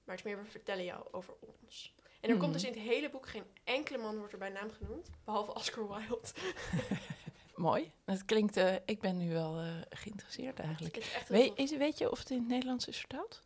Maar 0.03 0.15
het 0.15 0.25
is 0.25 0.31
meer 0.31 0.43
we 0.43 0.49
vertellen 0.49 0.83
jou 0.83 1.05
over 1.11 1.33
ons. 1.39 1.95
En 2.19 2.29
er 2.29 2.37
komt 2.37 2.53
dus 2.53 2.63
in 2.63 2.73
het 2.73 2.81
hele 2.81 3.09
boek 3.09 3.27
geen 3.27 3.43
enkele 3.63 3.97
man 3.97 4.17
wordt 4.17 4.33
er 4.33 4.39
bij 4.39 4.49
naam 4.49 4.71
genoemd, 4.71 5.09
behalve 5.23 5.53
Oscar 5.53 5.87
Wilde. 5.87 6.27
Mooi. 7.55 7.91
Het 8.05 8.25
klinkt, 8.25 8.57
eh, 8.57 8.75
ik 8.85 8.99
ben 8.99 9.17
nu 9.17 9.31
wel 9.31 9.59
eh, 9.59 9.67
geïnteresseerd 9.89 10.59
eigenlijk. 10.59 11.23
Weet, 11.27 11.51
is, 11.55 11.77
weet 11.77 11.97
je 11.97 12.11
of 12.11 12.19
het 12.19 12.29
in 12.29 12.37
het 12.37 12.47
Nederlands 12.47 12.87
is 12.87 12.97
vertaald? 12.97 13.41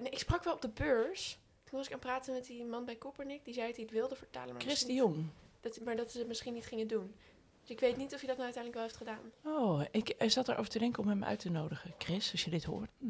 Nee, 0.00 0.10
ik 0.10 0.18
sprak 0.18 0.44
wel 0.44 0.54
op 0.54 0.60
de 0.60 0.68
beurs. 0.68 1.38
Toen 1.72 1.80
was 1.80 1.90
ik 1.90 1.96
aan 1.96 2.00
het 2.00 2.08
praten 2.08 2.34
met 2.34 2.46
die 2.46 2.64
man 2.64 2.84
bij 2.84 2.96
Koppernik. 2.96 3.44
Die 3.44 3.54
zei 3.54 3.66
dat 3.66 3.76
hij 3.76 3.84
het 3.84 3.94
wilde 3.94 4.16
vertalen. 4.16 4.52
Maar, 4.52 4.62
Chris 4.62 4.78
de 4.80 4.86
misschien- 4.86 5.12
Jong. 5.12 5.26
dat, 5.60 5.80
maar 5.84 5.96
dat 5.96 6.10
ze 6.10 6.18
het 6.18 6.26
misschien 6.28 6.54
niet 6.54 6.66
gingen 6.66 6.86
doen. 6.86 7.14
Dus 7.60 7.70
ik 7.70 7.80
weet 7.80 7.96
niet 7.96 8.14
of 8.14 8.18
hij 8.20 8.28
dat 8.28 8.36
nou 8.38 8.52
uiteindelijk 8.52 8.74
wel 8.74 8.82
heeft 8.82 8.96
gedaan. 8.96 9.56
Oh, 9.58 9.82
ik 9.90 10.08
eh, 10.08 10.28
zat 10.28 10.48
erover 10.48 10.70
te 10.70 10.78
denken 10.78 11.02
om 11.02 11.08
hem 11.08 11.24
uit 11.24 11.38
te 11.38 11.50
nodigen. 11.50 11.94
Chris, 11.98 12.32
als 12.32 12.44
je 12.44 12.50
dit 12.50 12.64
hoort. 12.64 12.90
Hm. 12.98 13.06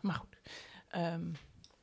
Maar 0.00 0.14
goed. 0.14 0.36
Ehm, 0.88 1.24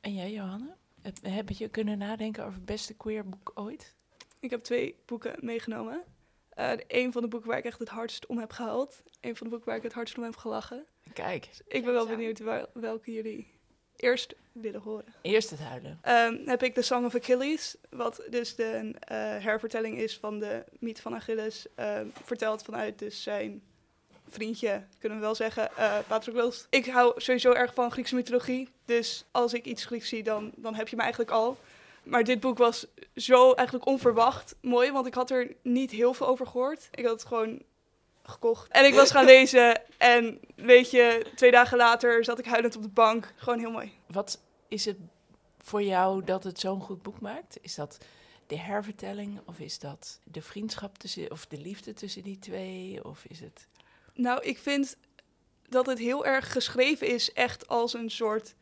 en 0.00 0.14
jij, 0.14 0.32
Johanne? 0.32 0.74
Heb, 1.02 1.18
heb 1.22 1.48
je 1.48 1.68
kunnen 1.68 1.98
nadenken 1.98 2.42
over 2.44 2.54
het 2.56 2.64
beste 2.64 2.94
queer 2.94 3.28
boek 3.28 3.50
ooit? 3.54 3.94
Ik 4.40 4.50
heb 4.50 4.62
twee 4.62 4.96
boeken 5.06 5.36
meegenomen. 5.40 6.04
Eh 6.48 6.72
een 6.86 7.12
van 7.12 7.22
de 7.22 7.28
boeken 7.28 7.48
waar 7.48 7.58
ik 7.58 7.64
echt 7.64 7.78
het 7.78 7.88
hardst 7.88 8.26
om 8.26 8.38
heb 8.38 8.50
gehuild. 8.50 9.02
Een 9.20 9.36
van 9.36 9.46
de 9.46 9.50
boeken 9.52 9.68
waar 9.68 9.76
ik 9.78 9.82
het 9.84 9.92
hardst 9.92 10.16
om 10.16 10.22
heb 10.24 10.36
gelachen. 10.36 10.86
Kijk, 11.12 11.48
Ik 11.66 11.84
ben 11.84 11.92
wel 11.92 12.06
benieuwd 12.06 12.38
wel- 12.38 12.66
welke 12.74 13.12
jullie 13.12 13.57
eerst 13.98 14.34
willen 14.52 14.80
horen. 14.80 15.14
eerst 15.22 15.50
het 15.50 15.60
huilen. 15.60 15.98
Ehm, 16.02 16.36
heb 16.44 16.62
ik 16.62 16.74
The 16.74 16.82
Song 16.82 17.04
of 17.04 17.14
Achilles, 17.14 17.76
wat 17.90 18.22
dus 18.30 18.54
de 18.54 18.94
eh, 18.98 19.16
hervertelling 19.18 19.98
is 19.98 20.18
van 20.18 20.38
de 20.38 20.64
mythe 20.80 21.02
van 21.02 21.14
Achilles, 21.14 21.66
ehm, 21.74 22.06
verteld 22.24 22.62
vanuit 22.62 22.98
dus 22.98 23.22
zijn 23.22 23.62
vriendje, 24.28 24.82
kunnen 24.98 25.18
we 25.18 25.24
wel 25.24 25.34
zeggen, 25.34 25.76
eh 25.76 25.98
Patroclus. 26.06 26.66
Ik 26.70 26.86
hou 26.86 27.20
sowieso 27.20 27.52
erg 27.52 27.74
van 27.74 27.90
Griekse 27.90 28.14
mythologie, 28.14 28.68
dus 28.84 29.24
als 29.30 29.54
ik 29.54 29.64
iets 29.64 29.84
Grieks 29.84 30.08
zie, 30.08 30.22
dan, 30.22 30.52
dan 30.56 30.74
heb 30.74 30.88
je 30.88 30.96
me 30.96 31.02
eigenlijk 31.02 31.30
al. 31.30 31.58
Maar 32.02 32.24
dit 32.24 32.40
boek 32.40 32.58
was 32.58 32.86
zo 33.14 33.52
eigenlijk 33.52 33.86
onverwacht 33.86 34.54
mooi, 34.60 34.90
want 34.92 35.06
ik 35.06 35.14
had 35.14 35.30
er 35.30 35.56
niet 35.62 35.90
heel 35.90 36.14
veel 36.14 36.26
over 36.26 36.46
gehoord. 36.46 36.88
Ik 36.90 37.04
had 37.04 37.12
het 37.12 37.24
gewoon 37.24 37.62
gekocht. 38.28 38.70
En 38.70 38.84
ik 38.84 38.94
was 38.94 39.10
gaan 39.10 39.24
lezen 39.24 39.82
en 39.98 40.40
weet 40.54 40.90
je, 40.90 41.26
twee 41.34 41.50
dagen 41.50 41.76
later 41.76 42.24
zat 42.24 42.38
ik 42.38 42.44
huilend 42.44 42.76
op 42.76 42.82
de 42.82 42.88
bank. 42.88 43.34
Gewoon 43.36 43.58
heel 43.58 43.70
mooi. 43.70 43.92
Wat 44.06 44.40
is 44.68 44.84
het 44.84 44.96
voor 45.58 45.82
jou 45.82 46.24
dat 46.24 46.44
het 46.44 46.60
zo'n 46.60 46.80
goed 46.80 47.02
boek 47.02 47.20
maakt? 47.20 47.58
Is 47.60 47.74
dat 47.74 47.98
de 48.46 48.58
hervertelling 48.58 49.40
of 49.46 49.58
is 49.58 49.78
dat 49.78 50.20
de 50.24 50.42
vriendschap 50.42 50.98
tussen, 50.98 51.30
of 51.30 51.46
de 51.46 51.58
liefde 51.58 51.92
tussen 51.92 52.22
die 52.22 52.38
twee? 52.38 53.04
Of 53.04 53.24
is 53.28 53.40
het... 53.40 53.66
Nou, 54.14 54.42
ik 54.42 54.58
vind 54.58 54.96
dat 55.68 55.86
het 55.86 55.98
heel 55.98 56.26
erg 56.26 56.52
geschreven 56.52 57.06
is, 57.06 57.32
echt 57.32 57.68
als 57.68 57.94
een 57.94 58.10
soort 58.10 58.54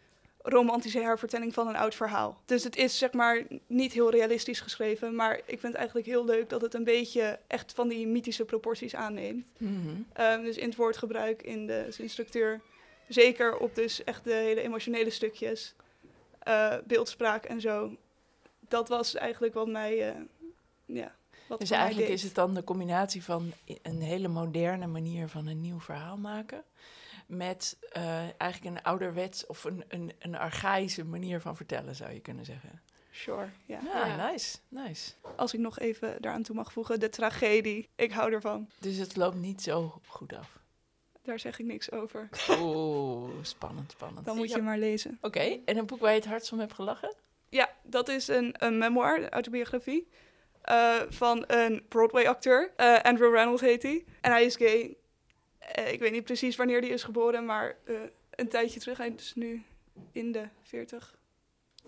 romantische 0.48 1.00
hervertelling 1.00 1.54
van 1.54 1.68
een 1.68 1.76
oud 1.76 1.94
verhaal. 1.94 2.40
Dus 2.44 2.64
het 2.64 2.76
is 2.76 2.98
zeg 2.98 3.12
maar 3.12 3.42
niet 3.66 3.92
heel 3.92 4.10
realistisch 4.10 4.60
geschreven, 4.60 5.14
maar 5.14 5.36
ik 5.36 5.44
vind 5.46 5.62
het 5.62 5.74
eigenlijk 5.74 6.06
heel 6.06 6.24
leuk 6.24 6.48
dat 6.48 6.60
het 6.60 6.74
een 6.74 6.84
beetje 6.84 7.38
echt 7.46 7.72
van 7.72 7.88
die 7.88 8.06
mythische 8.06 8.44
proporties 8.44 8.94
aanneemt. 8.94 9.46
Mhm. 9.58 9.72
Ehm, 10.12 10.42
dus 10.42 10.56
in 10.56 10.68
het 10.68 10.76
woordgebruik, 10.76 11.42
in 11.42 11.66
de 11.66 11.86
zinstructuur, 11.90 12.60
zeker 13.08 13.56
op 13.56 13.74
dus 13.74 14.04
echt 14.04 14.24
de 14.24 14.32
hele 14.32 14.60
emotionele 14.60 15.10
stukjes, 15.10 15.74
eh, 16.38 16.74
beeldspraak 16.84 17.44
en 17.44 17.60
zo. 17.60 17.96
Dat 18.68 18.88
was 18.88 19.14
eigenlijk 19.14 19.54
wat 19.54 19.68
mij, 19.68 20.08
eh, 20.08 20.20
ja, 20.84 21.14
wat 21.48 21.58
Dus 21.58 21.70
eigenlijk 21.70 22.10
is 22.10 22.22
het 22.22 22.34
dan 22.34 22.54
de 22.54 22.64
combinatie 22.64 23.24
van 23.24 23.52
een 23.82 24.00
hele 24.00 24.28
moderne 24.28 24.86
manier 24.86 25.28
van 25.28 25.46
een 25.46 25.60
nieuw 25.60 25.80
verhaal 25.80 26.16
maken. 26.16 26.64
Met 27.26 27.76
eh, 27.92 28.40
eigenlijk 28.40 28.76
een 28.76 28.82
ouderwets 28.82 29.46
of 29.46 29.64
een, 29.64 29.84
een, 29.88 30.12
een 30.18 30.36
archaïsche 30.36 31.04
manier 31.04 31.40
van 31.40 31.56
vertellen, 31.56 31.94
zou 31.96 32.12
je 32.12 32.20
kunnen 32.20 32.44
zeggen. 32.44 32.82
Sure, 33.10 33.48
ja. 33.64 33.78
Ja, 33.84 34.06
Ja. 34.06 34.30
nice, 34.30 34.58
nice. 34.68 35.12
Als 35.36 35.54
ik 35.54 35.60
nog 35.60 35.78
even 35.78 36.22
daaraan 36.22 36.42
toe 36.42 36.54
mag 36.56 36.72
voegen, 36.72 37.00
de 37.00 37.08
tragedie. 37.08 37.88
Ik 37.94 38.12
hou 38.12 38.32
ervan. 38.32 38.70
Dus 38.78 38.96
het 38.96 39.16
loopt 39.16 39.36
niet 39.36 39.62
zo 39.62 40.00
goed 40.06 40.34
af. 40.34 40.58
Daar 41.22 41.38
zeg 41.38 41.58
ik 41.58 41.66
niks 41.66 41.90
over. 41.90 42.28
Oeh, 42.60 43.30
spannend, 43.42 43.90
spannend. 43.90 44.26
Dan 44.26 44.36
moet 44.36 44.48
Ja. 44.50 44.56
je 44.56 44.62
maar 44.62 44.78
lezen. 44.78 45.18
Oké, 45.20 45.58
en 45.64 45.76
een 45.76 45.86
boek 45.86 46.00
waar 46.00 46.10
je 46.12 46.16
het 46.18 46.26
hardst 46.28 46.52
om 46.52 46.58
hebt 46.58 46.72
gelachen? 46.72 47.14
Ja, 47.48 47.70
dat 47.82 48.08
is 48.08 48.28
een, 48.28 48.54
een 48.64 48.78
memoir, 48.78 49.22
een 49.22 49.28
autobiografie. 49.30 50.08
eh, 50.62 50.94
van 51.08 51.44
een 51.46 51.84
Broadway-acteur. 51.88 52.72
Eh, 52.76 53.00
Andrew 53.02 53.34
Reynolds 53.34 53.60
heet 53.62 53.82
hij. 53.82 54.04
En 54.20 54.30
hij 54.30 54.44
is 54.44 54.56
gay. 54.56 54.96
Eh, 55.72 55.92
ik 55.92 56.00
weet 56.00 56.12
niet 56.12 56.24
precies 56.24 56.56
wanneer 56.56 56.80
hij 56.80 56.88
is 56.88 57.02
geboren, 57.02 57.44
maar 57.44 57.76
eh, 57.84 57.94
een 58.30 58.48
tijdje 58.48 58.80
terug. 58.80 58.98
Hij 58.98 59.12
is 59.16 59.32
nu 59.34 59.62
in 60.12 60.32
de 60.32 60.48
40, 60.62 61.18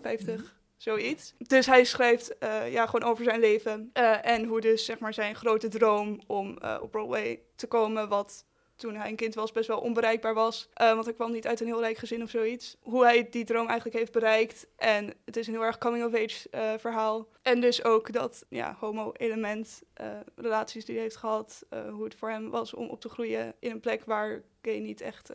50, 0.01 0.35
Mhm. 0.35 0.45
zoiets. 0.77 1.33
Dus 1.37 1.65
hij 1.65 1.83
schrijft 1.83 2.37
eh, 2.37 2.71
ja, 2.71 2.85
gewoon 2.85 3.09
over 3.09 3.23
zijn 3.23 3.39
leven. 3.39 3.89
en 4.21 4.43
hoe 4.45 4.61
dus 4.61 4.85
zeg 4.85 4.99
maar, 4.99 5.13
zijn 5.13 5.35
grote 5.35 5.67
droom 5.67 6.21
om 6.27 6.57
op 6.81 6.91
Broadway 6.91 7.39
te 7.55 7.67
komen, 7.67 8.09
wat 8.09 8.45
toen 8.79 8.95
hij 8.95 9.09
een 9.09 9.15
kind 9.15 9.35
was 9.35 9.51
best 9.51 9.67
wel 9.67 9.79
onbereikbaar 9.79 10.33
was. 10.33 10.69
Eh, 10.73 10.93
want 10.93 11.05
hij 11.05 11.13
kwam 11.13 11.31
niet 11.31 11.47
uit 11.47 11.59
een 11.59 11.65
heel 11.67 11.79
rijk 11.79 11.97
gezin 11.97 12.23
of 12.23 12.29
zoiets. 12.29 12.77
Hoe 12.81 13.03
hij 13.03 13.29
die 13.29 13.43
droom 13.43 13.67
eigenlijk 13.67 13.97
heeft 13.97 14.11
bereikt. 14.11 14.67
En 14.75 15.13
het 15.25 15.37
is 15.37 15.47
een 15.47 15.53
heel 15.53 15.63
erg 15.65 15.77
coming-of-age 15.77 16.49
eh, 16.49 16.73
verhaal. 16.77 17.27
En 17.41 17.61
dus 17.61 17.83
ook 17.83 18.11
dat 18.11 18.45
ja, 18.49 18.75
homo-element, 18.79 19.81
eh, 19.93 20.07
relaties 20.35 20.85
die 20.85 20.93
hij 20.95 21.03
heeft 21.03 21.17
gehad. 21.17 21.63
eh, 21.69 21.89
hoe 21.89 22.03
het 22.03 22.15
voor 22.15 22.29
hem 22.29 22.49
was 22.49 22.73
om 22.73 22.87
op 22.89 23.01
te 23.01 23.09
groeien 23.09 23.53
in 23.59 23.71
een 23.71 23.79
plek 23.79 24.03
waar 24.05 24.41
gay 24.61 24.77
niet 24.79 25.01
echt 25.01 25.31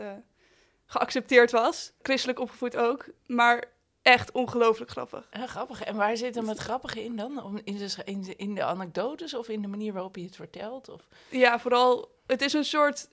geaccepteerd 0.87 1.50
was. 1.50 1.92
Christelijk 2.02 2.38
opgevoed 2.38 2.76
ook. 2.76 3.07
Maar 3.26 3.72
echt 4.04 4.33
ongelooflijk 4.33 4.90
grappig. 4.90 5.26
Eh, 5.30 5.42
grappig. 5.42 5.83
En 5.83 5.96
waar 5.96 6.16
zit 6.16 6.35
hem 6.35 6.48
het 6.48 6.59
grappige 6.59 7.04
in 7.04 7.16
dan? 7.16 7.42
Om 7.42 7.61
in, 7.64 7.76
de, 7.76 7.96
in, 8.04 8.22
de, 8.22 8.37
in 8.37 8.54
de 8.54 8.64
anekdotes 8.64 9.35
of 9.35 9.48
in 9.48 9.62
de 9.62 9.68
manier 9.68 9.92
waarop 9.92 10.16
je 10.16 10.24
het 10.24 10.37
vertelt? 10.37 10.88
Of... 10.88 11.09
Ja, 11.30 11.59
vooral, 11.59 12.09
het 12.26 12.42
is 12.42 12.52
een 12.52 12.64
soort 12.64 13.09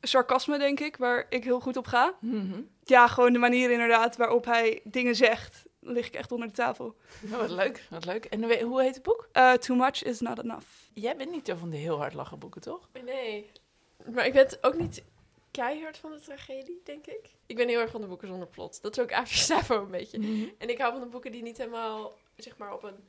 sarcasme, 0.00 0.58
denk 0.58 0.80
ik, 0.80 0.96
waar 0.96 1.26
ik 1.28 1.44
heel 1.44 1.60
goed 1.60 1.76
op 1.76 1.86
ga. 1.86 2.14
Mhm. 2.20 2.60
Ja, 2.84 3.06
gewoon 3.06 3.32
de 3.32 3.38
manier 3.38 3.70
inderdaad 3.70 4.16
waarop 4.16 4.44
hij 4.44 4.80
dingen 4.84 5.14
zegt. 5.14 5.66
Dan 5.80 5.92
lig 5.92 6.06
ik 6.06 6.14
echt 6.14 6.32
onder 6.32 6.48
de 6.48 6.54
tafel. 6.54 6.96
Nou, 7.20 7.40
wat 7.40 7.50
leuk, 7.50 7.86
wat 7.90 8.04
leuk. 8.04 8.24
En 8.24 8.62
hoe 8.62 8.82
heet 8.82 8.94
het 8.94 9.02
boek? 9.02 9.28
Eh, 9.32 9.52
too 9.52 9.76
much 9.76 10.02
is 10.02 10.20
not 10.20 10.38
enough. 10.38 10.66
Jij 10.92 11.16
bent 11.16 11.30
niet 11.30 11.46
zo 11.46 11.54
van 11.54 11.70
de 11.70 11.76
heel 11.76 11.96
hard 11.96 12.14
lachen 12.14 12.38
boeken, 12.38 12.60
toch? 12.60 12.88
Nee. 13.04 13.50
Maar 14.12 14.26
ik 14.26 14.32
ben 14.32 14.44
het 14.44 14.64
ook 14.64 14.74
niet 14.74 15.04
keihard 15.50 15.96
van 15.96 16.10
de 16.10 16.20
tragedie, 16.20 16.80
denk 16.84 17.06
ik. 17.06 17.30
Ik 17.46 17.56
ben 17.56 17.68
heel 17.68 17.80
erg 17.80 17.90
van 17.90 18.00
de 18.00 18.06
boeken 18.06 18.28
zonder 18.28 18.48
plot. 18.48 18.82
Dat 18.82 18.98
is 18.98 19.02
ook 19.02 19.26
Savo 19.26 19.80
een 19.82 19.90
beetje. 19.90 20.18
En 20.58 20.68
ik 20.68 20.78
hou 20.78 20.92
van 20.92 21.00
de 21.00 21.06
boeken 21.06 21.32
die 21.32 21.42
niet 21.42 21.58
helemaal, 21.58 22.18
zeg 22.36 22.56
maar, 22.56 22.72
op 22.72 22.82
een 22.82 23.04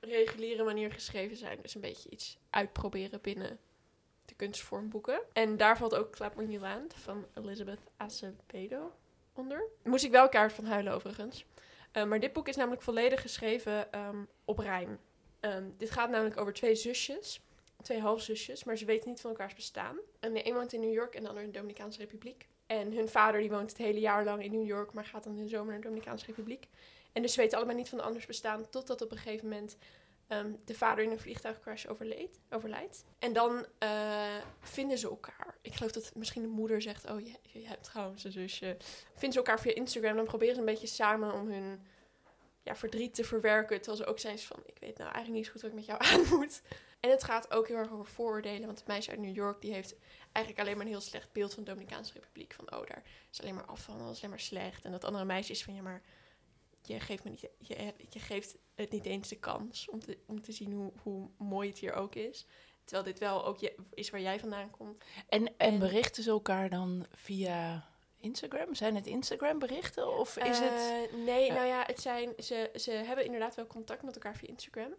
reguliere 0.00 0.64
manier 0.64 0.92
geschreven 0.92 1.36
zijn. 1.36 1.58
Dus 1.62 1.74
een 1.74 1.80
beetje 1.80 2.10
iets 2.10 2.38
uitproberen 2.50 3.20
binnen 3.22 3.58
kunstvormboeken. 4.36 5.20
En 5.32 5.56
daar 5.56 5.76
valt 5.76 5.94
ook 5.94 6.10
Clap 6.10 6.34
When 6.34 6.50
You 6.50 6.62
Land 6.62 6.94
van 6.94 7.26
Elizabeth 7.34 7.80
Acevedo 7.96 8.92
onder. 9.32 9.68
Moest 9.82 10.04
ik 10.04 10.10
wel 10.10 10.28
kaart 10.28 10.52
van 10.52 10.64
huilen 10.64 10.92
overigens. 10.92 11.44
Eh, 11.92 12.04
maar 12.04 12.20
dit 12.20 12.32
boek 12.32 12.48
is 12.48 12.56
namelijk 12.56 12.82
volledig 12.82 13.20
geschreven 13.20 13.92
ehm, 13.92 14.24
op 14.44 14.58
rijm. 14.58 14.98
Ehm, 15.40 15.64
dit 15.76 15.90
gaat 15.90 16.10
namelijk 16.10 16.36
over 16.36 16.52
twee 16.52 16.74
zusjes. 16.74 17.40
Twee 17.82 18.00
halfzusjes, 18.00 18.64
maar 18.64 18.76
ze 18.76 18.84
weten 18.84 19.08
niet 19.08 19.20
van 19.20 19.30
elkaars 19.30 19.54
bestaan. 19.54 19.96
En 20.20 20.32
de 20.32 20.48
een 20.48 20.54
woont 20.54 20.72
in 20.72 20.80
New 20.80 20.92
York 20.92 21.14
en 21.14 21.22
de 21.22 21.28
ander 21.28 21.42
in 21.42 21.50
de 21.50 21.58
Dominicaanse 21.58 21.98
Republiek. 21.98 22.48
En 22.66 22.92
hun 22.92 23.08
vader 23.08 23.40
die 23.40 23.50
woont 23.50 23.68
het 23.68 23.78
hele 23.78 24.00
jaar 24.00 24.24
lang 24.24 24.42
in 24.42 24.50
New 24.50 24.66
York, 24.66 24.92
maar 24.92 25.04
gaat 25.04 25.24
dan 25.24 25.36
in 25.36 25.42
de 25.42 25.48
zomer 25.48 25.66
naar 25.66 25.80
de 25.80 25.86
Dominicaanse 25.86 26.26
Republiek. 26.26 26.68
En 27.12 27.22
dus 27.22 27.32
ze 27.32 27.40
weten 27.40 27.56
allebei 27.56 27.78
niet 27.78 27.88
van 27.88 27.98
de 27.98 28.04
anders 28.04 28.26
bestaan, 28.26 28.70
totdat 28.70 29.02
op 29.02 29.10
een 29.10 29.18
gegeven 29.18 29.48
moment 29.48 29.76
ehm, 30.26 30.52
de 30.64 30.74
vader 30.74 31.04
in 31.04 31.10
een 31.10 31.20
vliegtuigcrash 31.20 31.86
overleed, 31.86 32.40
overlijdt. 32.50 33.04
En 33.18 33.32
dan 33.32 33.66
eh, 33.78 34.36
vinden 34.60 34.98
ze 34.98 35.08
elkaar. 35.08 35.58
Ik 35.60 35.74
geloof 35.74 35.92
dat 35.92 36.14
misschien 36.14 36.42
de 36.42 36.48
moeder 36.48 36.82
zegt, 36.82 37.10
oh, 37.10 37.20
je, 37.20 37.66
hebt 37.66 37.84
trouwens 37.84 38.24
een 38.24 38.32
zusje. 38.32 38.76
Vinden 39.12 39.32
ze 39.32 39.38
elkaar 39.38 39.60
via 39.60 39.74
Instagram, 39.74 40.16
dan 40.16 40.24
proberen 40.24 40.54
ze 40.54 40.60
een 40.60 40.66
beetje 40.66 40.86
samen 40.86 41.32
om 41.32 41.50
hun 41.50 41.86
ja, 42.62 42.76
verdriet 42.76 43.14
te 43.14 43.24
verwerken. 43.24 43.76
Terwijl 43.76 43.96
ze 43.96 44.06
ook 44.06 44.18
zijn 44.18 44.38
van, 44.38 44.62
ik 44.66 44.78
weet 44.78 44.98
nou 44.98 45.10
eigenlijk 45.12 45.34
niet 45.34 45.46
zo 45.46 45.52
goed 45.52 45.60
wat 45.60 45.70
ik 45.70 45.76
met 45.76 45.86
jou 45.86 46.00
aan 46.12 46.38
moet. 46.38 46.62
En 47.00 47.10
het 47.10 47.24
gaat 47.24 47.52
ook 47.52 47.68
heel 47.68 47.76
erg 47.76 47.92
over 47.92 48.06
vooroordelen. 48.06 48.66
Want 48.66 48.78
het 48.78 48.88
meisje 48.88 49.10
uit 49.10 49.20
New 49.20 49.34
York, 49.34 49.60
die 49.60 49.72
heeft 49.72 49.94
eigenlijk 50.32 50.58
alleen 50.64 50.76
maar 50.76 50.86
een 50.86 50.92
heel 50.92 51.00
slecht 51.00 51.32
beeld 51.32 51.54
van 51.54 51.64
de 51.64 51.70
Dominicaanse 51.70 52.12
Republiek. 52.12 52.54
Van, 52.54 52.72
oh, 52.72 52.86
daar 52.86 53.02
is 53.30 53.40
alleen 53.40 53.54
maar 53.54 53.64
afval, 53.64 53.98
dat 53.98 54.10
is 54.10 54.16
alleen 54.16 54.30
maar 54.30 54.40
slecht. 54.40 54.84
En 54.84 54.90
dat 54.90 55.04
andere 55.04 55.24
meisje 55.24 55.52
is 55.52 55.64
van, 55.64 55.74
ja, 55.74 55.82
maar 55.82 56.02
je 56.86 57.00
geeft, 57.00 57.24
me 57.24 57.30
niet, 57.30 57.40
je, 57.58 57.92
je 58.08 58.18
geeft 58.18 58.56
het 58.74 58.90
niet 58.90 59.06
eens 59.06 59.28
de 59.28 59.38
kans 59.38 59.88
om 59.88 60.00
te, 60.00 60.18
om 60.26 60.42
te 60.42 60.52
zien 60.52 60.72
hoe, 60.72 60.92
hoe 61.02 61.28
mooi 61.38 61.68
het 61.68 61.78
hier 61.78 61.92
ook 61.92 62.14
is. 62.14 62.46
Terwijl 62.84 63.06
dit 63.06 63.18
wel 63.18 63.44
ook 63.46 63.58
je, 63.58 63.74
is 63.94 64.10
waar 64.10 64.20
jij 64.20 64.40
vandaan 64.40 64.70
komt. 64.70 65.04
En, 65.28 65.46
en 65.46 65.54
En- 65.56 65.78
berichten 65.78 66.22
ze 66.22 66.30
elkaar 66.30 66.70
dan 66.70 67.06
via 67.10 67.88
Instagram? 68.16 68.74
Zijn 68.74 68.94
het 68.94 69.06
Instagram 69.06 69.58
berichten 69.58 70.18
of 70.18 70.36
is 70.36 70.58
het... 70.58 70.72
Eh, 71.10 71.24
nee, 71.24 71.52
nou 71.52 71.66
ja, 71.66 71.82
het 71.86 72.00
zijn, 72.00 72.32
ze, 72.38 72.70
ze 72.74 72.90
hebben 72.90 73.24
inderdaad 73.24 73.54
wel 73.54 73.66
contact 73.66 74.02
met 74.02 74.14
elkaar 74.14 74.36
via 74.36 74.48
Instagram. 74.48 74.94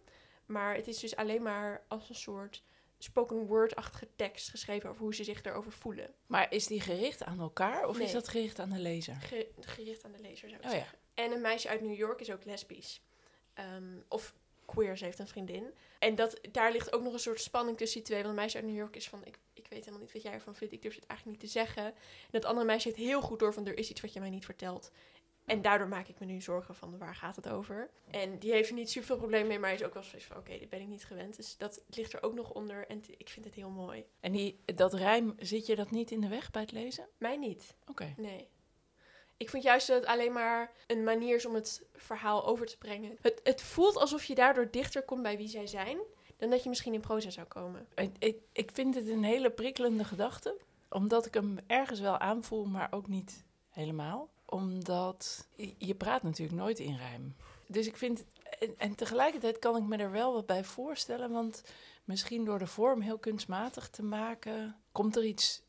Maar 0.46 0.74
het 0.74 0.86
is 0.86 0.98
dus 0.98 1.16
alleen 1.16 1.42
maar 1.42 1.84
als 1.88 2.08
een 2.08 2.14
soort 2.14 2.62
spoken 2.98 3.46
word-achtige 3.46 4.08
tekst 4.16 4.48
geschreven 4.50 4.90
over 4.90 5.02
hoe 5.02 5.14
ze 5.14 5.24
zich 5.24 5.42
erover 5.42 5.72
voelen. 5.72 6.14
Maar 6.26 6.52
is 6.52 6.66
die 6.66 6.80
gericht 6.80 7.24
aan 7.24 7.40
elkaar 7.40 7.86
of 7.88 7.98
is 7.98 8.12
dat 8.12 8.28
gericht 8.28 8.58
aan 8.58 8.70
de 8.70 8.78
lezer? 8.78 9.14
Ge- 9.14 9.50
gericht 9.60 10.04
aan 10.04 10.12
de 10.12 10.20
lezer, 10.20 10.48
zou 10.48 10.60
ik 10.62 10.68
Oh 10.68 10.74
ja. 10.74 10.86
En 11.18 11.32
een 11.32 11.40
meisje 11.40 11.68
uit 11.68 11.80
New 11.80 11.96
York 11.96 12.20
is 12.20 12.30
ook 12.30 12.44
lesbisch. 12.44 13.00
Ehm, 13.54 13.98
of 14.08 14.34
queer, 14.64 14.96
ze 14.96 15.04
heeft 15.04 15.18
een 15.18 15.28
vriendin. 15.28 15.74
En 15.98 16.14
dat, 16.14 16.40
daar 16.52 16.72
ligt 16.72 16.92
ook 16.92 17.02
nog 17.02 17.12
een 17.12 17.18
soort 17.18 17.40
spanning 17.40 17.76
tussen 17.76 17.98
die 17.98 18.06
twee. 18.06 18.22
Want 18.22 18.30
een 18.30 18.40
meisje 18.40 18.56
uit 18.56 18.66
New 18.66 18.76
York 18.76 18.96
is 18.96 19.08
van, 19.08 19.24
ik, 19.24 19.38
ik 19.52 19.66
weet 19.68 19.78
helemaal 19.78 20.00
niet 20.00 20.12
wat 20.12 20.22
jij 20.22 20.32
ervan 20.32 20.54
vindt. 20.54 20.74
Ik 20.74 20.82
durf 20.82 20.94
het 20.94 21.06
eigenlijk 21.06 21.40
niet 21.40 21.50
te 21.50 21.58
zeggen. 21.58 21.84
En 21.84 21.94
dat 22.30 22.44
andere 22.44 22.66
meisje 22.66 22.88
heeft 22.88 23.00
heel 23.00 23.20
goed 23.20 23.38
door 23.38 23.52
van, 23.52 23.66
er 23.66 23.78
is 23.78 23.90
iets 23.90 24.00
wat 24.00 24.12
je 24.12 24.20
mij 24.20 24.30
niet 24.30 24.44
vertelt. 24.44 24.90
En 25.44 25.62
daardoor 25.62 25.88
maak 25.88 26.08
ik 26.08 26.18
me 26.18 26.26
nu 26.26 26.40
zorgen 26.40 26.74
van, 26.74 26.98
waar 26.98 27.14
gaat 27.14 27.36
het 27.36 27.48
over? 27.48 27.90
En 28.10 28.38
die 28.38 28.52
heeft 28.52 28.68
er 28.68 28.74
niet 28.74 28.90
super 28.90 29.06
veel 29.06 29.16
probleem 29.16 29.46
mee, 29.46 29.58
maar 29.58 29.72
is 29.72 29.84
ook 29.84 29.94
wel 29.94 30.02
zoiets 30.02 30.26
van, 30.26 30.36
oké, 30.36 30.58
dit 30.58 30.68
ben 30.68 30.80
ik 30.80 30.88
niet 30.88 31.04
gewend. 31.04 31.36
Dus 31.36 31.56
dat 31.56 31.84
ligt 31.86 32.12
er 32.12 32.22
ook 32.22 32.34
nog 32.34 32.52
onder 32.52 32.86
en 32.86 33.02
ik 33.16 33.28
vind 33.28 33.44
het 33.44 33.54
heel 33.54 33.70
mooi. 33.70 34.04
En 34.20 34.32
die, 34.32 34.60
dat 34.64 34.94
rijm, 34.94 35.34
zit 35.38 35.66
je 35.66 35.76
dat 35.76 35.90
niet 35.90 36.10
in 36.10 36.20
de 36.20 36.28
weg 36.28 36.50
bij 36.50 36.62
het 36.62 36.72
lezen? 36.72 37.08
Mij 37.18 37.36
niet. 37.36 37.76
Oké. 37.86 38.14
Nee. 38.16 38.48
Ik 39.38 39.50
vind 39.50 39.62
juist 39.62 39.86
dat 39.86 39.96
het 39.96 40.06
alleen 40.06 40.32
maar 40.32 40.72
een 40.86 41.04
manier 41.04 41.34
is 41.36 41.46
om 41.46 41.54
het 41.54 41.82
verhaal 41.96 42.46
over 42.46 42.66
te 42.66 42.78
brengen. 42.78 43.18
Het, 43.20 43.40
het 43.42 43.62
voelt 43.62 43.96
alsof 43.96 44.24
je 44.24 44.34
daardoor 44.34 44.70
dichter 44.70 45.02
komt 45.02 45.22
bij 45.22 45.36
wie 45.36 45.48
zij 45.48 45.66
zijn, 45.66 45.98
dan 46.36 46.50
dat 46.50 46.62
je 46.62 46.68
misschien 46.68 46.94
in 46.94 47.00
proza 47.00 47.30
zou 47.30 47.46
komen. 47.46 47.86
Ik, 47.94 48.10
ik, 48.18 48.36
ik 48.52 48.70
vind 48.72 48.94
het 48.94 49.08
een 49.08 49.24
hele 49.24 49.50
prikkelende 49.50 50.04
gedachte. 50.04 50.56
Omdat 50.90 51.26
ik 51.26 51.34
hem 51.34 51.58
ergens 51.66 52.00
wel 52.00 52.18
aanvoel, 52.18 52.64
maar 52.64 52.88
ook 52.90 53.06
niet 53.06 53.44
helemaal. 53.70 54.28
Omdat 54.44 55.48
je- 55.78 55.94
praat 55.94 56.22
natuurlijk 56.22 56.58
nooit 56.58 56.78
in 56.78 56.96
rijm. 56.96 57.36
Dus 57.66 57.86
ik 57.86 57.96
vind... 57.96 58.24
En, 58.58 58.74
en 58.78 58.94
tegelijkertijd 58.94 59.58
kan 59.58 59.76
ik 59.76 59.82
me 59.82 59.96
er 59.96 60.10
wel 60.10 60.32
wat 60.32 60.46
bij 60.46 60.64
voorstellen. 60.64 61.30
Want 61.30 61.62
misschien 62.04 62.44
door 62.44 62.58
de 62.58 62.66
vorm 62.66 63.00
heel 63.00 63.18
kunstmatig 63.18 63.88
te 63.88 64.02
maken... 64.02 64.76
Komt 64.92 65.16
er 65.16 65.24
iets 65.24 65.62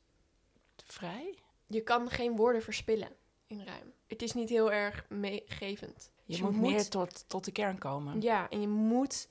vrij? 0.85 1.35
Je 1.67 1.81
kan 1.81 2.09
geen 2.09 2.35
woorden 2.35 2.61
verspillen 2.63 3.17
in 3.49 3.63
ruim. 3.63 3.93
Het 4.07 4.21
is 4.21 4.33
niet 4.33 4.49
heel 4.49 4.71
erg 4.71 5.05
meegevend. 5.09 6.11
Je, 6.25 6.31
Dus 6.33 6.41
moet, 6.41 6.55
meer 6.59 6.89
tot, 6.89 7.23
tot 7.27 7.45
de 7.45 7.51
kern 7.51 7.77
komen. 7.77 8.21
Ja, 8.21 8.49
en 8.49 8.61
je 8.61 8.67
moet 8.67 9.27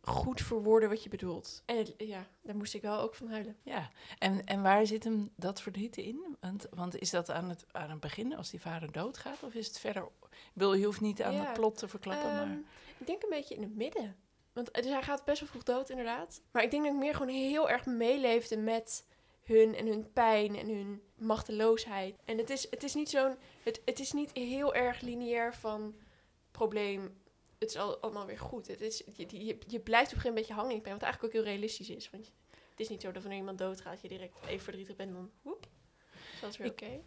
goed 0.00 0.40
verwoorden 0.40 0.88
wat 0.88 1.02
je 1.02 1.08
bedoelt. 1.08 1.62
En 1.66 1.76
het- 1.76 1.94
ja, 1.96 2.26
daar 2.42 2.56
moest 2.56 2.74
ik 2.74 2.82
wel 2.82 2.98
ook 3.00 3.14
van 3.14 3.28
huilen. 3.28 3.56
Ja, 3.62 3.90
en, 4.18 4.44
en 4.44 4.62
waar 4.62 4.86
zit 4.86 5.04
hem 5.04 5.30
dat 5.36 5.60
verdriet 5.62 5.96
in? 5.96 6.36
Want, 6.40 6.66
want 6.70 6.98
is 6.98 7.10
dat 7.10 7.30
aan 7.30 7.48
het, 7.48 7.64
aan 7.72 7.90
het 7.90 8.00
begin, 8.00 8.36
als 8.36 8.50
die 8.50 8.60
vader 8.60 8.92
doodgaat? 8.92 9.42
Of 9.42 9.54
is 9.54 9.66
het 9.66 9.78
verder... 9.78 10.02
Ik 10.22 10.38
bedoel, 10.54 10.74
je 10.74 10.84
hoeft 10.84 11.00
niet 11.00 11.22
aan 11.22 11.32
Ja, 11.34 11.44
het 11.44 11.52
plot 11.52 11.78
te 11.78 11.88
verklappen, 11.88 12.28
Ehm, 12.30 12.36
maar... 12.48 12.58
Ik 12.98 13.06
denk 13.06 13.22
een 13.22 13.28
beetje 13.28 13.54
in 13.54 13.62
het 13.62 13.76
midden. 13.76 14.16
Want 14.52 14.74
dus 14.74 14.84
hij 14.86 15.02
gaat 15.02 15.24
best 15.24 15.40
wel 15.40 15.48
vroeg 15.48 15.62
dood, 15.62 15.90
inderdaad. 15.90 16.40
Maar 16.50 16.62
ik 16.62 16.70
denk 16.70 16.84
dat 16.84 16.92
ik 16.92 16.98
meer 16.98 17.14
gewoon 17.14 17.34
heel 17.34 17.70
erg 17.70 17.86
meeleefde 17.86 18.56
met 18.56 19.04
hun 19.50 19.74
en 19.74 19.86
hun 19.86 20.12
pijn 20.12 20.56
en 20.56 20.68
hun 20.68 21.02
machteloosheid. 21.14 22.16
En 22.24 22.38
het 22.38 22.50
is, 22.50 22.70
het 22.70 22.82
is 22.82 22.94
niet 22.94 23.10
zo'n. 23.10 23.36
Het, 23.62 23.82
het 23.84 23.98
is 23.98 24.12
niet 24.12 24.30
heel 24.32 24.74
erg 24.74 25.00
lineair 25.00 25.54
van 25.54 25.94
probleem. 26.50 27.18
Het 27.58 27.68
is 27.68 27.76
al, 27.76 27.98
allemaal 27.98 28.26
weer 28.26 28.38
goed. 28.38 28.66
Het 28.66 28.80
is, 28.80 29.02
je, 29.14 29.44
je, 29.44 29.58
je 29.66 29.80
blijft 29.80 30.10
op 30.10 30.16
een 30.16 30.20
gegeven 30.20 30.24
moment 30.24 30.24
een 30.24 30.34
beetje 30.34 30.54
hangen 30.54 30.74
in 30.74 30.80
pijn, 30.80 30.94
wat 30.94 31.02
eigenlijk 31.02 31.34
ook 31.34 31.42
heel 31.42 31.52
realistisch 31.52 31.90
is. 31.90 32.10
Want 32.10 32.32
het 32.70 32.80
is 32.80 32.88
niet 32.88 33.00
zo 33.00 33.12
dat 33.12 33.22
wanneer 33.22 33.40
iemand 33.40 33.58
doodgaat, 33.58 34.00
je 34.00 34.08
direct 34.08 34.34
even 34.46 34.64
verdrietig 34.64 34.96
bent 34.96 35.08
en 35.08 35.14
dan 35.14 35.30
woep. 35.42 35.66
Dat 36.40 36.50
is 36.50 36.56
weer 36.56 36.70
oké. 36.70 36.84
Er 36.84 37.00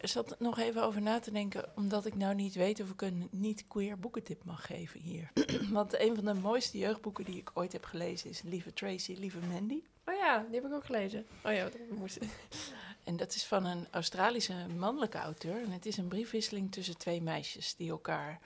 zat 0.00 0.36
nog 0.38 0.58
even 0.58 0.82
over 0.82 1.02
na 1.02 1.18
te 1.18 1.30
denken, 1.30 1.70
omdat 1.76 2.06
ik 2.06 2.14
nou 2.14 2.34
niet 2.34 2.54
weet 2.54 2.80
of 2.80 2.90
ik 2.90 3.02
een 3.02 3.28
niet-queer 3.30 3.98
boekentip 3.98 4.44
mag 4.44 4.66
geven 4.66 5.00
hier. 5.00 5.30
Want 5.70 6.00
een 6.00 6.14
van 6.14 6.24
de 6.24 6.34
mooiste 6.34 6.78
jeugdboeken 6.78 7.24
die 7.24 7.36
ik 7.36 7.50
ooit 7.54 7.72
heb 7.72 7.84
gelezen 7.84 8.30
is 8.30 8.42
Lieve 8.42 8.72
Tracy, 8.72 9.16
Lieve 9.18 9.38
Mandy. 9.38 9.82
Oh 10.04 10.14
ja, 10.14 10.38
die 10.50 10.54
heb 10.54 10.64
ik 10.64 10.72
ook 10.72 10.84
gelezen. 10.84 11.26
Oh 11.44 11.52
ja, 11.52 11.64
dat 11.64 11.98
moest 11.98 12.18
en 13.04 13.16
dat 13.16 13.34
is 13.34 13.44
van 13.44 13.64
een 13.64 13.86
Australische 13.90 14.54
mannelijke 14.76 15.18
auteur. 15.18 15.62
En 15.62 15.70
het 15.70 15.86
is 15.86 15.96
een 15.96 16.08
briefwisseling 16.08 16.72
tussen 16.72 16.98
twee 16.98 17.22
meisjes 17.22 17.76
die 17.76 17.90
elkaar. 17.90 18.40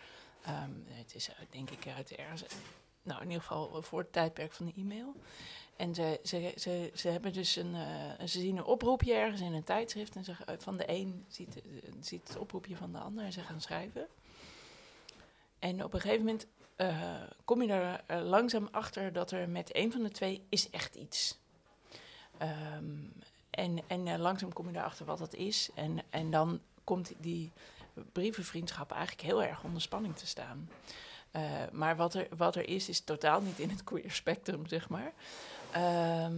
ehm, 0.45 0.71
het 0.87 1.15
is 1.15 1.31
denk 1.51 1.71
ik 1.71 1.93
uit 1.97 2.11
ergens. 2.11 2.45
Nou, 3.03 3.21
in 3.21 3.27
ieder 3.27 3.43
geval 3.43 3.83
voor 3.83 3.99
het 3.99 4.13
tijdperk 4.13 4.53
van 4.53 4.67
de 4.67 4.73
e-mail. 4.77 5.15
En 5.81 5.95
ze, 5.95 6.21
ze, 6.23 6.53
ze, 6.57 6.91
ze 6.95 7.09
hebben 7.09 7.33
dus 7.33 7.57
een. 7.57 7.75
eh, 7.75 8.27
ze 8.27 8.41
zien 8.41 8.57
een 8.57 8.65
oproepje 8.65 9.15
ergens 9.15 9.41
in 9.41 9.53
een 9.53 9.65
tijdschrift. 9.65 10.17
En 10.17 10.25
ze, 10.25 10.33
eh, 10.47 10.55
van 10.59 10.77
de 10.77 10.85
een 10.87 11.25
ziet, 11.29 11.57
eh, 11.57 11.93
ziet 12.01 12.29
het 12.29 12.39
oproepje 12.39 12.77
van 12.77 12.93
de 12.93 12.99
ander 12.99 13.25
en 13.25 13.33
ze 13.33 13.41
gaan 13.41 13.61
schrijven. 13.61 14.07
En 15.59 15.85
op 15.85 15.95
een 15.95 16.01
gegeven 16.01 16.25
moment 16.25 16.47
kom 17.45 17.63
je 17.63 17.73
er 18.07 18.23
langzaam 18.23 18.69
achter 18.71 19.13
dat 19.13 19.31
er 19.31 19.49
met 19.49 19.77
een 19.77 19.93
van 19.93 20.03
de 20.03 20.11
twee 20.11 20.43
is 20.49 20.71
echt 20.71 20.95
iets. 20.95 21.39
Ehm, 22.39 22.95
en 23.51 23.83
en 23.87 24.19
langzaam 24.19 24.53
kom 24.53 24.71
je 24.71 24.79
erachter 24.79 25.07
wat 25.07 25.19
dat 25.19 25.35
is. 25.35 25.71
En, 25.75 26.03
en 26.11 26.31
dan 26.31 26.61
komt 26.85 27.13
die 27.19 27.53
brievenvriendschap 28.13 28.91
eigenlijk 28.93 29.23
heel 29.23 29.43
erg 29.43 29.65
onder 29.65 29.83
spanning 29.83 30.17
te 30.17 30.27
staan. 30.27 30.71
Maar 31.73 31.97
wat 31.97 32.15
er, 32.15 32.29
wat 32.37 32.57
er 32.57 32.69
is, 32.69 32.89
is 32.89 33.01
totaal 33.01 33.41
niet 33.41 33.59
in 33.59 33.71
het 33.71 33.85
queer 33.85 34.11
spectrum, 34.11 34.67
zeg 34.67 34.89
maar. 34.89 35.13
Ehm, 35.73 36.37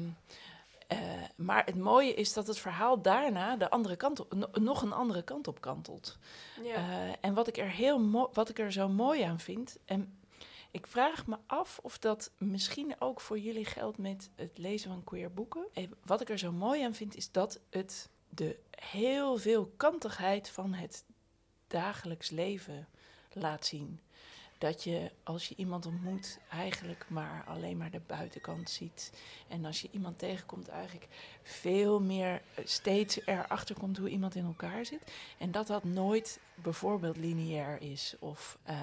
eh, 0.88 0.98
maar 1.36 1.64
het 1.64 1.76
mooie 1.76 2.14
is 2.14 2.32
dat 2.32 2.46
het 2.46 2.58
verhaal 2.58 3.02
daarna 3.02 3.56
de 3.56 3.70
andere 3.70 3.96
kant 3.96 4.20
op, 4.20 4.34
no- 4.34 4.50
nog 4.52 4.82
een 4.82 4.92
andere 4.92 5.22
kant 5.22 5.48
op 5.48 5.60
kantelt. 5.60 6.18
Ja. 6.62 6.74
Eh, 6.74 7.14
en 7.20 7.34
wat 7.34 7.48
ik, 7.48 7.56
er 7.58 7.70
heel 7.70 8.28
wat 8.32 8.48
ik 8.48 8.58
er 8.58 8.72
zo 8.72 8.88
mooi 8.88 9.22
aan 9.22 9.40
vind. 9.40 9.78
En 9.84 10.18
ik 10.70 10.86
vraag 10.86 11.26
me 11.26 11.36
af 11.46 11.78
of 11.82 11.98
dat 11.98 12.30
misschien 12.38 12.94
ook 12.98 13.20
voor 13.20 13.38
jullie 13.38 13.64
geldt 13.64 13.98
met 13.98 14.30
het 14.34 14.58
lezen 14.58 14.90
van 14.90 15.04
queer 15.04 15.32
boeken. 15.32 15.66
Eh, 15.72 15.88
wat 16.04 16.20
ik 16.20 16.28
er 16.30 16.38
zo 16.38 16.52
mooi 16.52 16.82
aan 16.84 16.94
vind, 16.94 17.16
is 17.16 17.30
dat 17.30 17.60
het 17.70 18.08
de 18.28 18.58
heel 18.70 19.36
veel 19.36 19.72
kantigheid 19.76 20.48
van 20.50 20.72
het 20.72 21.04
dagelijks 21.66 22.30
leven 22.30 22.88
laat 23.32 23.66
zien. 23.66 24.00
Dat 24.62 24.84
je 24.84 25.10
als 25.22 25.48
je 25.48 25.54
iemand 25.56 25.86
ontmoet, 25.86 26.38
eigenlijk 26.50 27.04
maar 27.08 27.44
alleen 27.46 27.76
maar 27.76 27.90
de 27.90 28.00
buitenkant 28.06 28.70
ziet. 28.70 29.12
En 29.48 29.64
als 29.64 29.80
je 29.80 29.88
iemand 29.92 30.18
tegenkomt, 30.18 30.68
eigenlijk 30.68 31.06
veel 31.42 32.00
meer 32.00 32.42
eh, 32.54 32.64
steeds 32.64 33.26
erachter 33.26 33.74
komt 33.78 33.98
hoe 33.98 34.08
iemand 34.08 34.34
in 34.34 34.44
elkaar 34.44 34.84
zit. 34.84 35.12
En 35.38 35.50
dat 35.50 35.66
dat 35.66 35.84
nooit 35.84 36.40
bijvoorbeeld 36.54 37.16
lineair 37.16 37.80
is 37.80 38.14
of 38.20 38.58
eh, 38.62 38.76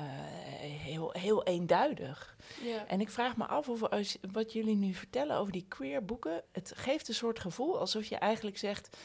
heel, 0.63 1.11
heel 1.11 1.43
eenduidig. 1.43 2.35
ja. 2.63 2.87
En 2.87 3.01
ik 3.01 3.09
vraag 3.09 3.37
me 3.37 3.45
af 3.45 3.69
of 3.69 3.83
als, 3.83 4.17
wat 4.31 4.53
jullie 4.53 4.75
nu 4.75 4.93
vertellen 4.93 5.37
over 5.37 5.51
die 5.51 5.65
queer 5.67 6.05
boeken, 6.05 6.43
het 6.51 6.71
geeft 6.75 7.07
een 7.07 7.13
soort 7.13 7.39
gevoel 7.39 7.79
alsof 7.79 8.05
je 8.05 8.15
eigenlijk 8.15 8.57
zegt, 8.57 8.97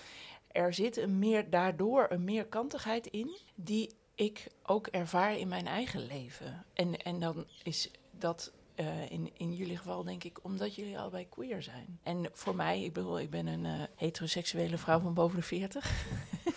er 0.49 0.75
zit 0.75 0.97
een 0.97 1.19
meer, 1.19 1.51
daardoor 1.51 2.07
een 2.11 2.25
meerkantigheid 2.25 3.07
in 3.07 3.37
die 3.55 3.91
ik 4.15 4.47
ook 4.63 4.87
ervaar 4.87 5.39
in 5.39 5.49
mijn 5.49 5.67
eigen 5.67 6.07
leven. 6.07 6.65
En, 6.73 6.97
en 6.97 7.21
dan 7.21 7.47
is 7.63 7.91
dat 8.11 8.53
eh, 8.75 9.11
in, 9.11 9.31
in 9.37 9.55
jullie 9.55 9.77
geval 9.77 10.05
denk 10.05 10.25
ik 10.25 10.39
omdat 10.45 10.75
jullie 10.75 10.99
allebei 10.99 11.29
queer 11.29 11.63
zijn. 11.63 11.99
En 12.03 12.29
voor 12.33 12.55
mij, 12.55 12.83
ik 12.83 12.93
bedoel, 12.93 13.21
ik 13.21 13.31
ben 13.31 13.47
een 13.47 13.65
eh, 13.65 13.83
heteroseksuele 13.97 14.79
vrouw 14.79 15.01
van 15.01 15.15
boven 15.15 15.37
de 15.37 15.45
40. 15.45 15.91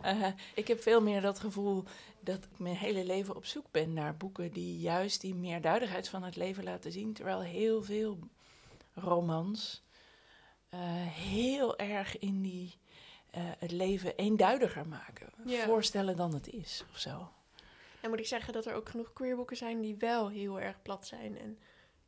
Eh, 0.00 0.26
ik 0.54 0.68
heb 0.68 0.82
veel 0.82 1.00
meer 1.00 1.20
dat 1.20 1.38
gevoel 1.38 1.84
dat 2.20 2.44
ik 2.44 2.58
mijn 2.58 2.76
hele 2.76 3.04
leven 3.04 3.36
op 3.36 3.44
zoek 3.44 3.66
ben 3.70 3.92
naar 3.92 4.16
boeken 4.16 4.52
die 4.52 4.78
juist 4.78 5.20
die 5.20 5.34
meerduidigheid 5.34 6.08
van 6.08 6.22
het 6.22 6.36
leven 6.36 6.64
laten 6.64 6.92
zien. 6.92 7.12
Terwijl 7.12 7.40
heel 7.40 7.82
veel 7.82 8.18
romans 8.94 9.82
heel 11.08 11.78
erg 11.78 12.18
in 12.18 12.42
die 12.42 12.74
het 13.40 13.70
leven 13.70 14.16
eenduidiger 14.16 14.88
maken. 14.88 15.26
Ja. 15.44 15.64
Voorstellen 15.64 16.16
dan 16.16 16.34
het 16.34 16.48
is 16.48 16.84
of 16.90 16.98
zo. 16.98 17.28
Dan 18.00 18.10
moet 18.10 18.18
ik 18.18 18.26
zeggen 18.26 18.52
dat 18.52 18.66
er 18.66 18.74
ook 18.74 18.88
genoeg 18.88 19.12
queerboeken 19.12 19.56
zijn 19.56 19.80
die 19.80 19.96
wel 19.98 20.28
heel 20.28 20.60
erg 20.60 20.82
plat 20.82 21.06
zijn. 21.06 21.38
En 21.38 21.58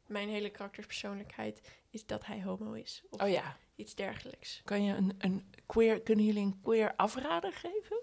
mijn 0.07 0.29
hele 0.29 0.51
karakterspersoonlijkheid 0.51 1.61
is 1.91 2.07
dat 2.07 2.27
hij 2.27 2.43
homo 2.43 2.73
is. 2.73 3.03
Of 3.11 3.21
Oh 3.23 3.29
ja, 3.29 3.57
iets 3.77 3.95
dergelijks. 3.95 4.61
kan 4.65 4.85
je 4.85 4.95
een, 4.95 5.15
een 5.19 5.53
queer, 5.67 6.01
kunnen 6.01 6.25
jullie 6.25 6.43
een 6.43 6.61
queer 6.62 6.95
afrader 6.97 7.53
geven? 7.53 8.01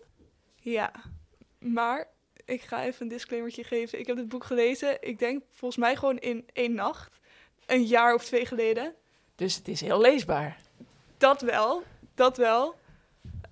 Ja, 0.55 0.91
maar 1.59 2.07
ik 2.45 2.61
ga 2.61 2.83
even 2.83 3.01
een 3.01 3.07
disclaimertje 3.07 3.63
geven. 3.63 3.99
Ik 3.99 4.07
heb 4.07 4.17
het 4.17 4.27
boek 4.27 4.43
gelezen, 4.43 5.01
ik 5.01 5.19
denk 5.19 5.43
volgens 5.51 5.79
mij 5.79 5.95
gewoon 5.95 6.17
in 6.17 6.45
één 6.53 6.73
nacht. 6.73 7.19
Een 7.65 7.83
jaar 7.83 8.13
of 8.13 8.25
twee 8.25 8.45
geleden. 8.45 8.95
Dus 9.35 9.55
het 9.55 9.67
is 9.67 9.81
heel 9.81 10.01
leesbaar. 10.01 10.61
Dat 11.17 11.41
wel, 11.41 11.83
dat 12.15 12.37
wel. 12.37 12.75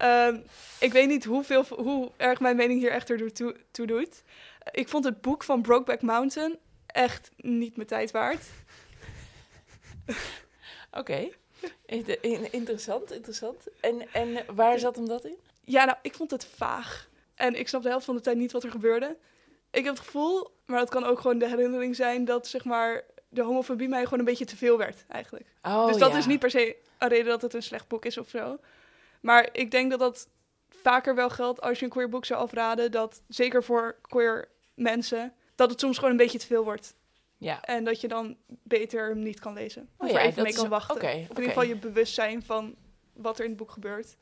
Ehm, 0.02 0.38
ik 0.80 0.92
weet 0.92 1.08
niet 1.08 1.26
hoeveel, 1.26 1.66
hoe 1.70 2.12
erg 2.18 2.40
mijn 2.40 2.56
mening 2.56 2.80
hier 2.80 2.92
echt 2.92 3.10
ertoe 3.10 3.32
toe, 3.32 3.56
toe 3.72 3.88
doet. 3.88 4.24
Ik 4.72 4.90
vond 4.90 5.04
het 5.04 5.22
boek 5.22 5.44
van 5.44 5.62
Brokeback 5.62 6.02
Mountain 6.02 6.58
echt 6.86 7.32
niet 7.38 7.76
mijn 7.76 7.88
tijd 7.88 8.12
waard. 8.12 8.46
Oké, 11.00 11.30
In- 11.86 12.22
in- 12.22 12.52
interessant, 12.52 13.12
interessant. 13.12 13.68
En, 13.80 14.14
en 14.14 14.56
waar 14.56 14.80
zat 14.80 14.96
hem 14.96 15.08
dat 15.08 15.26
in? 15.26 15.38
Ja, 15.64 15.86
nou, 15.86 15.98
ik 16.02 16.16
vond 16.16 16.32
het 16.32 16.46
vaag. 16.46 17.10
En 17.36 17.56
ik 17.60 17.68
snap 17.68 17.84
de 17.84 17.90
helft 17.90 18.06
van 18.06 18.16
de 18.16 18.22
tijd 18.22 18.38
niet 18.38 18.52
wat 18.52 18.64
er 18.64 18.72
gebeurde. 18.72 19.18
Ik 19.72 19.84
heb 19.84 19.96
het 19.96 20.04
gevoel, 20.06 20.52
maar 20.66 20.80
dat 20.80 20.90
kan 20.90 21.04
ook 21.04 21.20
gewoon 21.20 21.38
de 21.38 21.48
herinnering 21.48 21.96
zijn... 21.96 22.26
dat 22.26 22.48
zeg 22.48 22.64
maar 22.64 23.04
de 23.30 23.42
homofobie 23.44 23.88
mij 23.88 24.04
gewoon 24.04 24.20
een 24.20 24.26
beetje 24.26 24.46
te 24.46 24.58
veel 24.58 24.78
werd, 24.78 25.06
eigenlijk. 25.08 25.46
Oh, 25.62 25.88
dus 25.88 25.98
dat 25.98 26.12
ja. 26.12 26.18
is 26.18 26.26
niet 26.26 26.40
per 26.40 26.50
se 26.50 26.76
een 26.98 27.08
reden 27.08 27.26
dat 27.26 27.42
het 27.42 27.54
een 27.54 27.64
slecht 27.64 27.88
boek 27.88 28.06
is 28.06 28.18
of 28.18 28.30
zo. 28.30 28.60
Maar 29.22 29.50
ik 29.52 29.72
denk 29.72 29.90
dat 29.90 30.00
dat 30.00 30.28
vaker 30.70 31.16
wel 31.16 31.30
geldt 31.30 31.62
als 31.62 31.80
je 31.80 31.86
een 31.86 31.92
queer 31.92 32.10
boek 32.10 32.26
zou 32.26 32.42
afraden. 32.42 32.92
Dat 32.92 33.22
zeker 33.28 33.64
voor 33.64 33.98
queer 34.02 34.48
mensen, 34.74 35.34
dat 35.56 35.70
het 35.70 35.80
soms 35.80 35.96
gewoon 35.96 36.12
een 36.12 36.18
beetje 36.18 36.40
te 36.40 36.46
veel 36.46 36.64
wordt. 36.64 36.96
Ja, 37.38 37.62
En 37.62 37.84
dat 37.84 38.02
je 38.02 38.08
dan 38.08 38.38
beter 38.48 39.10
hem 39.10 39.24
niet 39.24 39.40
kan 39.40 39.54
lezen. 39.54 39.90
Oh 39.98 40.08
of 40.08 40.14
ja, 40.14 40.20
er 40.20 40.26
even 40.26 40.44
mee 40.44 40.54
kan 40.54 40.70
wachten. 40.70 40.96
of 40.96 41.04
in 41.04 41.20
ieder 41.30 41.44
geval 41.44 41.64
je 41.64 41.76
bewust 41.76 42.14
zijn 42.14 42.44
van 42.44 42.76
wat 43.14 43.38
er 43.38 43.44
in 43.44 43.50
het 43.50 43.60
boek 43.60 43.72
gebeurt. 43.72 44.18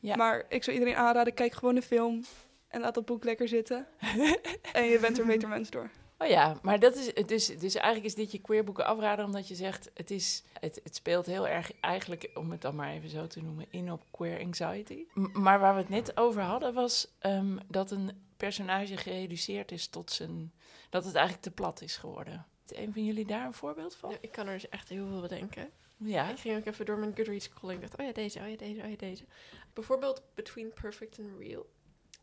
Ja. 0.00 0.16
Maar 0.16 0.44
ik 0.48 0.64
zou 0.64 0.76
iedereen 0.76 0.98
aanraden, 0.98 1.34
kijk 1.34 1.52
gewoon 1.52 1.74
de 1.74 1.82
film 1.82 2.24
en 2.68 2.80
laat 2.80 2.94
dat 2.94 3.04
boek 3.04 3.24
lekker 3.24 3.48
zitten. 3.48 3.86
en 4.72 4.84
je 4.84 4.98
bent 4.98 5.16
er 5.16 5.22
een 5.22 5.28
beter 5.28 5.48
mens 5.48 5.70
door. 5.70 5.90
Oh 6.22 6.28
ja, 6.28 6.58
maar 6.62 6.78
dat 6.80 6.96
is 6.96 7.14
dus, 7.26 7.46
dus 7.46 7.74
eigenlijk 7.74 8.04
is 8.04 8.14
dit 8.14 8.32
je 8.32 8.38
queerboeken 8.38 8.86
afraden 8.86 9.24
omdat 9.24 9.48
je 9.48 9.54
zegt 9.54 9.90
het 9.94 10.10
is 10.10 10.42
het, 10.60 10.80
het 10.84 10.94
speelt 10.94 11.26
heel 11.26 11.48
erg 11.48 11.72
eigenlijk 11.80 12.30
om 12.34 12.50
het 12.50 12.60
dan 12.60 12.74
maar 12.74 12.90
even 12.90 13.08
zo 13.08 13.26
te 13.26 13.42
noemen 13.42 13.66
in 13.70 13.92
op 13.92 14.02
queer 14.10 14.40
anxiety. 14.40 15.04
M- 15.14 15.40
maar 15.42 15.60
waar 15.60 15.74
we 15.74 15.80
het 15.80 15.88
net 15.88 16.16
over 16.16 16.42
hadden 16.42 16.74
was 16.74 17.08
ehm, 17.18 17.56
dat 17.68 17.90
een 17.90 18.10
personage 18.36 18.96
gereduceerd 18.96 19.72
is 19.72 19.86
tot 19.88 20.10
zijn 20.10 20.52
dat 20.90 21.04
het 21.04 21.14
eigenlijk 21.14 21.44
te 21.44 21.50
plat 21.50 21.80
is 21.80 21.96
geworden. 21.96 22.46
Is 22.68 22.76
een 22.76 22.92
van 22.92 23.04
jullie 23.04 23.26
daar 23.26 23.46
een 23.46 23.52
voorbeeld 23.54 23.94
van? 23.94 24.10
Ja, 24.10 24.16
ik 24.20 24.32
kan 24.32 24.46
er 24.46 24.52
dus 24.52 24.68
echt 24.68 24.88
heel 24.88 25.06
veel 25.06 25.20
bedenken. 25.20 25.70
Ja. 25.96 26.30
Ik 26.30 26.38
ging 26.38 26.56
ook 26.58 26.66
even 26.66 26.86
door 26.86 26.98
mijn 26.98 27.16
Goodreads 27.16 27.44
scrolling. 27.44 27.82
Ik 27.82 27.88
dacht, 27.88 28.00
oh 28.00 28.06
ja, 28.06 28.12
deze, 28.12 28.38
oh 28.38 28.48
ja, 28.48 28.56
deze, 28.56 28.82
oh 28.82 28.90
ja, 28.90 28.96
deze. 28.96 29.24
Bijvoorbeeld 29.72 30.22
Between 30.34 30.72
Perfect 30.80 31.18
and 31.18 31.28
Real. 31.38 31.66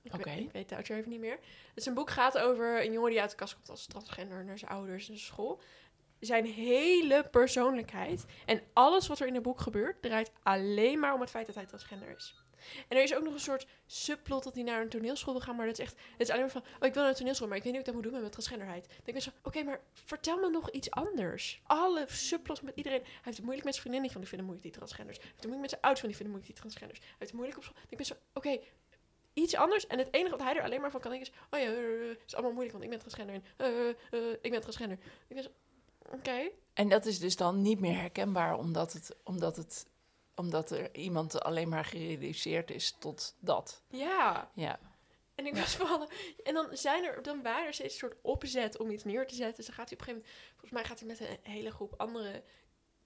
Ik, 0.01 0.13
Oké. 0.13 0.23
weet, 0.23 0.39
ik 0.39 0.51
weet 0.51 0.69
de 0.69 0.75
auteur 0.75 0.97
even 0.97 1.09
niet 1.09 1.19
meer. 1.19 1.39
Het 1.67 1.77
is 1.77 1.85
een 1.85 1.93
boek 1.93 2.09
gaat 2.09 2.37
over 2.37 2.85
een 2.85 2.91
jongen 2.91 3.09
die 3.09 3.21
uit 3.21 3.29
de 3.29 3.35
kast 3.35 3.53
komt 3.53 3.69
als 3.69 3.85
transgender 3.85 4.45
naar 4.45 4.57
zijn 4.57 4.71
ouders 4.71 5.09
en 5.09 5.17
zijn 5.17 5.27
school. 5.27 5.61
Zijn 6.19 6.45
hele 6.45 7.27
persoonlijkheid 7.31 8.25
en 8.45 8.61
alles 8.73 9.07
wat 9.07 9.19
er 9.19 9.27
in 9.27 9.33
het 9.33 9.43
boek 9.43 9.59
gebeurt, 9.59 10.01
draait 10.01 10.31
alleen 10.43 10.99
maar 10.99 11.13
om 11.13 11.21
het 11.21 11.29
feit 11.29 11.45
dat 11.45 11.55
hij 11.55 11.65
transgender 11.65 12.15
is. 12.15 12.43
En 12.87 12.97
er 12.97 13.03
is 13.03 13.15
ook 13.15 13.23
nog 13.23 13.33
een 13.33 13.39
soort 13.39 13.67
subplot 13.85 14.43
dat 14.43 14.53
hij 14.53 14.63
naar 14.63 14.81
een 14.81 14.89
toneelschool 14.89 15.33
wil 15.33 15.41
gaan, 15.41 15.55
maar 15.55 15.65
dat 15.65 15.79
is 15.79 15.85
echt, 15.85 15.95
het 16.11 16.21
is 16.21 16.29
alleen 16.29 16.41
maar 16.41 16.51
van, 16.51 16.61
oh 16.61 16.87
ik 16.87 16.93
wil 16.93 17.01
naar 17.01 17.11
een 17.11 17.17
toneelschool, 17.17 17.47
maar 17.47 17.57
ik 17.57 17.63
weet 17.63 17.73
niet 17.73 17.81
hoe 17.81 17.91
ik 17.91 17.95
dat 17.95 17.95
moet 17.95 18.03
doen 18.03 18.21
met 18.21 18.21
mijn 18.21 18.31
transgenderheid. 18.31 18.87
Dan 18.87 18.97
denk 19.03 19.17
ik 19.17 19.23
zo, 19.23 19.29
oké, 19.43 19.63
maar 19.63 19.81
vertel 19.93 20.39
me 20.39 20.49
nog 20.49 20.71
iets 20.71 20.91
anders. 20.91 21.61
Alle 21.63 22.05
subplots 22.07 22.61
met 22.61 22.75
iedereen. 22.75 23.01
Hij 23.01 23.11
heeft 23.21 23.37
het 23.37 23.45
moeilijk 23.45 23.65
met 23.65 23.73
zijn 23.73 23.85
vriendinnen, 23.85 24.11
van 24.11 24.21
die 24.21 24.29
vinden 24.29 24.47
moeilijk 24.47 24.69
die 24.69 24.77
transgenders. 24.77 25.17
Hij 25.17 25.25
heeft 25.27 25.41
het 25.41 25.51
moeilijk 25.51 25.71
met 25.71 25.79
zijn 25.79 25.81
ouders, 25.81 25.99
van 25.99 26.09
die 26.09 26.19
vinden 26.19 26.35
moeilijk 26.35 26.55
die 26.55 26.61
transgenders. 26.61 26.99
Hij 26.99 27.15
heeft 27.19 27.31
het 27.31 27.39
moeilijk 27.39 27.57
op 27.57 27.63
school. 27.63 27.81
Ik 27.89 27.97
ben 27.97 28.05
zo, 28.05 28.15
oké, 28.33 28.59
iets 29.41 29.55
anders. 29.55 29.87
En 29.87 29.97
het 29.97 30.07
enige 30.11 30.37
wat 30.37 30.41
hij 30.41 30.55
er 30.55 30.63
alleen 30.63 30.81
maar 30.81 30.91
van 30.91 30.99
kan 30.99 31.11
denken 31.11 31.29
is, 31.31 31.39
oh 31.49 31.59
ja, 31.59 31.65
eh, 31.65 32.09
het 32.09 32.23
is 32.25 32.33
allemaal 32.33 32.53
moeilijk, 32.53 32.71
want 32.71 32.83
ik 32.83 32.89
ben 32.89 32.99
transgender. 32.99 33.35
En, 33.35 33.95
eh, 34.09 34.29
ik 34.41 34.51
ben 34.51 34.61
transgender. 34.61 34.97
Ik 35.27 35.41
zo, 35.41 35.49
oké. 36.11 36.49
En 36.73 36.89
dat 36.89 37.05
is 37.05 37.19
dus 37.19 37.35
dan 37.35 37.61
niet 37.61 37.79
meer 37.79 37.99
herkenbaar 37.99 38.57
omdat 38.57 38.93
het 38.93 39.15
omdat 39.23 39.55
het 39.55 39.87
omdat 40.35 40.71
er 40.71 40.95
iemand 40.95 41.41
alleen 41.41 41.69
maar 41.69 41.85
gereduceerd 41.85 42.71
is 42.71 42.95
tot 42.99 43.35
dat. 43.39 43.83
Ja. 43.87 44.51
Ja. 44.53 44.79
En 45.35 45.45
ik 45.45 45.55
was 45.55 45.75
van, 45.75 46.09
en 46.43 46.53
dan 46.53 46.67
zijn 46.71 47.03
er, 47.03 47.23
dan 47.23 47.41
waren 47.41 47.65
er 47.65 47.73
steeds 47.73 47.93
een 47.93 47.99
soort 47.99 48.17
opzet 48.21 48.77
om 48.77 48.91
iets 48.91 49.03
neer 49.03 49.27
te 49.27 49.35
zetten. 49.35 49.55
Dus 49.55 49.65
dan 49.65 49.75
gaat 49.75 49.89
hij 49.89 49.99
op 49.99 50.07
een 50.07 50.13
gegeven 50.13 50.29
moment, 50.29 50.51
volgens 50.51 50.71
mij 50.71 50.83
gaat 50.83 50.99
hij 50.99 51.07
met 51.07 51.19
een 51.19 51.51
hele 51.51 51.71
groep 51.71 51.93
andere 51.97 52.43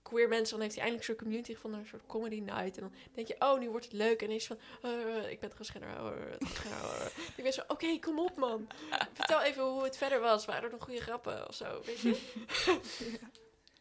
queer 0.03 0.27
mensen, 0.27 0.51
dan 0.51 0.61
heeft 0.61 0.73
hij 0.73 0.83
eindelijk 0.83 1.05
soort 1.05 1.21
community 1.21 1.53
gevonden, 1.53 1.79
een 1.79 1.85
soort 1.85 2.05
comedy 2.07 2.39
night. 2.39 2.77
En 2.77 2.81
dan 2.81 2.93
denk 3.13 3.27
je, 3.27 3.35
oh, 3.39 3.59
nu 3.59 3.69
wordt 3.69 3.85
het 3.85 3.93
leuk. 3.93 4.21
En 4.21 4.29
is 4.29 4.47
van, 4.47 4.57
eh, 4.81 5.31
ik 5.31 5.39
ben 5.39 5.49
transgender. 5.49 5.89
Uh. 5.89 7.05
Ik 7.35 7.43
ben 7.43 7.53
zo, 7.53 7.61
oké, 7.67 7.99
kom 7.99 8.19
op 8.19 8.37
man. 8.37 8.67
Vertel 9.13 9.41
even 9.41 9.63
hoe 9.63 9.83
het 9.83 9.97
verder 9.97 10.19
was. 10.19 10.45
Waren 10.45 10.63
er 10.63 10.71
nog 10.71 10.83
goede 10.83 11.01
grappen 11.01 11.47
of 11.47 11.55
zo, 11.55 11.81
weet 11.85 11.99
je? 11.99 12.17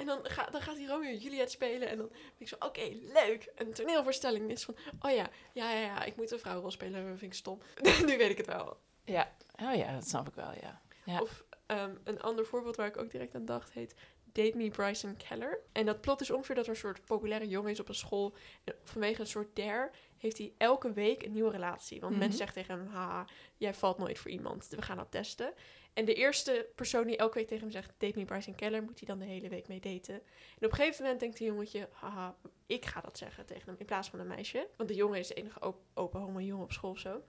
En 0.03 0.09
dan, 0.09 0.21
ga, 0.23 0.51
dan 0.51 0.63
gaat 0.63 0.77
hij 0.77 0.87
Romeo 0.87 1.11
en 1.11 1.17
Juliet 1.17 1.51
spelen. 1.51 1.89
En 1.89 1.97
dan 1.97 2.09
denk 2.09 2.39
ik 2.39 2.49
zo, 2.49 2.57
oké, 2.59 2.97
leuk. 3.13 3.53
Een 3.55 3.73
toneelvoorstelling 3.73 4.51
is 4.51 4.65
van, 4.65 4.77
oh 5.01 5.11
ja, 5.11 5.29
ja, 5.53 5.73
ja, 5.73 5.81
ja, 5.81 6.05
ik 6.05 6.17
moet 6.17 6.31
een 6.31 6.39
vrouwenrol 6.39 6.71
spelen. 6.71 7.09
Dat 7.09 7.19
vind 7.19 7.33
ik 7.33 7.39
stom. 7.39 7.59
nu 8.07 8.17
weet 8.17 8.31
ik 8.31 8.37
het 8.37 8.47
wel. 8.47 8.77
Ja, 9.05 9.33
oh 9.63 9.75
ja, 9.75 9.93
dat 9.93 10.09
snap 10.09 10.29
ik 10.29 10.35
wel, 10.35 10.53
ja. 10.61 10.81
Ja. 11.05 11.21
Of 11.21 11.45
ehm, 11.67 11.95
een 12.05 12.21
ander 12.21 12.47
voorbeeld 12.47 12.77
waar 12.77 12.87
ik 12.87 12.97
ook 12.97 13.11
direct 13.11 13.35
aan 13.35 13.45
dacht, 13.45 13.73
heet 13.73 13.95
Date 14.33 14.57
Me 14.57 14.71
Bryson 14.71 15.17
Keller. 15.17 15.61
En 15.73 15.87
dat 15.87 16.01
plot 16.01 16.21
is 16.21 16.31
ongeveer 16.31 16.55
dat 16.55 16.65
er 16.65 16.71
een 16.71 16.77
soort 16.77 17.05
populaire 17.05 17.49
jongen 17.49 17.71
is 17.71 17.81
op 17.81 17.89
een 17.89 17.95
school. 17.95 18.35
En 18.65 18.75
vanwege 18.85 19.21
een 19.21 19.27
soort 19.27 19.57
dare 19.57 19.91
heeft 20.19 20.39
hij 20.39 20.53
elke 20.59 20.93
week 20.93 21.23
een 21.23 21.33
nieuwe 21.33 21.51
relatie. 21.51 22.01
Want 22.01 22.11
Mhm. 22.13 22.21
mensen 22.21 22.39
zeggen 22.39 22.57
tegen 22.63 22.79
hem, 22.79 22.89
haha, 22.89 23.27
jij 23.57 23.75
valt 23.75 23.99
nooit 23.99 24.19
voor 24.19 24.31
iemand. 24.31 24.69
We 24.69 24.83
gaan 24.83 24.97
dat 24.97 25.11
testen. 25.11 25.53
En 25.93 26.05
de 26.05 26.15
eerste 26.15 26.69
persoon 26.75 27.07
die 27.07 27.17
elke 27.17 27.35
week 27.39 27.47
tegen 27.47 27.63
hem 27.63 27.73
zegt, 27.73 27.93
date 27.99 28.19
me 28.19 28.25
Bryson 28.25 28.55
Keller, 28.55 28.83
moet 28.83 28.99
hij 28.99 29.09
dan 29.09 29.19
de 29.19 29.25
hele 29.25 29.49
week 29.49 29.69
mee 29.69 29.81
daten. 29.81 30.15
En 30.15 30.67
op 30.67 30.71
een 30.71 30.73
gegeven 30.75 31.03
moment 31.03 31.21
denkt 31.21 31.41
een 31.41 31.47
jongetje, 31.47 31.89
haha, 31.93 32.37
ik 32.67 32.87
ga 32.87 33.01
dat 33.01 33.19
zeggen 33.19 33.47
tegen 33.47 33.63
hem 33.67 33.75
in 33.79 33.87
plaats 33.87 34.09
van 34.11 34.19
een 34.21 34.27
meisje. 34.27 34.69
Want 34.77 34.89
de 34.89 34.95
jongen 34.95 35.19
is 35.19 35.29
de 35.29 35.35
enige 35.35 35.61
op- 35.67 35.83
open 35.95 36.21
homo 36.21 36.41
jongen 36.41 36.65
op 36.65 36.73
school 36.73 36.91
of 36.91 36.99
zo. 36.99 37.23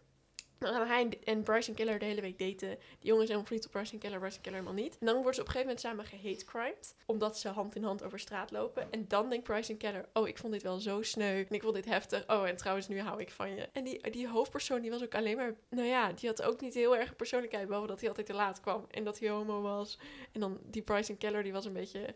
Dan 0.72 0.88
hij 0.88 1.10
en 1.24 1.44
Bryson 1.44 1.74
Keller 1.74 2.00
de 2.00 2.06
hele 2.06 2.22
week 2.22 2.40
daten. 2.40 2.68
Die 2.68 2.78
jongen 3.00 3.22
is 3.22 3.28
helemaal 3.28 3.46
verliefd 3.46 3.66
op 3.66 3.72
Bryson 3.72 4.00
Keller, 4.00 4.20
Bryson 4.20 4.42
Keller 4.42 4.60
helemaal 4.60 4.84
niet. 4.84 4.98
En 5.00 5.06
dan 5.06 5.16
worden 5.16 5.34
ze 5.34 5.42
op 5.42 5.48
een 5.48 5.54
gegeven 5.54 5.76
moment 5.76 5.80
samen 5.80 6.06
gehatecrimed. 6.06 6.96
Omdat 7.06 7.38
ze 7.38 7.48
hand 7.50 7.76
in 7.76 7.84
hand 7.84 8.04
over 8.04 8.20
straat 8.20 8.52
lopen. 8.52 8.92
En 8.92 9.06
dan 9.08 9.30
denkt 9.30 9.44
Bryson 9.46 9.78
Keller, 9.78 10.06
oh, 10.14 10.28
ik 10.28 10.38
vond 10.38 10.54
dit 10.54 10.64
wel 10.64 10.80
zo 10.80 11.02
sneu. 11.02 11.40
En 11.40 11.56
ik 11.56 11.62
vond 11.62 11.76
dit 11.76 11.86
heftig. 11.86 12.24
Oh, 12.28 12.48
en 12.48 12.56
trouwens, 12.56 12.88
nu 12.88 13.00
hou 13.00 13.22
ik 13.22 13.32
van 13.32 13.56
je. 13.56 13.70
En 13.72 13.84
die, 13.84 14.10
die 14.12 14.28
hoofdpersoon, 14.28 14.82
die 14.82 14.92
was 14.92 15.04
ook 15.04 15.16
alleen 15.16 15.38
maar... 15.38 15.54
Nou 15.70 15.88
ja, 15.88 16.12
die 16.12 16.30
had 16.30 16.42
ook 16.42 16.62
niet 16.62 16.74
heel 16.74 16.98
erg 16.98 17.16
persoonlijkheid. 17.16 17.68
Behalve 17.68 17.88
dat 17.88 18.00
hij 18.00 18.10
altijd 18.10 18.28
te 18.28 18.34
laat 18.34 18.60
kwam. 18.60 18.86
En 18.92 19.04
dat 19.04 19.20
hij 19.20 19.30
homo 19.30 19.62
was. 19.62 19.98
En 20.32 20.40
dan 20.40 20.60
die 20.64 20.82
Bryson 20.82 21.18
Keller, 21.18 21.44
die 21.44 21.54
was 21.54 21.66
een 21.66 21.74
beetje... 21.74 22.16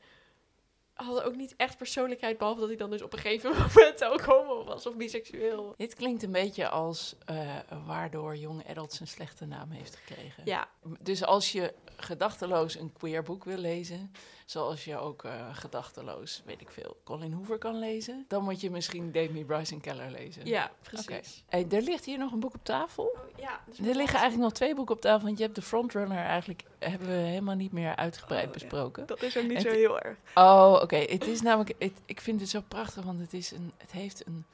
Had 0.97 1.23
ook 1.23 1.35
niet 1.35 1.53
echt 1.57 1.77
persoonlijkheid. 1.77 2.37
Behalve 2.37 2.59
dat 2.59 2.69
hij 2.69 2.77
dan 2.77 2.89
dus 2.89 3.01
op 3.01 3.13
een 3.13 3.19
gegeven 3.19 3.51
moment 3.57 4.03
ook 4.03 4.21
homo 4.21 4.63
was. 4.63 4.87
Of 4.87 4.95
biseksueel. 4.95 5.73
Dit 5.77 5.95
klinkt 5.95 6.23
een 6.23 6.31
beetje 6.31 6.69
als 6.69 7.15
eh, 7.25 7.55
waardoor 7.85 8.35
Young 8.35 8.69
Adults 8.69 8.99
een 8.99 9.07
slechte 9.07 9.45
naam 9.45 9.71
heeft 9.71 9.95
gekregen. 9.95 10.43
Ja, 10.45 10.67
Dus 10.99 11.23
als 11.23 11.51
je 11.51 11.73
gedachteloos 11.97 12.75
een 12.75 12.93
queer 12.93 13.23
boek 13.23 13.43
wil 13.43 13.57
lezen, 13.57 14.11
zoals 14.47 14.85
je 14.85 14.97
ook 14.97 15.23
eh, 15.23 15.31
gedachteloos, 15.51 16.41
weet 16.45 16.61
ik 16.61 16.69
veel, 16.71 16.97
Colin 17.03 17.33
Hoover 17.33 17.57
kan 17.57 17.79
lezen, 17.79 18.25
dan 18.27 18.43
moet 18.43 18.61
je 18.61 18.71
misschien 18.71 19.11
Demi 19.11 19.45
Bryson 19.45 19.79
Keller 19.81 20.11
lezen. 20.11 20.45
ja, 20.45 20.71
precies. 20.81 21.43
Hey, 21.47 21.65
er 21.69 21.81
ligt 21.81 22.05
hier 22.05 22.17
nog 22.17 22.31
een 22.31 22.39
boek 22.39 22.53
op 22.53 22.63
tafel. 22.63 23.03
Oh, 23.05 23.39
ja, 23.39 23.59
Er 23.69 23.95
liggen 23.95 24.19
eigenlijk 24.19 24.37
nog 24.37 24.51
twee 24.53 24.75
boeken 24.75 24.95
op 24.95 25.01
tafel, 25.01 25.25
want 25.25 25.37
je 25.37 25.43
hebt 25.43 25.55
de 25.55 25.61
Frontrunner 25.61 26.17
eigenlijk, 26.25 26.63
hebben 26.79 27.07
we 27.07 27.13
helemaal 27.13 27.55
niet 27.55 27.71
meer 27.71 27.95
uitgebreid 27.95 28.47
Oh, 28.47 28.53
ja. 28.53 28.59
besproken. 28.59 29.05
Dat 29.05 29.21
is 29.21 29.37
ook 29.37 29.47
niet 29.47 29.61
zo 29.61 29.69
heel 29.69 29.99
erg. 29.99 30.17
Oh, 30.35 30.79
oké. 30.81 30.95
Het 30.97 31.27
is 31.27 31.41
namelijk, 31.41 31.73
het- 31.79 32.01
ik 32.05 32.21
vind 32.21 32.39
het 32.41 32.49
zo 32.49 32.61
prachtig, 32.67 33.03
want 33.03 33.19
het, 33.19 33.33
is 33.33 33.51
een, 33.51 33.71
het 33.77 33.91
heeft 33.91 34.25
een 34.27 34.45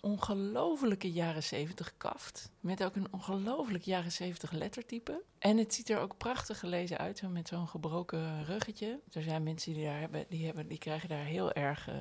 ongelofelijke 0.00 1.12
jaren 1.12 1.42
zeventig 1.42 1.94
kaft. 1.96 2.50
Met 2.60 2.84
ook 2.84 2.96
een 2.96 3.12
ongelooflijk 3.12 3.84
jaren 3.84 4.12
zeventig 4.12 4.50
lettertype. 4.50 5.22
En 5.38 5.56
het 5.56 5.74
ziet 5.74 5.90
er 5.90 5.98
ook 5.98 6.16
prachtig 6.16 6.58
gelezen 6.58 6.98
uit, 6.98 7.22
met 7.28 7.48
zo'n 7.48 7.68
gebroken 7.68 8.44
ruggetje. 8.44 9.00
Er 9.12 9.22
zijn 9.22 9.42
mensen 9.42 9.72
die 9.72 9.84
daar 9.84 10.00
hebben, 10.00 10.24
die, 10.28 10.46
hebben, 10.46 10.68
die 10.68 10.78
krijgen 10.78 11.08
daar 11.08 11.24
heel 11.24 11.52
erg 11.52 11.88
eh, 11.88 11.94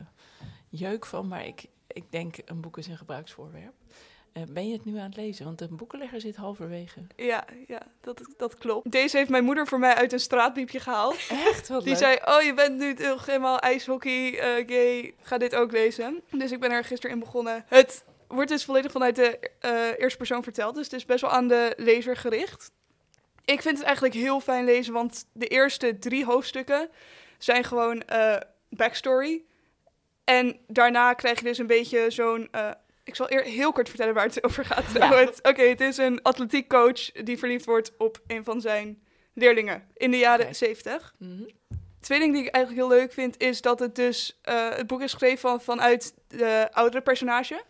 jeuk 0.69 1.05
van. 1.05 1.27
Maar 1.27 1.45
ik, 1.45 1.65
ik 1.87 2.11
denk, 2.11 2.37
een 2.45 2.61
boek 2.61 2.77
is 2.77 2.87
een 2.87 2.97
gebruiksvoorwerp. 2.97 3.75
Eh, 4.33 4.43
ben 4.49 4.67
je 4.67 4.73
het 4.73 4.85
nu 4.85 4.97
aan 4.97 5.05
het 5.05 5.15
lezen? 5.15 5.45
Want 5.45 5.59
de 5.59 5.67
boekenlegger 5.67 6.21
zit 6.21 6.35
halverwege. 6.35 6.99
Ja, 7.15 7.45
ja 7.67 7.81
dat, 8.01 8.21
dat 8.37 8.55
klopt. 8.57 8.91
Deze 8.91 9.17
heeft 9.17 9.29
mijn 9.29 9.43
moeder 9.43 9.67
voor 9.67 9.79
mij 9.79 9.93
uit 9.95 10.13
een 10.13 10.19
straatbiepje 10.19 10.79
gehaald. 10.79 11.15
Echt? 11.47 11.67
Wat 11.67 11.83
Die 11.83 11.89
leuk. 11.89 11.99
zei, 12.01 12.17
oh, 12.25 12.41
je 12.41 12.53
bent 12.53 12.77
nu 12.77 12.95
helemaal 12.97 13.59
ijshockey, 13.59 14.39
eh, 14.39 14.67
gay, 14.67 15.13
ga 15.21 15.37
dit 15.37 15.55
ook 15.55 15.71
lezen. 15.71 16.21
Dus 16.31 16.51
ik 16.51 16.59
ben 16.59 16.71
er 16.71 16.83
gisteren 16.83 17.15
in 17.15 17.21
begonnen. 17.21 17.65
Het 17.67 18.03
wordt 18.27 18.49
dus 18.49 18.65
volledig 18.65 18.91
vanuit 18.91 19.15
de 19.15 19.39
eh, 19.59 19.71
eerste 19.97 20.17
persoon 20.17 20.43
verteld, 20.43 20.75
dus 20.75 20.83
het 20.83 20.93
is 20.93 21.05
best 21.05 21.21
wel 21.21 21.31
aan 21.31 21.47
de 21.47 21.73
lezer 21.77 22.17
gericht. 22.17 22.71
Ik 23.45 23.61
vind 23.61 23.77
het 23.77 23.85
eigenlijk 23.85 24.15
heel 24.15 24.39
fijn 24.39 24.65
lezen, 24.65 24.93
want 24.93 25.25
de 25.33 25.47
eerste 25.47 25.99
drie 25.99 26.25
hoofdstukken 26.25 26.89
zijn 27.37 27.63
gewoon 27.63 28.03
backstory. 28.69 29.43
En 30.23 30.59
daarna 30.67 31.13
krijg 31.13 31.39
je 31.39 31.45
dus 31.45 31.57
een 31.57 31.67
beetje 31.67 32.11
zo'n... 32.11 32.49
ik 33.09 33.15
zal 33.15 33.31
eer 33.31 33.43
heel 33.43 33.71
kort 33.71 33.89
vertellen 33.89 34.13
waar 34.13 34.25
het 34.25 34.43
over 34.47 34.65
gaat. 34.65 35.39
Oké, 35.41 35.61
het 35.61 35.81
is 35.81 35.97
een 35.97 36.21
atletiekcoach 36.21 37.11
die 37.11 37.37
verliefd 37.37 37.65
wordt 37.65 37.91
op 37.97 38.21
een 38.27 38.43
van 38.43 38.61
zijn 38.61 39.01
leerlingen 39.33 39.87
in 39.93 40.11
de 40.11 40.17
jaren 40.17 40.45
Oké. 40.45 40.53
70. 40.53 40.91
70. 40.91 41.13
Mhm. 41.17 41.49
Tweede 41.99 42.23
ding 42.23 42.35
die 42.35 42.45
ik 42.45 42.53
eigenlijk 42.53 42.87
heel 42.87 42.97
leuk 42.97 43.13
vind, 43.13 43.41
is 43.41 43.61
dat 43.61 43.79
het 43.79 43.95
dus... 43.95 44.39
eh, 44.41 44.69
het 44.69 44.87
boek 44.87 45.01
is 45.01 45.11
geschreven 45.11 45.39
van, 45.39 45.61
vanuit 45.61 46.13
de 46.27 46.67
oudere 46.71 47.03
personage. 47.03 47.63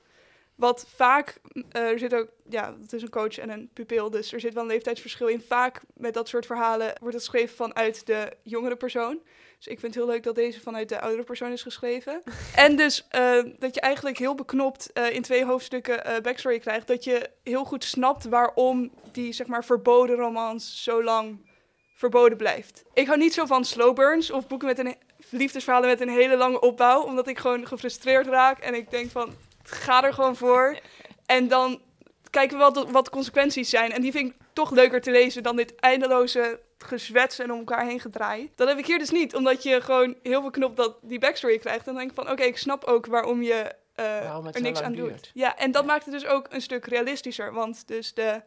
Wat 0.56 0.88
vaak... 0.96 1.40
eh, 1.72 1.82
er 1.82 2.00
zit 2.00 2.14
ook... 2.14 2.28
Ja, 2.50 2.76
het 2.82 2.94
is 2.94 3.02
een 3.02 3.10
coach 3.10 3.38
en 3.38 3.50
een 3.50 3.70
pupil, 3.74 4.10
dus 4.10 4.34
er 4.34 4.40
zit 4.40 4.54
wel 4.54 4.64
een 4.64 4.70
leeftijdsverschil 4.70 5.28
in. 5.28 5.42
Vaak 5.42 5.82
met 5.94 6.14
dat 6.14 6.28
soort 6.28 6.46
verhalen 6.46 6.94
wordt 7.00 7.16
het 7.16 7.24
geschreven 7.24 7.56
vanuit 7.56 8.06
de 8.06 8.38
jongere 8.44 8.76
persoon. 8.76 9.20
Dus 9.60 9.68
ik 9.68 9.80
vind 9.80 9.94
het 9.96 10.04
heel 10.04 10.14
leuk 10.14 10.24
dat 10.24 10.36
deze 10.36 10.60
vanuit 10.60 10.90
de 10.90 11.02
oudere 11.02 11.24
persoon 11.24 11.52
is 11.52 11.62
geschreven. 11.62 12.22
en 12.56 12.76
dus 12.76 13.08
eh, 13.10 13.44
dat 13.58 13.76
je 13.76 13.82
eigenlijk 13.82 14.18
heel 14.18 14.36
beknopt 14.36 14.94
eh, 14.94 15.14
in 15.14 15.22
twee 15.22 15.46
hoofdstukken 15.46 16.06
eh, 16.06 16.22
backstory 16.22 16.60
krijgt. 16.60 16.88
Dat 16.88 17.04
je 17.04 17.30
heel 17.44 17.66
goed 17.66 17.84
snapt 17.84 18.26
waarom 18.26 18.92
die, 19.12 19.34
zeg 19.34 19.48
maar, 19.48 19.66
verboden 19.66 20.16
romans 20.16 20.84
zo 20.84 21.04
lang 21.04 21.48
verboden 21.94 22.38
blijft. 22.38 22.84
Ik 22.94 23.08
hou 23.08 23.20
niet 23.20 23.34
zo 23.34 23.46
van 23.46 23.66
slow 23.66 23.96
burns 23.96 24.32
of 24.32 24.48
boeken 24.48 24.68
met 24.68 24.80
een 24.80 24.96
liefdesverhalen 25.30 25.90
met 25.90 26.02
een 26.02 26.10
hele 26.10 26.38
lange 26.38 26.60
opbouw, 26.60 27.02
omdat 27.02 27.28
ik 27.28 27.38
gewoon 27.38 27.68
gefrustreerd 27.68 28.28
raak 28.28 28.60
en 28.60 28.74
ik 28.74 28.92
denk 28.92 29.12
van, 29.12 29.34
ga 29.64 30.04
er 30.04 30.14
gewoon 30.14 30.36
voor. 30.36 30.80
En 31.26 31.48
dan 31.48 31.82
kijken 32.30 32.58
we 32.58 32.64
wat, 32.64 32.92
wat 32.92 33.06
de 33.06 33.12
consequenties 33.12 33.70
zijn. 33.70 33.92
En 33.92 34.02
die 34.02 34.12
vind 34.12 34.30
ik 34.30 34.36
toch 34.54 34.72
leuker 34.72 35.02
te 35.02 35.12
lezen 35.12 35.44
dan 35.44 35.56
dit 35.56 35.76
eindeloze 35.76 36.60
gezwets 36.84 37.40
en 37.40 37.52
om 37.52 37.58
elkaar 37.60 37.86
heen 37.86 38.00
gedraai. 38.00 38.52
Dat 38.56 38.68
heb 38.68 38.78
ik 38.78 38.86
hier 38.86 38.98
dus 39.00 39.10
niet, 39.10 39.36
omdat 39.36 39.64
je 39.64 39.82
gewoon 39.82 40.16
heel 40.24 40.42
veel 40.42 40.50
knop 40.50 40.76
dat 40.76 40.98
die 41.02 41.20
backstory 41.20 41.58
krijgt. 41.58 41.80
En 41.80 41.86
dan 41.86 41.96
denk 41.96 42.10
ik 42.10 42.16
van, 42.16 42.32
oké, 42.32 42.44
ik 42.44 42.58
snap 42.58 42.84
ook 42.84 43.06
waarom 43.06 43.42
je 43.42 43.72
eh, 43.96 44.06
Waarom 44.06 44.46
er 44.48 44.62
niks 44.62 44.82
aan 44.82 44.94
doet. 44.94 45.32
Ja, 45.34 45.58
en 45.58 45.72
dat 45.72 45.82
Ja. 45.82 45.88
maakt 45.88 46.06
het 46.06 46.14
dus 46.14 46.26
ook 46.26 46.48
een 46.50 46.62
stuk 46.62 46.86
realistischer, 46.86 47.54
want 47.54 47.88
dus 47.88 48.14
de 48.14 48.42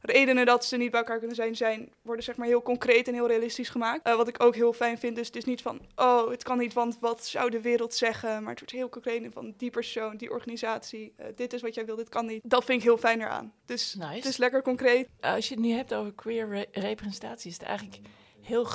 redenen 0.00 0.46
dat 0.46 0.64
ze 0.64 0.76
niet 0.76 0.90
bij 0.90 1.00
elkaar 1.00 1.18
kunnen 1.18 1.36
zijn, 1.36 1.56
zijn 1.56 1.92
worden 2.02 2.24
zeg 2.24 2.36
maar 2.36 2.46
heel 2.46 2.62
concreet 2.62 3.08
en 3.08 3.14
heel 3.14 3.26
realistisch 3.26 3.68
gemaakt. 3.68 4.06
Eh, 4.06 4.16
wat 4.16 4.28
ik 4.28 4.42
ook 4.42 4.54
heel 4.54 4.72
fijn 4.72 4.98
vind, 4.98 5.16
dus 5.16 5.26
het 5.26 5.36
is 5.36 5.44
niet 5.44 5.62
van, 5.62 5.80
oh, 5.96 6.30
het 6.30 6.42
kan 6.42 6.58
niet, 6.58 6.72
want 6.72 6.98
wat 7.00 7.26
zou 7.26 7.50
de 7.50 7.60
wereld 7.60 7.94
zeggen? 7.94 8.28
Maar 8.42 8.50
het 8.50 8.58
wordt 8.58 8.74
heel 8.74 8.88
concreet 8.88 9.32
van 9.32 9.54
die 9.56 9.70
persoon, 9.70 10.16
die 10.16 10.30
organisatie, 10.30 11.12
eh, 11.16 11.26
dit 11.34 11.52
is 11.52 11.62
wat 11.62 11.74
jij 11.74 11.84
wil, 11.86 11.96
dit 11.96 12.08
kan 12.08 12.26
niet. 12.26 12.42
Dat 12.44 12.64
vind 12.64 12.78
ik 12.78 12.84
heel 12.84 12.98
fijn 12.98 13.20
eraan. 13.20 13.52
Dus 13.64 13.94
Nice. 13.94 14.14
het 14.14 14.24
is 14.24 14.36
lekker 14.36 14.62
concreet. 14.62 15.08
Als 15.20 15.48
je 15.48 15.54
het 15.54 15.64
nu 15.64 15.70
hebt 15.70 15.94
over 15.94 16.12
queer 16.12 16.48
re- 16.48 16.66
representatie, 16.72 17.50
is 17.50 17.56
het 17.56 17.66
eigenlijk 17.66 17.98
heel 18.40 18.66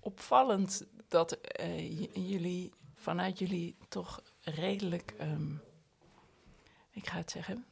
opvallend 0.00 0.86
dat 1.08 1.32
eh, 1.40 2.00
jullie 2.28 2.72
vanuit 2.94 3.38
jullie 3.38 3.76
toch 3.88 4.22
redelijk, 4.40 5.14
ehm, 5.18 5.52
ik 6.90 7.06
ga 7.06 7.16
het 7.16 7.30
zeggen, 7.30 7.64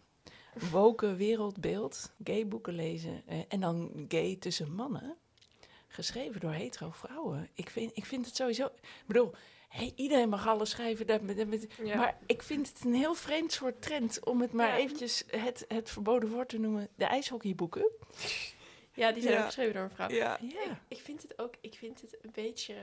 woke 0.71 1.15
wereldbeeld, 1.15 2.13
gay 2.25 2.47
boeken 2.47 2.75
lezen 2.75 3.23
eh, 3.27 3.39
en 3.49 3.61
dan 3.61 4.05
gay 4.09 4.37
tussen 4.41 4.73
mannen, 4.75 5.17
geschreven 5.89 6.41
door 6.41 6.53
hetero 6.53 6.91
vrouwen. 6.91 7.49
Ik 7.55 7.71
vind, 7.71 7.91
ik 7.95 8.05
vind 8.05 8.27
het 8.27 8.37
sowieso, 8.37 8.65
ik 8.67 9.03
bedoel, 9.07 9.33
hey, 9.69 9.93
iedereen 9.97 10.29
mag 10.29 10.47
alles 10.47 10.71
schrijven, 10.71 11.07
dat, 11.07 11.21
Ja. 11.85 11.97
maar 11.97 12.19
ik 12.27 12.43
vind 12.43 12.69
het 12.69 12.85
een 12.85 12.95
heel 12.95 13.15
vreemd 13.15 13.53
soort 13.53 13.83
trend 13.83 14.25
om 14.25 14.41
het 14.41 14.53
maar 14.53 14.69
Ja. 14.69 14.77
eventjes 14.77 15.25
het, 15.27 15.65
het 15.69 15.91
verboden 15.91 16.29
woord 16.31 16.49
te 16.49 16.59
noemen, 16.59 16.89
de 16.95 17.05
ijshockeyboeken. 17.05 17.91
ja, 18.95 19.13
die 19.13 19.23
zijn 19.23 19.35
Ja. 19.35 19.41
ook 19.41 19.47
geschreven 19.47 19.75
door 19.75 19.83
een 19.83 19.91
vrouw. 19.91 20.11
Ja. 20.11 20.39
Ja. 20.43 20.81
Ik 20.89 21.01
vind 21.01 21.23
het 21.23 21.39
ook, 21.39 21.55
ik 21.61 21.75
vind 21.75 22.01
het 22.01 22.17
een 22.23 22.31
beetje... 22.35 22.75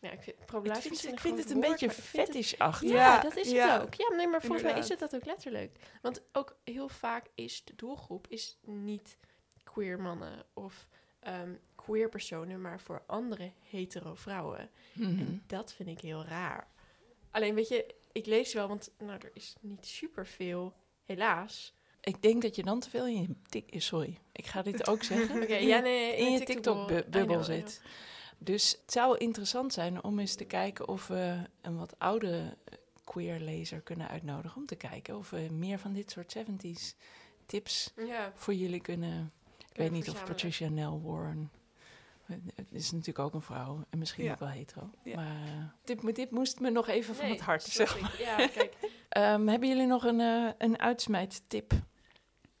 Ja, 0.00 0.10
ik 0.10 0.22
vind, 0.22 0.36
Ik 0.38 1.20
vind, 1.20 1.38
ik 1.38 1.44
het 1.44 1.50
een 1.50 1.56
woord, 1.56 1.68
beetje 1.68 1.90
fetishachtig. 1.90 2.88
Ja, 2.90 2.96
Ja, 2.96 3.20
dat 3.20 3.36
is 3.36 3.50
ja. 3.50 3.72
het 3.72 3.82
ook. 3.82 3.94
Ja, 3.94 4.16
nee, 4.16 4.28
maar 4.28 4.40
volgens 4.40 4.62
mij 4.62 4.78
is 4.78 4.88
het 4.88 4.98
dat 4.98 5.14
ook 5.14 5.24
letterlijk. 5.24 5.78
Want 6.02 6.22
ook 6.32 6.56
heel 6.64 6.88
vaak 6.88 7.26
is 7.34 7.64
de 7.64 7.74
doelgroep 7.76 8.26
is 8.28 8.58
niet 8.62 9.16
queer 9.62 10.00
mannen 10.00 10.44
of 10.54 10.86
ehm, 11.20 11.54
queer 11.74 12.08
personen, 12.08 12.60
maar 12.60 12.80
voor 12.80 13.02
andere 13.06 13.52
hetero 13.62 14.14
vrouwen. 14.14 14.70
Mhm. 14.92 15.18
En 15.18 15.42
dat 15.46 15.72
vind 15.72 15.88
ik 15.88 16.00
heel 16.00 16.24
raar. 16.24 16.68
Alleen 17.30 17.54
weet 17.54 17.68
je, 17.68 17.94
ik 18.12 18.26
lees 18.26 18.52
wel, 18.52 18.68
want 18.68 18.92
nou, 18.98 19.18
er 19.20 19.30
is 19.34 19.54
niet 19.60 19.86
superveel, 19.86 20.74
helaas. 21.04 21.74
Ik 22.00 22.22
denk 22.22 22.42
dat 22.42 22.56
je 22.56 22.62
dan 22.62 22.80
te 22.80 22.90
veel 22.90 23.06
in 23.06 23.36
je 23.48 23.80
Sorry, 23.80 24.18
ik 24.32 24.46
ga 24.46 24.62
dit 24.62 24.88
ook 24.88 25.02
zeggen. 25.02 25.42
Oké, 25.42 25.56
ja, 25.56 25.78
nee, 25.78 26.16
in 26.16 26.32
je 26.32 26.38
TikTok-bubbel, 26.38 26.96
TikTok-bubbel 26.96 27.40
I 27.40 27.44
know, 27.44 27.58
I 27.58 27.60
zit. 27.60 27.82
Dus 28.42 28.70
het 28.82 28.92
zou 28.92 29.16
interessant 29.18 29.72
zijn 29.72 30.04
om 30.04 30.18
eens 30.18 30.34
te 30.34 30.44
kijken 30.44 30.88
of 30.88 31.06
we 31.06 31.36
een 31.60 31.76
wat 31.76 31.94
oude 31.98 32.56
eh, 32.64 32.74
queer 33.04 33.40
lezer 33.40 33.80
kunnen 33.80 34.08
uitnodigen. 34.08 34.56
Om 34.56 34.66
te 34.66 34.76
kijken 34.76 35.16
of 35.16 35.30
we 35.30 35.48
meer 35.50 35.78
van 35.78 35.92
dit 35.92 36.10
soort 36.10 36.36
70s 36.38 36.96
tips. 37.46 37.92
Ja, 37.96 38.32
voor 38.34 38.54
jullie 38.54 38.80
kunnen... 38.80 39.32
Ik 39.70 39.76
weet 39.76 39.90
niet 39.90 40.10
of. 40.10 40.24
Patricia 40.24 40.68
Nell 40.68 40.98
Warren 41.02 41.50
Het 42.54 42.66
is 42.70 42.90
natuurlijk 42.90 43.18
ook 43.18 43.34
een 43.34 43.42
vrouw 43.42 43.84
en 43.90 43.98
misschien 43.98 44.24
Ja. 44.24 44.32
ook 44.32 44.38
wel 44.38 44.48
hetero. 44.48 44.90
Ja. 45.04 45.16
Maar 45.16 45.42
eh, 45.46 45.64
dit, 45.84 46.02
moet- 46.02 46.14
dit 46.16 46.30
moest 46.30 46.60
me 46.60 46.70
nog 46.70 46.88
even 46.88 47.14
van 47.14 47.26
het 47.26 47.40
hart, 47.40 47.62
zeg 47.62 48.00
maar. 48.00 48.16
Ja, 48.20 48.46
kijk. 48.46 48.74
Ehm, 49.08 49.46
hebben 49.46 49.68
jullie 49.68 49.86
nog 49.86 50.04
een, 50.04 50.20
eh 50.20 50.50
een 50.58 50.78
uitsmijttip? 50.78 51.72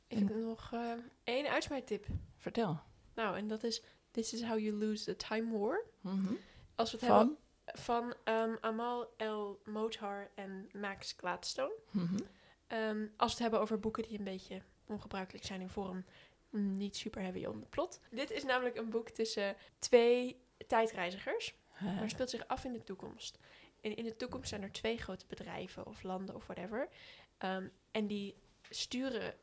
Ik 0.06 0.18
heb 0.18 0.34
nog 0.34 0.70
eh, 0.72 0.80
één 1.24 1.46
uitsmijttip. 1.48 2.06
Vertel. 2.36 2.78
Nou, 3.14 3.36
en 3.36 3.48
dat 3.48 3.62
is 3.64 3.82
This 4.10 4.32
is 4.32 4.42
how 4.42 4.58
you 4.58 4.76
lose 4.76 5.04
the 5.04 5.16
time 5.16 5.50
war. 5.58 5.84
Mhm. 6.00 6.34
Als 6.74 6.90
we 6.90 6.98
het 6.98 7.06
hebben 7.06 7.38
Van? 7.64 7.82
van 7.82 8.14
ehm, 8.24 8.56
Amal 8.60 9.14
El 9.16 9.60
Motar 9.64 10.30
en 10.34 10.68
Max 10.72 11.14
Gladstone. 11.16 11.74
Mhm. 11.90 12.18
Ehm, 12.66 13.06
als 13.16 13.30
we 13.30 13.34
het 13.34 13.38
hebben 13.38 13.60
over 13.60 13.80
boeken 13.80 14.02
die 14.02 14.18
een 14.18 14.24
beetje 14.24 14.62
ongebruikelijk 14.86 15.44
zijn 15.44 15.60
in 15.60 15.68
vorm, 15.68 16.04
niet 16.50 16.96
super 16.96 17.22
heavy 17.22 17.44
on 17.44 17.60
the 17.60 17.66
plot. 17.66 18.00
Dit 18.10 18.30
is 18.30 18.44
namelijk 18.44 18.76
een 18.76 18.90
boek 18.90 19.08
tussen 19.08 19.56
twee 19.78 20.40
tijdreizigers, 20.66 21.54
maar 21.80 22.00
het 22.00 22.10
speelt 22.10 22.30
zich 22.30 22.48
af 22.48 22.64
in 22.64 22.72
de 22.72 22.82
toekomst. 22.82 23.38
En 23.80 23.96
in 23.96 24.04
de 24.04 24.16
toekomst 24.16 24.48
zijn 24.48 24.62
er 24.62 24.72
twee 24.72 24.98
grote 24.98 25.26
bedrijven 25.28 25.86
of 25.86 26.02
landen 26.02 26.34
of 26.34 26.46
whatever. 26.46 26.88
Ehm, 27.38 27.68
en 27.90 28.06
die 28.06 28.34
sturen 28.70 29.34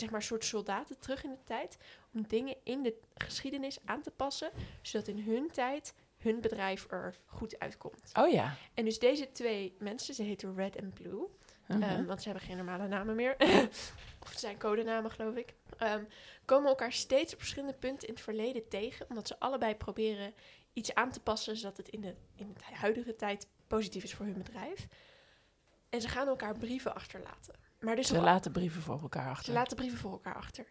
zeg 0.00 0.10
maar 0.10 0.20
een 0.20 0.26
soort 0.26 0.44
soldaten 0.44 0.98
terug 0.98 1.24
in 1.24 1.30
de 1.30 1.42
tijd 1.44 1.78
om 2.14 2.26
dingen 2.28 2.56
in 2.62 2.82
de 2.82 2.94
geschiedenis 3.14 3.78
aan 3.84 4.02
te 4.02 4.10
passen, 4.10 4.50
zodat 4.82 5.08
in 5.08 5.18
hun 5.18 5.50
tijd 5.50 5.94
hun 6.16 6.40
bedrijf 6.40 6.90
er 6.90 7.14
goed 7.26 7.58
uitkomt. 7.58 8.10
oh 8.14 8.30
ja. 8.30 8.54
En 8.74 8.84
dus 8.84 8.98
deze 8.98 9.32
twee 9.32 9.76
mensen, 9.78 10.14
ze 10.14 10.22
heten 10.22 10.54
Red 10.54 10.76
en 10.76 10.92
Blue, 10.92 11.26
Mhm. 11.66 11.82
Ehm, 11.82 12.04
want 12.04 12.22
ze 12.22 12.28
hebben 12.28 12.46
geen 12.46 12.56
normale 12.56 12.88
namen 12.88 13.14
meer. 13.14 13.36
of 14.22 14.28
het 14.28 14.38
zijn 14.38 14.58
codenamen, 14.58 15.10
geloof 15.10 15.34
ik. 15.34 15.54
Ehm, 15.78 16.04
komen 16.44 16.68
elkaar 16.68 16.92
steeds 16.92 17.32
op 17.32 17.38
verschillende 17.38 17.74
punten 17.74 18.08
in 18.08 18.14
het 18.14 18.22
verleden 18.22 18.68
tegen. 18.68 19.06
Omdat 19.08 19.26
ze 19.26 19.38
allebei 19.38 19.74
proberen 19.74 20.34
iets 20.72 20.94
aan 20.94 21.10
te 21.10 21.20
passen. 21.20 21.56
Zodat 21.56 21.76
het 21.76 21.88
in 21.88 22.00
de, 22.00 22.14
in 22.34 22.52
de 22.54 22.74
huidige 22.74 23.16
tijd 23.16 23.46
positief 23.66 24.02
is 24.02 24.14
voor 24.14 24.26
hun 24.26 24.38
bedrijf. 24.38 24.86
En 25.88 26.00
ze 26.00 26.08
gaan 26.08 26.28
elkaar 26.28 26.58
brieven 26.58 26.94
achterlaten. 26.94 27.54
Maar 27.82 27.96
dus 27.96 28.06
Ze 28.06 28.20
laten 28.20 28.52
brieven 28.52 28.82
voor 28.82 29.00
elkaar 29.02 29.24
ze 29.24 29.30
achter. 29.30 29.52
laten 29.52 29.76
brieven 29.76 29.98
voor 29.98 30.12
elkaar 30.12 30.34
achter. 30.34 30.66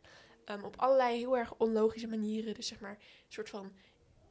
Op 0.64 0.76
allerlei 0.76 1.18
heel 1.18 1.38
erg 1.38 1.54
onlogische 1.58 2.08
manieren. 2.08 2.54
Dus 2.54 2.68
zeg 2.68 2.80
maar, 2.80 2.92
een 2.92 2.98
soort 3.28 3.50
van... 3.50 3.72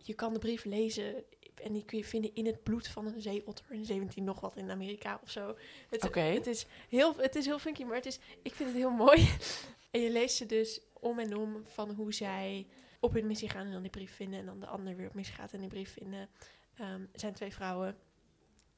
Je 0.02 0.14
kan 0.14 0.32
de 0.32 0.38
brief 0.38 0.64
lezen 0.64 1.24
en 1.54 1.72
die 1.72 1.84
kun 1.84 1.98
je 1.98 2.04
vinden 2.04 2.34
in 2.34 2.46
het 2.46 2.62
bloed 2.62 2.88
van 2.88 3.06
een 3.06 3.20
zeeotter 3.20 3.64
in 3.70 3.84
17 3.84 4.24
nog 4.24 4.40
wat 4.40 4.56
in 4.56 4.70
Amerika 4.70 5.20
of 5.22 5.30
zo. 5.30 5.56
Het, 5.90 6.02
het, 6.14 6.46
is 6.46 6.66
heel, 6.88 7.16
het 7.16 7.36
is 7.36 7.46
heel 7.46 7.58
funky, 7.58 7.84
maar 7.84 7.96
het 7.96 8.06
is, 8.06 8.18
ik 8.42 8.54
vind 8.54 8.68
het 8.68 8.78
heel 8.78 8.90
mooi. 8.90 9.28
en 9.90 10.00
je 10.00 10.10
leest 10.10 10.36
ze 10.36 10.46
dus 10.46 10.80
om 10.92 11.18
en 11.18 11.36
om 11.36 11.62
van 11.64 11.90
hoe 11.90 12.12
zij 12.14 12.66
op 13.00 13.12
hun 13.12 13.26
missie 13.26 13.48
gaan 13.48 13.66
en 13.66 13.72
dan 13.72 13.82
die 13.82 13.90
brief 13.90 14.14
vinden. 14.14 14.38
En 14.38 14.46
dan 14.46 14.60
de 14.60 14.66
ander 14.66 14.96
weer 14.96 15.06
op 15.06 15.14
missie 15.14 15.34
gaat 15.36 15.52
en 15.52 15.60
die 15.60 15.68
brief 15.68 15.92
vinden. 15.92 16.28
Er 16.74 17.08
zijn 17.12 17.34
twee 17.34 17.52
vrouwen. 17.52 17.96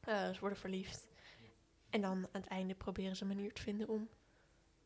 Eh, 0.00 0.32
ze 0.32 0.40
worden 0.40 0.58
verliefd. 0.58 1.06
En 1.92 2.00
dan 2.00 2.10
aan 2.32 2.40
het 2.40 2.46
einde 2.46 2.74
proberen 2.74 3.16
ze 3.16 3.22
een 3.22 3.28
manier 3.28 3.52
te 3.52 3.62
vinden 3.62 3.88
om 3.88 4.08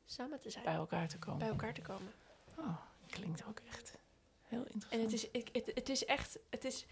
samen 0.04 0.40
te 0.40 0.50
zijn 0.50 0.64
Bij 0.64 0.74
elkaar 0.74 1.08
te 1.08 1.18
komen. 1.18 1.38
bij 1.38 1.48
elkaar 1.48 1.74
te 1.74 1.80
komen. 1.82 2.12
Oh, 2.58 2.76
klinkt 3.06 3.44
ook 3.48 3.60
echt 3.68 3.98
heel 4.42 4.58
interessant. 4.58 4.92
En 4.92 5.00
het 5.00 5.12
is, 5.12 5.30
ik, 5.30 5.48
het, 5.52 5.70
het 5.74 5.88
is 5.88 6.04
echt, 6.04 6.38
het 6.50 6.64
is, 6.64 6.86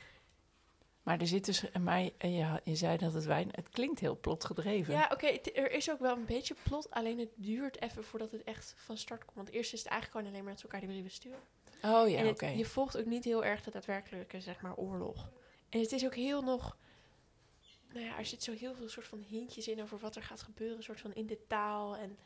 Maar 1.03 1.21
er 1.21 1.27
zit 1.27 1.45
dus, 1.45 1.65
maar 1.81 2.01
je, 2.01 2.13
je, 2.19 2.61
je 2.65 2.77
zei 2.77 2.97
dat 2.97 3.13
het 3.13 3.25
wijn, 3.25 3.49
het 3.53 3.69
klinkt 3.69 4.01
heel 4.01 4.19
plotgedreven. 4.21 4.95
ja 4.95 5.09
oké, 5.13 5.27
er 5.55 5.71
is 5.71 5.91
ook 5.91 5.99
wel 6.01 6.17
een 6.17 6.25
beetje 6.25 6.55
plot, 6.63 6.91
alleen 6.91 7.19
het 7.19 7.31
duurt 7.35 7.81
even 7.81 8.05
voordat 8.05 8.31
het 8.31 8.43
echt 8.45 8.75
van 8.77 8.97
start 8.97 9.25
komt. 9.25 9.37
Want 9.37 9.51
eerst 9.51 9.73
is 9.73 9.79
het 9.79 9.89
eigenlijk 9.89 10.19
gewoon 10.19 10.33
alleen 10.33 10.45
maar 10.45 10.53
dat 10.53 10.61
ze 10.61 10.67
elkaar 10.67 10.81
die 10.81 10.91
brieven 10.91 11.11
sturen. 11.13 11.39
Oh 11.83 12.09
ja, 12.09 12.29
oké. 12.29 12.47
je 12.47 12.65
volgt 12.65 12.99
ook 12.99 13.07
niet 13.07 13.25
heel 13.25 13.45
erg 13.45 13.63
de 13.63 13.71
daadwerkelijke, 13.71 14.41
zeg 14.41 14.61
maar, 14.61 14.77
oorlog. 14.77 15.31
En 15.69 15.81
het 15.81 15.93
is 15.93 16.05
ook 16.05 16.15
heel 16.15 16.43
nog, 16.43 16.77
nou 17.95 18.07
ja, 18.07 18.19
er 18.19 18.25
zit 18.27 18.43
zo 18.43 18.53
heel 18.53 18.75
veel 18.75 18.89
soort 18.89 19.07
van 19.07 19.25
hintjes 19.29 19.69
in 19.69 19.83
over 19.83 19.99
wat 19.99 20.17
er 20.17 20.23
gaat 20.23 20.43
gebeuren, 20.43 20.83
soort 20.83 21.01
van 21.01 21.15
in 21.15 21.27
de 21.27 21.39
taal 21.47 21.97
en... 21.97 22.17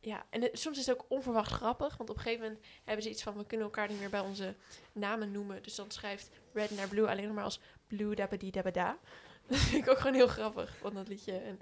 Ja, 0.00 0.26
en 0.30 0.42
het- 0.42 0.58
soms 0.58 0.78
is 0.78 0.86
het 0.86 0.96
ook 1.00 1.04
onverwacht 1.08 1.52
grappig, 1.52 1.96
want 1.96 2.10
op 2.10 2.16
een 2.16 2.22
gegeven 2.22 2.44
moment 2.46 2.64
hebben 2.84 3.02
ze 3.04 3.10
iets 3.10 3.22
van, 3.22 3.36
we 3.36 3.46
kunnen 3.46 3.66
elkaar 3.66 3.88
niet 3.88 3.98
meer 3.98 4.10
bij 4.10 4.20
onze 4.20 4.54
namen 4.92 5.30
noemen. 5.32 5.62
Dus 5.62 5.74
dan 5.74 5.90
schrijft 5.90 6.30
Red 6.52 6.70
naar 6.70 6.88
Blue 6.88 7.08
alleen 7.08 7.24
nog 7.26 7.34
maar 7.34 7.44
als 7.44 7.60
Blue 7.86 8.14
dabadi 8.14 8.50
dabada. 8.50 8.98
Dat 9.48 9.58
vind 9.58 9.84
ik 9.84 9.90
ook 9.90 9.98
gewoon 9.98 10.14
heel 10.14 10.26
grappig 10.26 10.76
van 10.76 10.94
dat 10.94 11.08
liedje. 11.08 11.32
En 11.38 11.60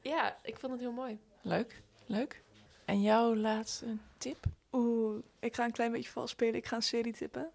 ja, 0.00 0.38
ik 0.42 0.58
vond 0.58 0.72
het 0.72 0.80
heel 0.80 0.92
mooi. 0.92 1.18
Leuk, 1.42 1.82
leuk. 2.06 2.42
En 2.84 3.02
jouw 3.02 3.34
laatste 3.36 3.96
tip? 4.18 4.44
Oeh, 4.72 5.22
ik 5.38 5.54
ga 5.54 5.64
een 5.64 5.72
klein 5.72 5.92
beetje 5.92 6.10
vals 6.10 6.30
spelen. 6.30 6.54
Ik 6.54 6.66
ga 6.66 6.76
een 6.76 6.82
serie 6.82 7.12
tippen. 7.12 7.50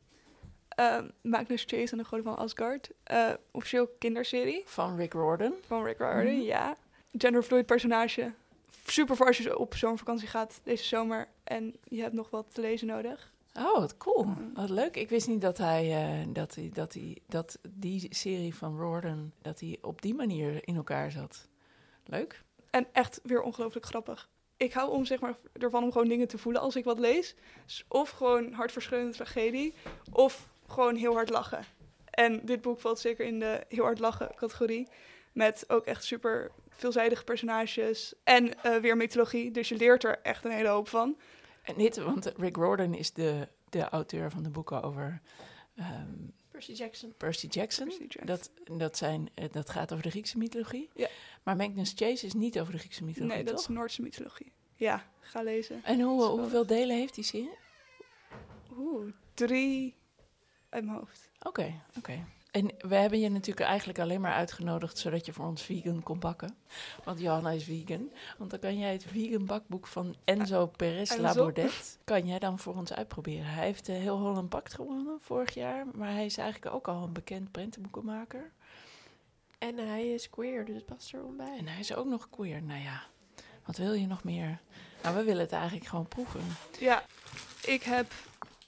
Ehm 0.79 1.07
Magnus 1.21 1.63
Chase 1.67 1.91
en 1.91 1.97
de 1.97 2.03
Goden 2.03 2.23
van 2.25 2.37
Asgard. 2.37 2.89
Eh, 3.03 3.29
officieel 3.51 3.87
kinderserie 3.99 4.61
Van 4.65 4.95
Rick 4.95 5.13
Riordan. 5.13 5.53
van 5.67 5.83
Rick 5.83 5.97
Riordan, 5.97 6.33
Mhm. 6.33 6.41
ja. 6.41 6.75
Genderfluid 7.17 7.65
personage. 7.65 8.33
Super 8.85 9.15
voor 9.15 9.25
als 9.27 9.37
je 9.37 9.57
op 9.57 9.75
zomervakantie 9.75 10.27
gaat 10.27 10.59
deze 10.63 10.83
zomer 10.83 11.27
en 11.43 11.75
je 11.83 12.01
hebt 12.01 12.13
nog 12.13 12.29
wat 12.29 12.53
te 12.53 12.61
lezen 12.61 12.87
nodig. 12.87 13.31
Oh, 13.53 13.73
wat 13.79 13.97
cool. 13.97 14.27
Wat 14.53 14.69
leuk. 14.69 14.95
Ik 14.95 15.09
wist 15.09 15.27
niet 15.27 15.41
dat 15.41 15.57
hij, 15.57 15.91
eh, 16.21 16.27
dat, 16.33 16.55
hij, 16.55 16.69
dat, 16.73 16.93
hij, 16.93 17.17
dat 17.27 17.59
die 17.69 18.07
serie 18.09 18.55
van 18.55 18.77
Riordan, 18.77 19.31
dat 19.41 19.59
hij 19.59 19.77
op 19.81 20.01
die 20.01 20.13
manier 20.15 20.67
in 20.67 20.75
elkaar 20.75 21.11
zat. 21.11 21.47
Leuk. 22.05 22.43
En 22.69 22.87
echt 22.91 23.19
weer 23.23 23.41
ongelooflijk 23.41 23.85
grappig. 23.85 24.29
Ik 24.57 24.73
hou 24.73 24.91
om, 24.91 25.05
zeg 25.05 25.19
maar, 25.19 25.35
ervan 25.53 25.83
om 25.83 25.91
gewoon 25.91 26.07
dingen 26.07 26.27
te 26.27 26.37
voelen 26.37 26.61
als 26.61 26.75
ik 26.75 26.83
wat 26.83 26.99
lees. 26.99 27.35
Dus 27.65 27.85
of 27.87 28.09
gewoon 28.09 28.53
hartverscheurende 28.53 29.15
tragedie, 29.15 29.73
of 30.11 30.49
gewoon 30.69 30.95
heel 30.95 31.13
hard 31.13 31.29
lachen. 31.29 31.63
En 32.09 32.45
dit 32.45 32.61
boek 32.61 32.79
valt 32.79 32.99
zeker 32.99 33.25
in 33.25 33.39
de 33.39 33.65
heel 33.67 33.83
hard 33.83 33.99
lachen 33.99 34.31
categorie. 34.35 34.87
Met 35.33 35.63
ook 35.67 35.85
echt 35.85 36.03
super 36.03 36.51
veelzijdige 36.69 37.23
personages 37.23 38.13
en 38.23 38.63
eh, 38.63 38.75
weer 38.75 38.97
mythologie. 38.97 39.51
Dus 39.51 39.69
je 39.69 39.75
leert 39.75 40.03
er 40.03 40.19
echt 40.21 40.45
een 40.45 40.51
hele 40.51 40.67
hoop 40.67 40.87
van. 40.87 41.17
En 41.61 41.75
dit, 41.77 41.97
want 41.97 42.25
Rick 42.37 42.55
Riordan 42.55 42.93
is 42.93 43.13
de, 43.13 43.47
de 43.69 43.89
auteur 43.89 44.31
van 44.31 44.43
de 44.43 44.49
boeken 44.49 44.83
over 44.83 45.21
ehm, 45.75 46.13
Percy 46.51 46.71
Jackson. 46.71 47.13
Percy 47.17 47.47
Jackson. 47.47 47.87
Percy 47.87 48.01
Jackson. 48.01 48.25
Dat, 48.25 48.51
dat, 48.79 48.97
zijn, 48.97 49.29
eh, 49.33 49.45
dat 49.51 49.69
gaat 49.69 49.91
over 49.91 50.03
de 50.03 50.09
Griekse 50.09 50.37
mythologie. 50.37 50.89
Ja. 50.95 51.07
Maar 51.43 51.55
Magnus 51.55 51.93
Chase 51.95 52.25
is 52.25 52.33
niet 52.33 52.59
over 52.59 52.73
de 52.73 52.79
Griekse 52.79 53.03
mythologie, 53.03 53.35
Nee, 53.35 53.45
dat 53.45 53.55
toch? 53.55 53.69
is 53.69 53.75
Noordse 53.75 54.01
mythologie. 54.01 54.51
Ja, 54.75 55.05
ga 55.19 55.41
lezen. 55.41 55.81
En 55.83 56.01
hoe, 56.01 56.25
hoeveel 56.25 56.65
delen 56.65 56.95
heeft 56.95 57.15
die 57.15 57.23
serie? 57.23 57.57
Oeh, 58.77 59.13
drie 59.33 59.95
uit 60.69 60.85
mijn 60.85 60.97
hoofd. 60.97 61.29
Oké, 61.41 61.73
oké. 61.97 62.25
En 62.51 62.71
we 62.77 62.95
hebben 62.95 63.19
je 63.19 63.29
natuurlijk 63.29 63.67
eigenlijk 63.67 63.99
alleen 63.99 64.21
maar 64.21 64.33
uitgenodigd 64.33 64.97
zodat 64.97 65.25
je 65.25 65.33
voor 65.33 65.45
ons 65.45 65.61
vegan 65.61 66.03
kon 66.03 66.19
bakken. 66.19 66.55
Want 67.03 67.19
Johanna 67.19 67.49
is 67.49 67.63
vegan. 67.63 68.11
Want 68.37 68.49
dan 68.49 68.59
kan 68.59 68.77
jij 68.77 68.91
het 68.91 69.03
vegan 69.03 69.45
bakboek 69.45 69.87
van 69.87 70.15
Enzo 70.23 70.67
Perez 70.67 71.09
Enzo. 71.09 71.21
Labordet, 71.21 71.99
kan 72.03 72.27
jij 72.27 72.39
dan 72.39 72.59
voor 72.59 72.75
ons 72.75 72.93
uitproberen. 72.93 73.45
Hij 73.45 73.65
heeft 73.65 73.89
eh, 73.89 73.95
heel 73.95 74.17
Holland 74.17 74.49
Bakt 74.49 74.73
gewonnen 74.73 75.17
vorig 75.21 75.53
jaar, 75.53 75.85
maar 75.93 76.11
hij 76.11 76.25
is 76.25 76.37
eigenlijk 76.37 76.75
ook 76.75 76.87
al 76.87 77.03
een 77.03 77.13
bekend 77.13 77.51
prentenboekenmaker. 77.51 78.51
En 79.57 79.77
hij 79.77 80.07
is 80.07 80.29
queer, 80.29 80.65
dus 80.65 80.75
het 80.75 80.85
past 80.85 81.13
er 81.13 81.35
bij. 81.35 81.57
En 81.57 81.67
hij 81.67 81.79
is 81.79 81.93
ook 81.93 82.05
nog 82.05 82.29
queer. 82.29 82.63
Nou 82.63 82.81
ja, 82.81 83.03
wat 83.65 83.77
wil 83.77 83.93
je 83.93 84.07
nog 84.07 84.23
meer? 84.23 84.59
Nou, 85.03 85.15
we 85.15 85.23
willen 85.23 85.41
het 85.41 85.51
eigenlijk 85.51 85.85
gewoon 85.85 86.07
proeven. 86.07 86.41
Ja, 86.79 87.03
ik 87.61 87.83
heb 87.83 88.13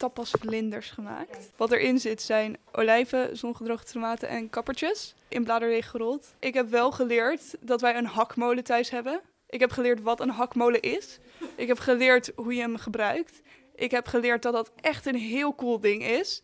tapas 0.02 0.32
vlinders 0.39 0.89
gemaakt. 0.89 1.52
Wat 1.56 1.72
erin 1.72 1.99
zit 1.99 2.22
zijn 2.22 2.58
olijven, 2.72 3.38
zongedroogde 3.38 3.91
tomaten 3.91 4.28
en 4.28 4.49
kappertjes. 4.49 5.16
In 5.28 5.43
bladerdeeg 5.43 5.89
gerold. 5.89 6.34
Ik 6.39 6.54
heb 6.54 6.70
wel 6.70 6.91
geleerd 6.91 7.56
dat 7.60 7.82
wij 7.82 7.95
een 7.95 8.06
hakmolen 8.06 8.64
thuis 8.64 8.89
hebben. 8.89 9.22
Ik 9.49 9.60
heb 9.60 9.72
geleerd 9.72 10.02
wat 10.02 10.20
een 10.20 10.30
hakmolen 10.30 10.82
is. 10.82 11.20
Ik 11.56 11.68
heb 11.68 11.80
geleerd 11.80 12.32
hoe 12.36 12.54
je 12.54 12.62
hem 12.62 12.78
gebruikt. 12.78 13.41
Ik 13.76 13.91
heb 13.91 14.08
geleerd 14.08 14.41
dat 14.41 14.54
dat 14.54 14.72
echt 14.76 15.06
een 15.06 15.16
heel 15.16 15.56
cool 15.56 15.80
ding 15.80 16.04
is. 16.04 16.41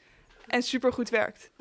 En 0.47 0.63
supergoed 0.63 1.09
werkt. 1.09 1.51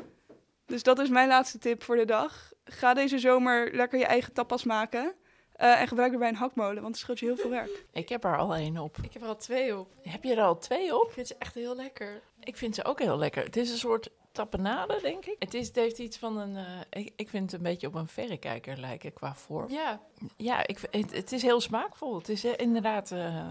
Dus 0.66 0.82
dat 0.82 0.98
is 0.98 1.08
mijn 1.08 1.28
laatste 1.28 1.58
tip 1.58 1.82
voor 1.82 1.96
de 1.96 2.04
dag. 2.04 2.52
Ga 2.64 2.94
deze 2.94 3.18
zomer 3.18 3.74
lekker 3.74 3.98
je 3.98 4.06
eigen 4.06 4.32
tapas 4.32 4.64
maken. 4.64 5.14
Eh, 5.56 5.80
en 5.80 5.88
gebruik 5.88 6.12
erbij 6.12 6.28
een 6.28 6.34
hakmolen, 6.34 6.82
want 6.82 6.86
het 6.94 6.96
scheelt 6.96 7.18
je 7.18 7.26
heel 7.26 7.36
veel 7.36 7.50
werk. 7.50 7.84
Ik 7.92 8.08
heb 8.08 8.24
er 8.24 8.38
al 8.38 8.54
één 8.54 8.78
op. 8.78 8.96
Ik 9.02 9.12
heb 9.12 9.22
er 9.22 9.28
al 9.28 9.36
twee 9.36 9.78
op. 9.78 9.88
Heb 10.02 10.22
je 10.24 10.34
er 10.34 10.42
al 10.42 10.58
twee 10.58 10.96
op? 11.00 11.06
Ik 11.06 11.12
vind 11.12 11.26
ze 11.26 11.34
echt 11.38 11.54
heel 11.54 11.76
lekker. 11.76 12.22
Ik 12.40 12.56
vind 12.56 12.74
ze 12.74 12.84
ook 12.84 12.98
heel 13.00 13.18
lekker. 13.18 13.44
Het 13.44 13.56
is 13.56 13.70
een 13.70 13.76
soort 13.78 14.10
tapenade, 14.32 14.98
denk 15.02 15.24
ik. 15.26 15.36
Het, 15.38 15.54
is, 15.54 15.66
het 15.66 15.76
heeft 15.76 15.98
iets 15.98 16.16
van 16.18 16.38
een... 16.38 16.56
eh, 16.56 17.00
ik, 17.02 17.12
ik 17.16 17.28
vind 17.28 17.50
het 17.50 17.60
een 17.60 17.66
beetje 17.66 17.86
op 17.86 17.94
een 17.94 18.08
verrekijker 18.08 18.76
lijken 18.80 19.12
qua 19.12 19.34
vorm. 19.34 19.70
Ja, 19.70 20.00
Ja, 20.36 20.66
ik, 20.66 20.78
het, 20.90 21.12
het 21.12 21.32
is 21.32 21.42
heel 21.42 21.60
smaakvol. 21.60 22.18
Het 22.18 22.28
is 22.28 22.44
eh, 22.44 22.52
inderdaad... 22.56 23.10
eh, 23.12 23.48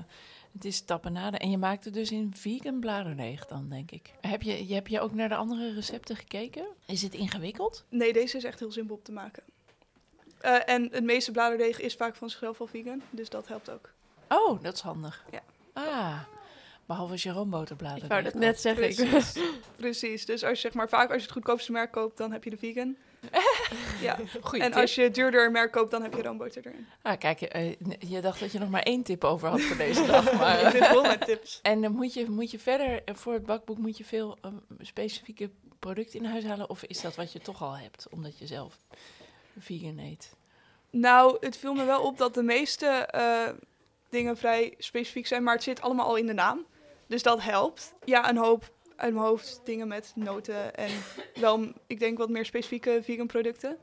het 0.54 0.66
is 0.66 0.82
tapenade. 0.82 1.38
En 1.38 1.50
je 1.50 1.58
maakt 1.58 1.86
het 1.86 1.94
dus 1.94 2.12
in 2.12 2.34
vegan 2.36 2.80
bladerdeeg 2.80 3.46
dan, 3.46 3.70
denk 3.70 3.92
ik. 3.92 4.14
Heb 4.22 4.42
je, 4.42 4.68
je, 4.68 4.74
heb 4.74 4.88
je 4.88 5.00
ook 5.00 5.14
naar 5.14 5.30
de 5.30 5.36
andere 5.36 5.74
recepten 5.74 6.16
gekeken? 6.16 6.66
Is 6.86 7.02
het 7.02 7.14
ingewikkeld? 7.14 7.86
Nee, 7.90 8.14
deze 8.14 8.38
is 8.38 8.44
echt 8.44 8.60
heel 8.60 8.72
simpel 8.72 8.96
op 8.96 9.04
te 9.04 9.12
maken. 9.12 9.44
Eh, 10.46 10.74
en 10.76 10.88
het 10.92 11.04
meeste 11.04 11.32
bladerdeeg 11.32 11.80
is 11.80 11.96
vaak 11.96 12.16
van 12.16 12.30
zichzelf 12.30 12.60
al 12.60 12.68
vegan, 12.68 13.02
dus 13.10 13.30
dat 13.30 13.48
helpt 13.48 13.70
ook. 13.70 13.90
Oh, 14.30 14.64
dat 14.64 14.74
is 14.74 14.82
handig. 14.82 15.26
Ja. 15.32 15.42
Ah, 15.74 16.20
Behalve 16.86 17.12
als 17.12 17.24
je 17.24 17.32
roomboterbladen 17.32 18.04
Ik 18.04 18.10
wou 18.10 18.24
dat 18.24 18.34
net 18.34 18.62
zeggen. 18.62 18.90
Ik, 18.90 18.96
Precies. 18.96 19.44
Precies. 19.76 20.26
Dus 20.26 20.44
als 20.44 20.52
je 20.52 20.68
zeg 20.68 20.74
maar 20.74 20.90
vaak 20.90 21.08
als 21.08 21.16
je 21.18 21.22
het 21.22 21.32
goedkoopste 21.32 21.72
merk 21.72 21.92
koopt, 21.92 22.18
dan 22.18 22.32
heb 22.32 22.44
je 22.44 22.50
de 22.50 22.58
vegan. 22.58 22.96
ja. 24.02 24.18
Goeie 24.42 24.64
En 24.64 24.72
tip. 24.72 24.82
als 24.82 24.96
je 24.96 25.12
duurder 25.12 25.52
merk 25.52 25.72
koopt, 25.72 25.92
dan 25.92 26.02
heb 26.02 26.14
je 26.14 26.22
roomboter 26.22 26.66
erin. 26.66 26.88
Ah, 27.02 27.18
kijk, 27.18 27.42
eh, 27.42 27.76
je 28.00 28.22
dacht 28.22 28.40
dat 28.40 28.52
je 28.52 28.60
nog 28.60 28.70
maar 28.70 28.84
één 28.84 29.04
tip 29.04 29.24
over 29.24 29.50
had 29.50 29.62
voor 29.62 29.78
deze 29.78 30.06
dag. 30.06 30.34
Maar, 30.40 30.62
ik 30.62 30.72
zit 30.72 30.86
vol 30.86 31.02
met 31.02 31.26
tips. 31.26 31.60
En 31.62 31.82
dan 31.82 31.92
moet 31.92 32.14
je, 32.14 32.30
moet 32.30 32.52
je 32.52 32.60
verder, 32.60 33.02
voor 33.06 33.34
het 33.34 33.46
bakboek, 33.46 33.78
moet 33.78 33.98
je 33.98 34.06
veel 34.06 34.38
eh, 34.42 34.52
specifieke 34.80 35.50
producten 35.80 36.20
in 36.20 36.26
huis 36.26 36.44
halen? 36.44 36.70
Of 36.70 36.84
is 36.84 37.02
dat 37.02 37.16
wat 37.16 37.32
je 37.32 37.40
toch 37.40 37.62
al 37.62 37.78
hebt, 37.78 38.08
omdat 38.10 38.38
je 38.40 38.48
zelf 38.48 38.78
vegan 39.58 39.98
eet? 40.00 40.36
Nou, 40.90 41.38
het 41.40 41.58
viel 41.58 41.74
me 41.74 41.86
wel 41.86 42.02
op 42.02 42.18
dat 42.18 42.34
de 42.34 42.44
meeste 42.44 42.86
eh, 42.88 43.50
dingen 44.10 44.38
vrij 44.38 44.74
specifiek 44.78 45.28
zijn, 45.28 45.44
maar 45.44 45.54
het 45.54 45.64
zit 45.64 45.82
allemaal 45.82 46.06
al 46.06 46.16
in 46.16 46.26
de 46.28 46.34
naam. 46.34 46.66
Dus 47.08 47.24
dat 47.24 47.42
helpt. 47.42 47.94
Ja, 48.06 48.30
een 48.30 48.38
hoop 48.38 48.74
uit 48.96 49.14
mijn 49.14 49.26
hoofd 49.26 49.62
dingen 49.64 49.88
met 49.88 50.12
noten 50.16 50.76
en 50.76 50.90
wel, 51.36 51.66
ik 51.88 52.00
denk, 52.00 52.18
wat 52.18 52.30
meer 52.30 52.46
specifieke 52.46 53.00
vegan 53.04 53.28
producten. 53.28 53.78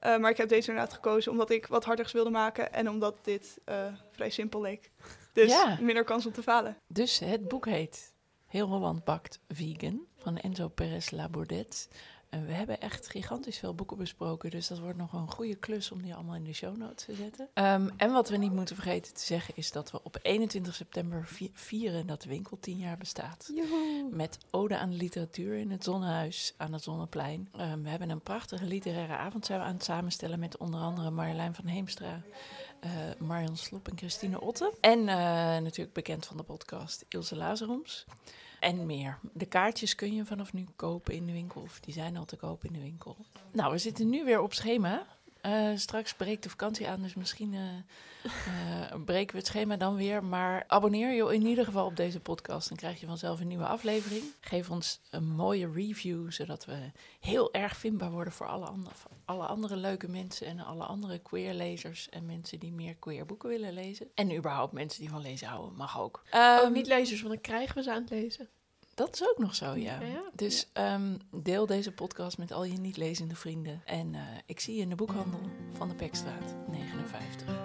Eh, 0.00 0.16
maar 0.18 0.30
ik 0.30 0.36
heb 0.36 0.48
deze 0.48 0.68
inderdaad 0.70 0.94
gekozen 0.94 1.32
omdat 1.32 1.50
ik 1.50 1.66
wat 1.66 1.84
hardigs 1.84 2.12
wilde 2.12 2.30
maken 2.30 2.72
en 2.72 2.88
omdat 2.88 3.16
dit 3.22 3.58
eh, 3.64 3.86
vrij 4.10 4.30
simpel 4.30 4.60
leek. 4.60 4.90
Dus 5.32 5.50
Ja. 5.52 5.78
minder 5.80 6.04
kans 6.04 6.26
om 6.26 6.32
te 6.32 6.42
falen. 6.42 6.76
Dus 6.86 7.18
het 7.18 7.48
boek 7.48 7.66
heet 7.66 8.14
Heel 8.46 8.66
Holland 8.66 9.04
bakt 9.04 9.40
vegan 9.48 10.00
van 10.16 10.38
Enzo 10.38 10.68
Perez 10.68 11.10
Labourdet. 11.10 11.88
En 12.30 12.46
we 12.46 12.52
hebben 12.52 12.80
echt 12.80 13.08
gigantisch 13.08 13.58
veel 13.58 13.74
boeken 13.74 13.96
besproken, 13.96 14.50
dus 14.50 14.68
dat 14.68 14.78
wordt 14.78 14.96
nog 14.98 15.12
een 15.12 15.30
goede 15.30 15.54
klus 15.54 15.90
om 15.92 16.02
die 16.02 16.14
allemaal 16.14 16.34
in 16.34 16.44
de 16.44 16.52
show 16.52 16.76
notes 16.76 17.04
te 17.04 17.14
zetten. 17.14 17.48
Ehm, 17.54 17.88
en 17.96 18.12
wat 18.12 18.28
we 18.28 18.36
niet 18.36 18.52
moeten 18.52 18.74
vergeten 18.74 19.14
te 19.14 19.20
zeggen 19.24 19.56
is 19.56 19.72
dat 19.72 19.90
we 19.90 20.02
op 20.02 20.18
21 20.22 20.74
september 20.74 21.26
vi- 21.26 21.50
vieren 21.54 22.06
dat 22.06 22.22
de 22.22 22.28
winkel 22.28 22.58
10 22.60 22.76
jaar 22.78 22.96
bestaat. 22.96 23.50
Met 24.10 24.38
Ode 24.50 24.78
aan 24.78 24.90
de 24.90 24.96
Literatuur 24.96 25.56
in 25.56 25.70
het 25.70 25.84
Zonnehuis 25.84 26.54
aan 26.56 26.72
het 26.72 26.82
Zonneplein. 26.82 27.48
Ehm, 27.56 27.82
we 27.82 27.88
hebben 27.88 28.10
een 28.10 28.20
prachtige 28.22 28.64
literaire 28.64 29.16
avond 29.16 29.46
zijn 29.46 29.58
we 29.60 29.64
aan 29.66 29.74
het 29.74 29.84
samenstellen 29.84 30.38
met 30.38 30.56
onder 30.56 30.80
andere 30.80 31.10
Marjolein 31.10 31.54
van 31.54 31.66
Heemstra, 31.66 32.22
eh 32.80 32.90
Marion 33.18 33.56
Slop 33.56 33.88
en 33.88 33.96
Christine 33.98 34.40
Otte. 34.40 34.72
En 34.80 34.98
eh, 34.98 35.14
natuurlijk 35.62 35.92
bekend 35.92 36.26
van 36.26 36.36
de 36.36 36.42
podcast 36.42 37.04
Ilse 37.08 37.36
Lazaroms. 37.36 38.04
En 38.60 38.86
meer. 38.86 39.18
De 39.32 39.46
kaartjes 39.46 39.94
kun 39.94 40.14
je 40.14 40.24
vanaf 40.24 40.52
nu 40.52 40.66
kopen 40.76 41.14
in 41.14 41.26
de 41.26 41.32
winkel, 41.32 41.60
of 41.60 41.80
die 41.80 41.94
zijn 41.94 42.16
al 42.16 42.24
te 42.24 42.36
kopen 42.36 42.68
in 42.68 42.74
de 42.74 42.80
winkel. 42.80 43.16
Nou, 43.52 43.72
we 43.72 43.78
zitten 43.78 44.08
nu 44.08 44.24
weer 44.24 44.40
op 44.40 44.52
schema. 44.52 45.06
Eh, 45.42 45.70
straks 45.74 46.14
breekt 46.14 46.42
de 46.42 46.48
vakantie 46.48 46.88
aan, 46.88 47.02
dus 47.02 47.14
misschien 47.14 47.54
eh, 47.54 47.60
eh, 48.22 49.02
breken 49.04 49.32
we 49.32 49.38
het 49.38 49.46
schema 49.46 49.76
dan 49.76 49.96
weer. 49.96 50.24
Maar 50.24 50.64
abonneer 50.66 51.12
je 51.12 51.34
in 51.34 51.46
ieder 51.46 51.64
geval 51.64 51.86
op 51.86 51.96
deze 51.96 52.20
podcast. 52.20 52.68
Dan 52.68 52.76
krijg 52.76 53.00
je 53.00 53.06
vanzelf 53.06 53.40
een 53.40 53.46
nieuwe 53.46 53.66
aflevering. 53.66 54.22
Geef 54.40 54.70
ons 54.70 55.00
een 55.10 55.28
mooie 55.28 55.70
review, 55.72 56.30
zodat 56.30 56.64
we 56.64 56.90
heel 57.20 57.52
erg 57.54 57.76
vindbaar 57.76 58.10
worden 58.10 58.32
voor 58.32 58.46
alle, 58.46 58.66
andere, 58.66 58.94
voor 58.94 59.10
alle 59.24 59.46
andere 59.46 59.76
leuke 59.76 60.08
mensen 60.08 60.46
en 60.46 60.60
alle 60.60 60.84
andere 60.84 61.18
queer 61.18 61.54
lezers 61.54 62.08
en 62.08 62.26
mensen 62.26 62.58
die 62.58 62.72
meer 62.72 62.94
queer 62.96 63.26
boeken 63.26 63.48
willen 63.48 63.72
lezen. 63.72 64.06
En 64.14 64.36
überhaupt 64.36 64.72
mensen 64.72 65.00
die 65.00 65.10
van 65.10 65.20
lezen 65.20 65.48
houden, 65.48 65.76
mag 65.76 66.00
ook. 66.00 66.22
oh, 66.30 66.40
Ehm, 66.40 66.72
niet 66.72 66.86
lezers, 66.86 67.20
want 67.22 67.32
dan 67.34 67.42
krijgen 67.42 67.74
we 67.74 67.82
ze 67.82 67.90
aan 67.92 68.00
het 68.00 68.10
lezen. 68.10 68.48
Dat 68.94 69.14
is 69.14 69.22
ook 69.22 69.38
nog 69.38 69.54
zo, 69.54 69.74
ja. 69.74 70.00
Ja, 70.00 70.06
ja. 70.06 70.22
Dus 70.34 70.68
ehm, 70.72 71.16
deel 71.30 71.66
deze 71.66 71.92
podcast 71.92 72.38
met 72.38 72.52
al 72.52 72.64
je 72.64 72.78
niet 72.78 72.96
lezende 72.96 73.34
vrienden. 73.34 73.82
En 73.84 74.14
eh, 74.14 74.20
ik 74.46 74.60
zie 74.60 74.74
je 74.74 74.82
in 74.82 74.88
de 74.88 74.94
boekhandel 74.94 75.40
van 75.72 75.88
de 75.88 75.94
Pekstraat 75.94 76.56
59. 76.68 77.59